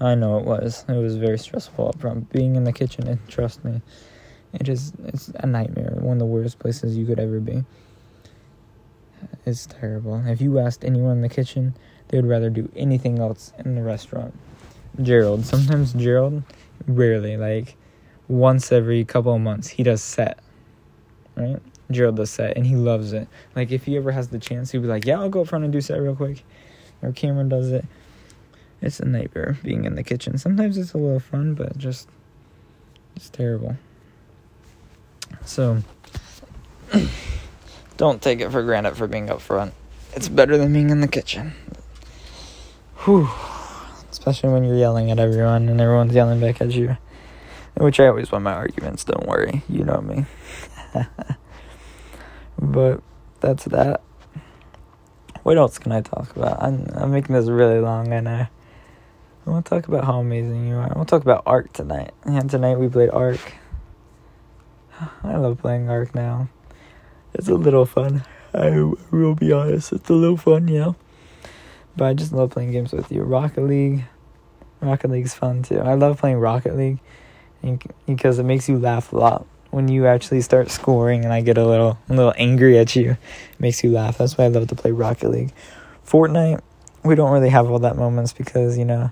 I 0.00 0.14
know 0.14 0.38
it 0.38 0.44
was. 0.44 0.84
It 0.88 0.96
was 0.96 1.16
very 1.16 1.38
stressful 1.38 1.88
up 1.88 1.98
front. 2.00 2.30
Being 2.32 2.56
in 2.56 2.64
the 2.64 2.72
kitchen, 2.72 3.06
and 3.06 3.18
trust 3.28 3.64
me, 3.64 3.82
it 4.54 4.68
is 4.68 4.92
it's 5.04 5.28
a 5.36 5.46
nightmare. 5.46 5.94
One 5.96 6.16
of 6.16 6.18
the 6.20 6.26
worst 6.26 6.58
places 6.58 6.96
you 6.96 7.04
could 7.06 7.20
ever 7.20 7.40
be. 7.40 7.64
It's 9.44 9.66
terrible. 9.66 10.22
If 10.26 10.40
you 10.40 10.58
asked 10.58 10.84
anyone 10.84 11.12
in 11.12 11.22
the 11.22 11.28
kitchen, 11.28 11.74
they 12.08 12.18
would 12.18 12.28
rather 12.28 12.50
do 12.50 12.70
anything 12.76 13.18
else 13.18 13.52
in 13.64 13.74
the 13.74 13.82
restaurant. 13.82 14.34
Gerald, 15.00 15.44
sometimes 15.44 15.92
Gerald, 15.92 16.42
rarely, 16.86 17.36
like 17.36 17.76
once 18.28 18.72
every 18.72 19.04
couple 19.04 19.34
of 19.34 19.40
months 19.40 19.68
he 19.68 19.82
does 19.82 20.02
set 20.02 20.38
right? 21.36 21.60
Gerald 21.90 22.16
does 22.16 22.30
set 22.30 22.56
and 22.56 22.66
he 22.66 22.76
loves 22.76 23.12
it. 23.12 23.28
Like 23.54 23.70
if 23.70 23.84
he 23.84 23.96
ever 23.96 24.12
has 24.12 24.28
the 24.28 24.38
chance 24.38 24.70
he'll 24.70 24.82
be 24.82 24.88
like 24.88 25.04
yeah 25.04 25.18
i'll 25.18 25.28
go 25.28 25.42
up 25.42 25.48
front 25.48 25.64
and 25.64 25.72
do 25.72 25.80
set 25.80 26.00
real 26.00 26.16
quick. 26.16 26.44
Or 27.02 27.12
cameron 27.12 27.48
does 27.48 27.70
it. 27.70 27.84
It's 28.80 29.00
a 29.00 29.04
nightmare 29.04 29.58
being 29.62 29.84
in 29.84 29.94
the 29.94 30.02
kitchen. 30.02 30.38
Sometimes 30.38 30.78
it's 30.78 30.92
a 30.92 30.98
little 30.98 31.20
fun 31.20 31.54
but 31.54 31.76
just 31.78 32.08
it's 33.16 33.28
terrible. 33.28 33.76
So 35.44 35.82
don't 37.96 38.22
take 38.22 38.40
it 38.40 38.50
for 38.50 38.62
granted 38.62 38.96
for 38.96 39.06
being 39.06 39.30
up 39.30 39.40
front. 39.40 39.74
It's 40.14 40.28
better 40.28 40.56
than 40.56 40.72
being 40.72 40.90
in 40.90 41.00
the 41.00 41.08
kitchen. 41.08 41.54
Whew. 43.04 43.28
especially 44.10 44.50
when 44.50 44.62
you're 44.62 44.76
yelling 44.76 45.10
at 45.10 45.18
everyone 45.18 45.68
and 45.68 45.80
everyone's 45.80 46.14
yelling 46.14 46.40
back 46.40 46.60
at 46.60 46.70
you 46.70 46.96
which 47.76 47.98
I 48.00 48.06
always 48.06 48.30
win 48.30 48.42
my 48.42 48.52
arguments, 48.52 49.04
don't 49.04 49.26
worry. 49.26 49.62
You 49.68 49.84
know 49.84 50.00
me. 50.00 50.26
but 52.58 53.02
that's 53.40 53.64
that. 53.66 54.02
What 55.42 55.58
else 55.58 55.78
can 55.78 55.90
I 55.92 56.00
talk 56.00 56.34
about? 56.36 56.62
I'm, 56.62 56.86
I'm 56.94 57.10
making 57.10 57.34
this 57.34 57.48
really 57.48 57.80
long, 57.80 58.12
and 58.12 58.28
I, 58.28 58.48
I 59.46 59.50
want 59.50 59.66
to 59.66 59.70
talk 59.70 59.88
about 59.88 60.04
how 60.04 60.20
amazing 60.20 60.68
you 60.68 60.76
are. 60.76 60.82
I 60.82 60.96
want 60.96 61.08
to 61.08 61.16
talk 61.16 61.22
about 61.22 61.42
Ark 61.46 61.72
tonight. 61.72 62.12
And 62.24 62.48
tonight 62.48 62.78
we 62.78 62.88
played 62.88 63.10
Ark. 63.10 63.40
I 65.24 65.36
love 65.36 65.58
playing 65.58 65.88
Ark 65.88 66.14
now. 66.14 66.48
It's 67.34 67.48
a 67.48 67.54
little 67.54 67.86
fun. 67.86 68.24
I 68.54 68.92
will 69.10 69.34
be 69.34 69.50
honest. 69.50 69.92
It's 69.92 70.10
a 70.10 70.14
little 70.14 70.36
fun, 70.36 70.68
you 70.68 70.78
know. 70.78 70.96
But 71.96 72.04
I 72.04 72.14
just 72.14 72.32
love 72.32 72.50
playing 72.50 72.72
games 72.72 72.92
with 72.92 73.10
you. 73.10 73.22
Rocket 73.22 73.62
League. 73.62 74.04
Rocket 74.80 75.10
League's 75.10 75.34
fun 75.34 75.62
too. 75.62 75.80
I 75.80 75.94
love 75.94 76.18
playing 76.18 76.38
Rocket 76.38 76.76
League 76.76 77.00
because 78.06 78.38
it 78.38 78.44
makes 78.44 78.68
you 78.68 78.78
laugh 78.78 79.12
a 79.12 79.16
lot 79.16 79.46
when 79.70 79.88
you 79.88 80.06
actually 80.06 80.42
start 80.42 80.70
scoring 80.70 81.24
and 81.24 81.32
I 81.32 81.40
get 81.40 81.56
a 81.56 81.66
little 81.66 81.98
a 82.08 82.14
little 82.14 82.34
angry 82.36 82.78
at 82.78 82.94
you. 82.94 83.12
It 83.12 83.60
makes 83.60 83.82
you 83.82 83.90
laugh. 83.90 84.18
That's 84.18 84.36
why 84.36 84.44
I 84.44 84.48
love 84.48 84.68
to 84.68 84.74
play 84.74 84.92
Rocket 84.92 85.30
League. 85.30 85.52
Fortnite, 86.06 86.60
we 87.04 87.14
don't 87.14 87.32
really 87.32 87.48
have 87.48 87.70
all 87.70 87.78
that 87.80 87.96
moments 87.96 88.32
because, 88.32 88.76
you 88.76 88.84
know, 88.84 89.10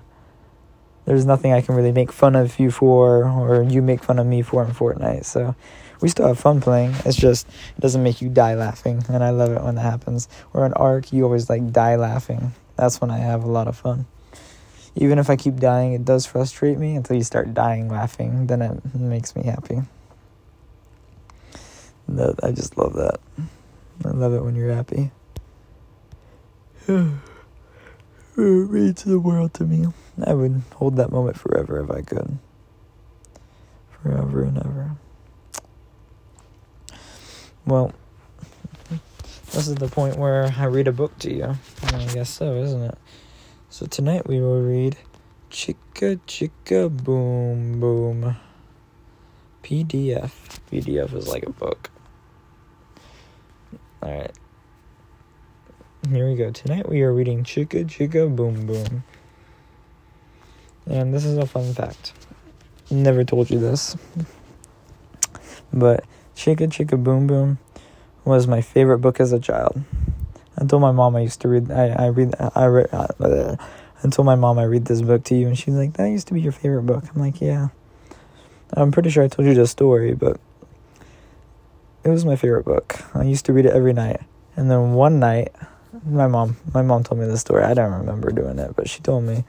there's 1.05 1.25
nothing 1.25 1.51
I 1.51 1.61
can 1.61 1.75
really 1.75 1.91
make 1.91 2.11
fun 2.11 2.35
of 2.35 2.59
you 2.59 2.69
for 2.69 3.25
or 3.25 3.63
you 3.63 3.81
make 3.81 4.03
fun 4.03 4.19
of 4.19 4.27
me 4.27 4.43
for 4.43 4.63
in 4.63 4.71
Fortnite. 4.71 5.25
So 5.25 5.55
we 5.99 6.09
still 6.09 6.27
have 6.27 6.39
fun 6.39 6.61
playing. 6.61 6.93
It's 7.05 7.17
just 7.17 7.47
it 7.47 7.81
doesn't 7.81 8.03
make 8.03 8.21
you 8.21 8.29
die 8.29 8.53
laughing 8.53 9.03
and 9.09 9.23
I 9.23 9.31
love 9.31 9.51
it 9.51 9.63
when 9.63 9.75
that 9.75 9.81
happens. 9.81 10.29
Or 10.53 10.65
in 10.65 10.73
Ark 10.73 11.11
you 11.11 11.23
always 11.23 11.49
like 11.49 11.71
die 11.71 11.95
laughing. 11.95 12.53
That's 12.75 13.01
when 13.01 13.09
I 13.09 13.17
have 13.17 13.43
a 13.43 13.49
lot 13.49 13.67
of 13.67 13.75
fun 13.77 14.05
even 14.95 15.19
if 15.19 15.29
I 15.29 15.35
keep 15.35 15.57
dying, 15.57 15.93
it 15.93 16.05
does 16.05 16.25
frustrate 16.25 16.77
me 16.77 16.95
until 16.95 17.15
you 17.15 17.23
start 17.23 17.53
dying 17.53 17.87
laughing. 17.87 18.47
Then 18.47 18.61
it 18.61 18.95
makes 18.95 19.35
me 19.35 19.43
happy. 19.43 19.81
That 22.07 22.43
I 22.43 22.51
just 22.51 22.77
love 22.77 22.93
that. 22.93 23.19
I 24.03 24.09
love 24.09 24.33
it 24.33 24.43
when 24.43 24.55
you're 24.55 24.73
happy. 24.73 25.11
means 28.35 29.03
the 29.03 29.19
world 29.19 29.53
to 29.55 29.63
me. 29.63 29.87
I 30.25 30.33
would 30.33 30.61
hold 30.75 30.97
that 30.97 31.11
moment 31.11 31.39
forever 31.39 31.79
if 31.79 31.91
I 31.91 32.01
could. 32.01 32.37
Forever 34.01 34.43
and 34.43 34.57
ever. 34.57 34.91
Well, 37.65 37.93
this 39.51 39.67
is 39.67 39.75
the 39.75 39.87
point 39.87 40.17
where 40.17 40.53
I 40.57 40.65
read 40.65 40.87
a 40.87 40.91
book 40.91 41.17
to 41.19 41.33
you. 41.33 41.55
I 41.83 42.05
guess 42.05 42.29
so, 42.29 42.55
isn't 42.55 42.81
it? 42.81 42.97
So 43.71 43.85
tonight 43.85 44.27
we 44.27 44.41
will 44.41 44.61
read 44.61 44.97
Chicka 45.49 46.19
Chicka 46.27 46.89
Boom 46.89 47.79
Boom. 47.79 48.35
PDF. 49.63 50.59
PDF 50.69 51.13
is 51.13 51.29
like 51.29 51.43
a 51.43 51.51
book. 51.51 51.89
Alright. 54.03 54.33
Here 56.09 56.29
we 56.29 56.35
go. 56.35 56.51
Tonight 56.51 56.89
we 56.89 57.01
are 57.03 57.13
reading 57.13 57.45
Chicka 57.45 57.85
Chicka 57.85 58.35
Boom 58.35 58.65
Boom. 58.65 59.05
And 60.85 61.13
this 61.13 61.23
is 61.23 61.37
a 61.37 61.45
fun 61.45 61.73
fact. 61.73 62.11
Never 62.89 63.23
told 63.23 63.49
you 63.49 63.57
this. 63.57 63.95
But 65.71 66.03
Chicka 66.35 66.67
Chicka 66.67 67.01
Boom 67.01 67.25
Boom 67.25 67.57
was 68.25 68.47
my 68.47 68.59
favorite 68.59 68.99
book 68.99 69.21
as 69.21 69.31
a 69.31 69.39
child. 69.39 69.81
Told 70.67 70.81
my 70.81 70.91
mom 70.91 71.15
I 71.15 71.21
used 71.21 71.41
to 71.41 71.47
read. 71.47 71.71
I 71.71 71.89
I 71.89 72.07
read. 72.07 72.35
I 72.39 72.65
read. 72.65 72.89
Uh, 72.93 73.55
told 74.09 74.25
my 74.25 74.35
mom 74.35 74.59
I 74.59 74.63
read 74.63 74.85
this 74.85 75.01
book 75.01 75.23
to 75.25 75.35
you, 75.35 75.47
and 75.47 75.57
she's 75.57 75.73
like, 75.73 75.93
"That 75.93 76.07
used 76.07 76.27
to 76.27 76.33
be 76.33 76.41
your 76.41 76.51
favorite 76.51 76.83
book." 76.83 77.03
I'm 77.13 77.21
like, 77.21 77.41
"Yeah." 77.41 77.69
I'm 78.73 78.91
pretty 78.91 79.09
sure 79.09 79.23
I 79.23 79.27
told 79.27 79.47
you 79.47 79.53
the 79.53 79.67
story, 79.67 80.13
but 80.13 80.39
it 82.03 82.09
was 82.09 82.25
my 82.25 82.35
favorite 82.35 82.63
book. 82.63 82.99
I 83.13 83.23
used 83.23 83.45
to 83.45 83.53
read 83.53 83.65
it 83.65 83.73
every 83.73 83.93
night, 83.93 84.21
and 84.55 84.71
then 84.71 84.93
one 84.93 85.19
night, 85.19 85.51
my 86.05 86.27
mom, 86.27 86.57
my 86.73 86.81
mom 86.81 87.03
told 87.03 87.19
me 87.19 87.27
the 87.27 87.37
story. 87.37 87.63
I 87.63 87.73
don't 87.73 87.91
remember 87.91 88.31
doing 88.31 88.59
it, 88.59 88.75
but 88.75 88.89
she 88.89 89.01
told 89.01 89.23
me. 89.23 89.43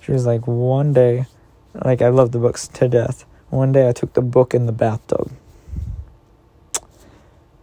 She 0.00 0.12
was 0.12 0.24
like, 0.24 0.46
one 0.46 0.94
day, 0.94 1.26
like 1.74 2.00
I 2.00 2.08
love 2.08 2.32
the 2.32 2.38
books 2.38 2.66
to 2.68 2.88
death. 2.88 3.26
One 3.50 3.72
day 3.72 3.88
I 3.88 3.92
took 3.92 4.14
the 4.14 4.22
book 4.22 4.54
in 4.54 4.64
the 4.64 4.72
bathtub. 4.72 5.30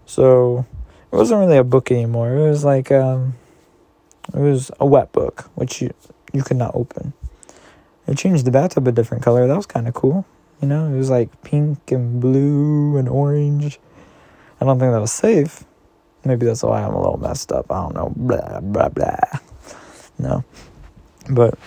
So 0.06 0.68
it 1.16 1.18
wasn't 1.18 1.40
really 1.40 1.58
a 1.58 1.64
book 1.64 1.92
anymore. 1.92 2.36
It 2.36 2.50
was 2.50 2.66
like 2.66 2.92
um, 2.92 3.36
it 4.34 4.40
was 4.40 4.70
a 4.82 4.86
wet 4.86 5.14
book, 5.14 5.50
which 5.56 5.82
you 5.82 5.94
you 6.34 6.44
could 6.44 6.58
not 6.58 6.76
open. 6.76 7.14
It 8.06 8.18
changed 8.18 8.44
the 8.44 8.52
bathtub 8.52 8.86
a 8.86 8.92
different 8.92 9.24
color. 9.24 9.48
That 9.48 9.56
was 9.56 9.66
kind 9.66 9.88
of 9.88 9.94
cool. 9.94 10.26
You 10.62 10.68
know, 10.68 10.94
it 10.94 10.98
was 10.98 11.10
like 11.10 11.30
pink 11.44 11.90
and 11.90 12.20
blue 12.20 12.98
and 12.98 13.08
orange. 13.08 13.80
I 14.60 14.66
don't 14.66 14.78
think 14.78 14.92
that 14.92 15.00
was 15.00 15.14
safe. 15.14 15.64
Maybe 16.26 16.46
that's 16.46 16.64
why 16.64 16.84
I'm 16.84 16.94
a 16.94 17.02
little 17.02 17.18
messed 17.18 17.50
up. 17.54 17.72
I 17.72 17.82
don't 17.84 17.96
know. 17.96 18.12
Blah 18.14 18.60
blah 18.60 18.90
blah. 18.90 19.40
No, 20.20 20.44
but 21.30 21.58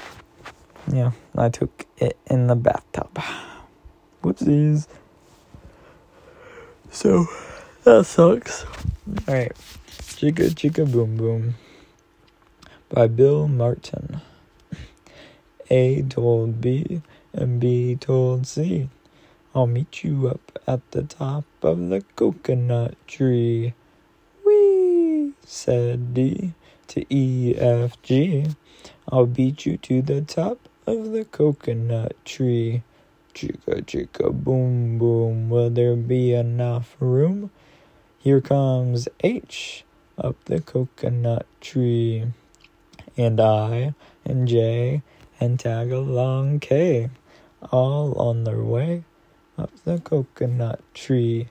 yeah, 0.93 1.13
I 1.39 1.49
took 1.49 1.87
it 1.97 2.19
in 2.27 2.49
the 2.49 2.55
bathtub. 2.57 3.19
Whoopsies. 4.23 4.89
So 6.91 7.27
that 7.85 8.05
sucks. 8.05 8.67
Alright. 9.09 9.57
Chicka 9.89 10.51
Chicka 10.51 10.91
Boom 10.91 11.17
Boom 11.17 11.55
by 12.91 13.07
Bill 13.07 13.49
Martin. 13.49 14.21
A 15.71 16.03
told 16.03 16.61
B 16.61 17.01
and 17.33 17.59
B 17.59 17.97
told 17.97 18.47
C. 18.47 18.91
I'll 19.55 19.67
meet 19.67 20.05
you 20.05 20.29
up 20.29 20.59
at 20.67 20.91
the 20.91 21.05
top 21.05 21.45
of 21.63 21.89
the 21.89 22.03
coconut 22.17 22.97
tree. 23.07 23.73
Wee, 24.45 25.33
said 25.43 26.13
D 26.13 26.53
to 26.89 27.07
E 27.09 27.55
F 27.57 28.03
G. 28.03 28.49
I'll 29.11 29.25
beat 29.25 29.65
you 29.65 29.79
to 29.79 30.03
the 30.03 30.21
top 30.21 30.69
of 30.87 31.13
the 31.13 31.25
coconut 31.25 32.13
tree. 32.27 32.83
Chicka 33.33 33.81
chicka 33.87 34.33
boom 34.33 34.99
boom, 34.99 35.49
will 35.49 35.71
there 35.71 35.97
be 35.97 36.35
enough 36.35 36.95
room? 37.01 37.51
Here 38.21 38.41
comes 38.41 39.09
H 39.21 39.85
up 40.19 40.35
the 40.47 40.61
coconut 40.61 41.47
tree. 41.61 42.25
And 43.17 43.41
I 43.41 43.95
and 44.25 44.49
J 44.49 45.03
and 45.39 45.59
tag 45.59 45.93
along 45.93 46.59
K, 46.59 47.11
all 47.71 48.15
on 48.21 48.43
their 48.43 48.63
way 48.63 49.05
up 49.57 49.71
the 49.85 50.01
coconut 50.01 50.81
tree. 50.95 51.49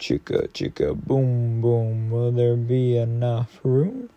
Chicka 0.00 0.48
chicka 0.48 0.94
boom 0.94 1.60
boom, 1.60 2.10
will 2.10 2.32
there 2.32 2.56
be 2.56 2.96
enough 2.96 3.60
room? 3.62 4.10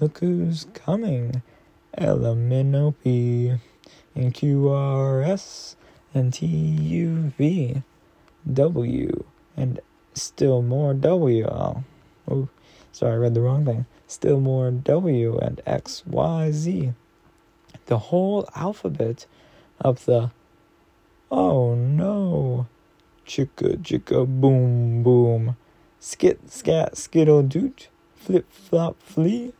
Look 0.00 0.18
who's 0.18 0.66
coming, 0.74 1.42
L 1.96 2.26
M 2.26 2.50
N 2.50 2.74
O 2.74 2.90
P 2.90 3.52
and 4.16 4.34
Q 4.34 4.68
R 4.68 5.22
S 5.22 5.76
and 6.12 6.32
T 6.32 6.44
U 6.46 7.32
V 7.38 7.82
W 8.52 9.24
and 9.56 9.80
still 10.16 10.62
more 10.62 10.94
W. 10.94 11.46
Oh, 11.46 12.48
sorry, 12.90 13.12
I 13.12 13.16
read 13.16 13.34
the 13.34 13.42
wrong 13.42 13.64
thing. 13.64 13.86
Still 14.06 14.40
more 14.40 14.70
W 14.70 15.38
and 15.38 15.60
X, 15.66 16.04
Y, 16.06 16.50
Z. 16.52 16.92
The 17.86 17.98
whole 17.98 18.48
alphabet 18.56 19.26
of 19.80 20.04
the 20.06 20.30
oh 21.30 21.74
no, 21.74 22.66
chicka 23.26 23.76
chicka 23.82 24.26
boom 24.26 25.02
boom, 25.02 25.56
skit 26.00 26.50
scat 26.50 26.96
skittle 26.96 27.42
doot, 27.42 27.88
flip 28.14 28.50
flop 28.50 29.00
flee, 29.02 29.52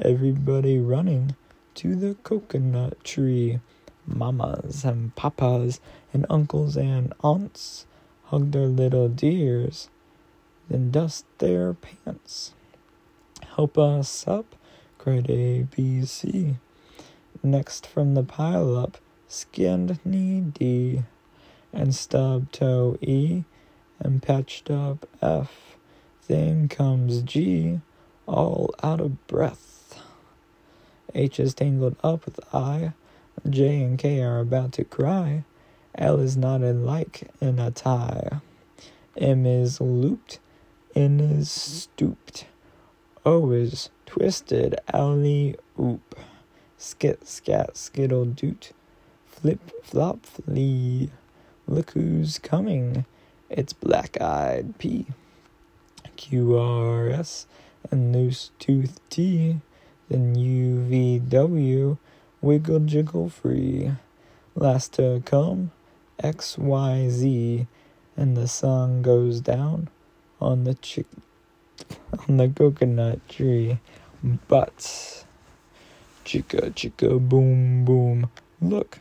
everybody 0.00 0.78
running 0.78 1.36
to 1.74 1.94
the 1.94 2.14
coconut 2.22 3.04
tree. 3.04 3.60
Mamas 4.06 4.84
and 4.84 5.14
papas 5.16 5.80
and 6.14 6.24
uncles 6.30 6.78
and 6.78 7.12
aunts 7.22 7.84
hug 8.24 8.52
their 8.52 8.66
little 8.66 9.08
dears 9.08 9.90
then 10.68 10.90
dust 10.90 11.24
their 11.38 11.74
pants. 11.74 12.52
Help 13.56 13.78
us 13.78 14.26
up, 14.26 14.54
cried 14.98 15.30
A, 15.30 15.62
B, 15.62 16.04
C. 16.04 16.56
Next 17.42 17.86
from 17.86 18.14
the 18.14 18.22
pile 18.22 18.76
up, 18.76 18.98
skinned 19.28 19.98
knee 20.04 20.40
D, 20.40 21.02
and 21.72 21.94
stub 21.94 22.50
toe 22.52 22.98
E, 23.00 23.44
and 23.98 24.22
patched 24.22 24.70
up 24.70 25.08
F. 25.22 25.76
Then 26.26 26.68
comes 26.68 27.22
G, 27.22 27.80
all 28.26 28.74
out 28.82 29.00
of 29.00 29.26
breath. 29.26 30.00
H 31.14 31.40
is 31.40 31.54
tangled 31.54 31.96
up 32.02 32.26
with 32.26 32.40
I, 32.54 32.92
J 33.48 33.82
and 33.82 33.98
K 33.98 34.20
are 34.20 34.40
about 34.40 34.72
to 34.72 34.84
cry. 34.84 35.44
L 35.96 36.20
is 36.20 36.36
knotted 36.36 36.76
like 36.76 37.30
in 37.40 37.58
a 37.58 37.70
tie. 37.70 38.40
M 39.16 39.46
is 39.46 39.80
looped 39.80 40.38
N 40.94 41.20
is 41.20 41.50
stooped. 41.50 42.46
O 43.26 43.50
is 43.50 43.90
twisted. 44.06 44.74
Alley 44.92 45.54
oop. 45.78 46.14
Skit 46.78 47.28
scat 47.28 47.76
skittle 47.76 48.24
doot. 48.24 48.72
Flip 49.26 49.60
flop 49.84 50.24
flee. 50.24 51.10
Look 51.66 51.90
who's 51.90 52.38
coming. 52.38 53.04
It's 53.50 53.74
black 53.74 54.20
eyed 54.20 54.78
P. 54.78 55.06
Q 56.16 56.56
R 56.56 57.10
S 57.10 57.46
and 57.90 58.14
loose 58.14 58.50
tooth 58.58 58.98
T. 59.10 59.60
Then 60.08 60.34
U 60.36 60.80
V 60.80 61.18
W. 61.18 61.98
Wiggle 62.40 62.80
jiggle 62.80 63.28
free. 63.28 63.92
Last 64.54 64.94
to 64.94 65.22
come. 65.26 65.70
X 66.18 66.56
Y 66.56 67.08
Z. 67.10 67.66
And 68.16 68.36
the 68.36 68.48
sun 68.48 69.02
goes 69.02 69.40
down 69.40 69.90
on 70.40 70.64
the 70.64 70.74
chick 70.74 71.06
on 72.28 72.36
the 72.36 72.48
coconut 72.48 73.26
tree. 73.28 73.78
But 74.22 75.24
chicka 76.24 76.72
chicka 76.74 77.18
boom 77.28 77.84
boom. 77.84 78.30
Look, 78.60 79.00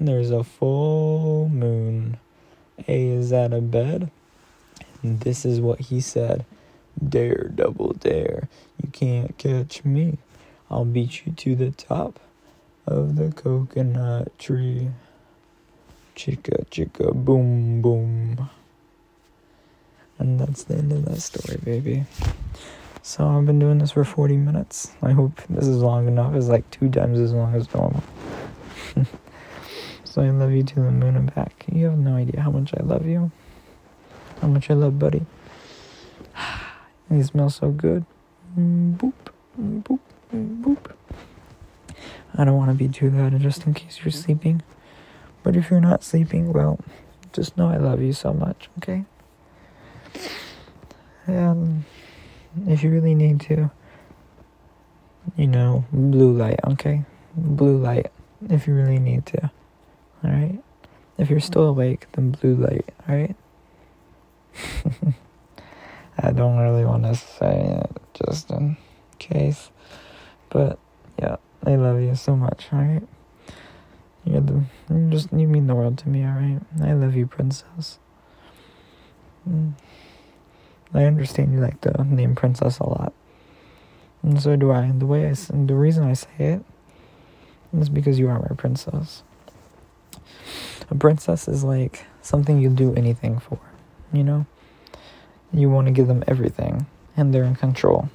there's 0.00 0.30
a 0.30 0.44
full 0.44 1.48
moon. 1.48 2.18
A 2.86 3.08
is 3.08 3.32
out 3.32 3.52
of 3.52 3.70
bed. 3.70 4.10
And 5.02 5.20
this 5.20 5.44
is 5.44 5.60
what 5.60 5.80
he 5.80 6.00
said. 6.00 6.44
Dare, 7.06 7.50
double 7.54 7.92
dare. 7.92 8.48
You 8.82 8.90
can't 8.90 9.36
catch 9.38 9.84
me. 9.84 10.18
I'll 10.70 10.84
beat 10.84 11.24
you 11.24 11.32
to 11.32 11.54
the 11.54 11.70
top 11.70 12.18
of 12.86 13.16
the 13.16 13.30
coconut 13.30 14.36
tree. 14.38 14.90
Chicka 16.16 16.66
chicka 16.70 17.14
boom 17.14 17.80
boom. 17.80 18.50
And 20.18 20.40
that's 20.40 20.64
the 20.64 20.74
end 20.76 20.92
of 20.92 21.04
that 21.04 21.20
story, 21.20 21.58
baby. 21.64 22.04
So 23.02 23.26
I've 23.26 23.46
been 23.46 23.58
doing 23.58 23.78
this 23.78 23.92
for 23.92 24.04
40 24.04 24.36
minutes. 24.36 24.92
I 25.02 25.12
hope 25.12 25.40
this 25.48 25.66
is 25.66 25.78
long 25.78 26.08
enough. 26.08 26.34
It's 26.34 26.48
like 26.48 26.68
two 26.70 26.90
times 26.90 27.18
as 27.20 27.32
long 27.32 27.54
as 27.54 27.72
normal. 27.72 28.02
so 30.04 30.22
I 30.22 30.30
love 30.30 30.52
you 30.52 30.62
to 30.62 30.74
the 30.74 30.90
moon 30.90 31.16
and 31.16 31.34
back. 31.34 31.64
You 31.72 31.86
have 31.86 31.98
no 31.98 32.16
idea 32.16 32.40
how 32.40 32.50
much 32.50 32.74
I 32.78 32.82
love 32.82 33.06
you. 33.06 33.30
How 34.40 34.48
much 34.48 34.70
I 34.70 34.74
love 34.74 34.98
Buddy. 34.98 35.24
he 37.08 37.22
smells 37.22 37.54
so 37.54 37.70
good. 37.70 38.04
boop, 38.58 39.14
boop, 39.58 40.00
boop. 40.34 40.92
I 42.36 42.44
don't 42.44 42.56
want 42.56 42.70
to 42.70 42.74
be 42.74 42.88
too 42.88 43.10
loud 43.10 43.38
just 43.40 43.66
in 43.66 43.74
case 43.74 44.00
you're 44.04 44.12
sleeping. 44.12 44.62
But 45.42 45.56
if 45.56 45.70
you're 45.70 45.80
not 45.80 46.04
sleeping, 46.04 46.52
well, 46.52 46.78
just 47.32 47.56
know 47.56 47.68
I 47.68 47.78
love 47.78 48.02
you 48.02 48.12
so 48.12 48.32
much, 48.32 48.68
okay? 48.78 49.04
And 51.28 51.84
if 52.66 52.82
you 52.82 52.90
really 52.90 53.14
need 53.14 53.40
to, 53.42 53.70
you 55.36 55.46
know, 55.46 55.84
blue 55.92 56.32
light, 56.32 56.60
okay? 56.64 57.04
Blue 57.36 57.76
light 57.76 58.10
if 58.48 58.66
you 58.66 58.74
really 58.74 58.98
need 58.98 59.26
to. 59.26 59.50
Alright? 60.24 60.62
If 61.18 61.30
you're 61.30 61.40
still 61.40 61.64
awake, 61.64 62.06
then 62.12 62.30
blue 62.30 62.54
light, 62.54 62.88
alright? 63.08 63.36
I 66.18 66.32
don't 66.32 66.58
really 66.58 66.84
want 66.84 67.04
to 67.04 67.14
say 67.14 67.80
it 67.82 68.00
just 68.24 68.50
in 68.50 68.76
case. 69.18 69.70
But 70.48 70.78
yeah, 71.18 71.36
I 71.64 71.76
love 71.76 72.00
you 72.00 72.14
so 72.14 72.34
much, 72.36 72.68
alright? 72.72 73.06
You're 74.24 74.40
the 74.40 74.64
you 74.90 75.10
just 75.10 75.32
you 75.32 75.46
mean 75.46 75.66
the 75.66 75.74
world 75.74 75.98
to 75.98 76.08
me, 76.08 76.24
alright? 76.24 76.60
I 76.82 76.92
love 76.92 77.14
you, 77.14 77.26
princess. 77.26 77.98
Mm. 79.48 79.74
I 80.94 81.04
understand 81.04 81.52
you 81.52 81.60
like 81.60 81.80
the 81.82 82.04
name 82.04 82.34
princess 82.34 82.78
a 82.78 82.88
lot. 82.88 83.12
And 84.22 84.40
so 84.40 84.56
do 84.56 84.72
I. 84.72 84.90
The 84.96 85.06
way 85.06 85.28
I 85.28 85.32
the 85.32 85.74
reason 85.74 86.04
I 86.04 86.14
say 86.14 86.28
it 86.38 86.64
is 87.76 87.88
because 87.88 88.18
you 88.18 88.28
are 88.28 88.38
my 88.38 88.54
princess. 88.56 89.22
A 90.90 90.94
princess 90.94 91.48
is 91.48 91.64
like 91.64 92.06
something 92.22 92.58
you 92.58 92.70
do 92.70 92.94
anything 92.94 93.38
for, 93.38 93.58
you 94.12 94.24
know? 94.24 94.46
You 95.52 95.70
want 95.70 95.86
to 95.86 95.92
give 95.92 96.08
them 96.08 96.24
everything, 96.26 96.86
and 97.16 97.34
they're 97.34 97.44
in 97.44 97.56
control. 97.56 98.08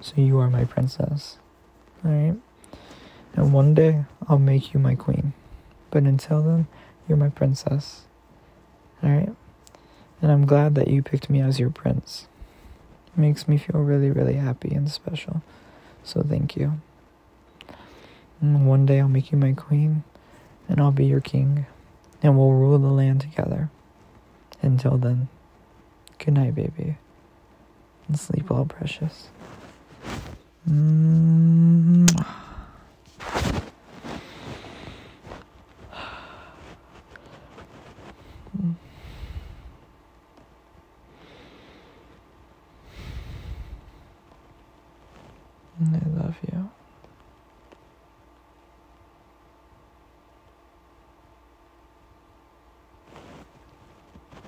So 0.00 0.14
you 0.16 0.38
are 0.38 0.48
my 0.48 0.64
princess. 0.64 1.38
Alright? 2.04 2.36
And 3.34 3.52
one 3.52 3.74
day, 3.74 4.04
I'll 4.28 4.38
make 4.38 4.72
you 4.72 4.80
my 4.80 4.94
queen. 4.94 5.34
But 5.90 6.04
until 6.04 6.42
then, 6.42 6.66
you're 7.08 7.18
my 7.18 7.28
princess. 7.28 8.02
Alright? 9.04 9.34
And 10.22 10.30
I'm 10.30 10.46
glad 10.46 10.74
that 10.74 10.88
you 10.88 11.02
picked 11.02 11.30
me 11.30 11.40
as 11.40 11.58
your 11.58 11.70
prince. 11.70 12.26
It 13.06 13.18
makes 13.18 13.48
me 13.48 13.56
feel 13.56 13.80
really, 13.80 14.10
really 14.10 14.34
happy 14.34 14.74
and 14.74 14.90
special. 14.90 15.42
So 16.04 16.22
thank 16.22 16.56
you. 16.56 16.80
And 18.40 18.66
one 18.66 18.86
day 18.86 19.00
I'll 19.00 19.08
make 19.08 19.32
you 19.32 19.38
my 19.38 19.52
queen, 19.52 20.04
and 20.68 20.80
I'll 20.80 20.92
be 20.92 21.06
your 21.06 21.20
king, 21.20 21.66
and 22.22 22.38
we'll 22.38 22.52
rule 22.52 22.78
the 22.78 22.88
land 22.88 23.20
together. 23.20 23.70
Until 24.62 24.98
then. 24.98 25.28
Good 26.18 26.34
night, 26.34 26.54
baby. 26.54 26.96
And 28.08 28.18
sleep 28.20 28.50
well, 28.50 28.66
precious. 28.66 29.28
Mm-hmm. 30.68 32.49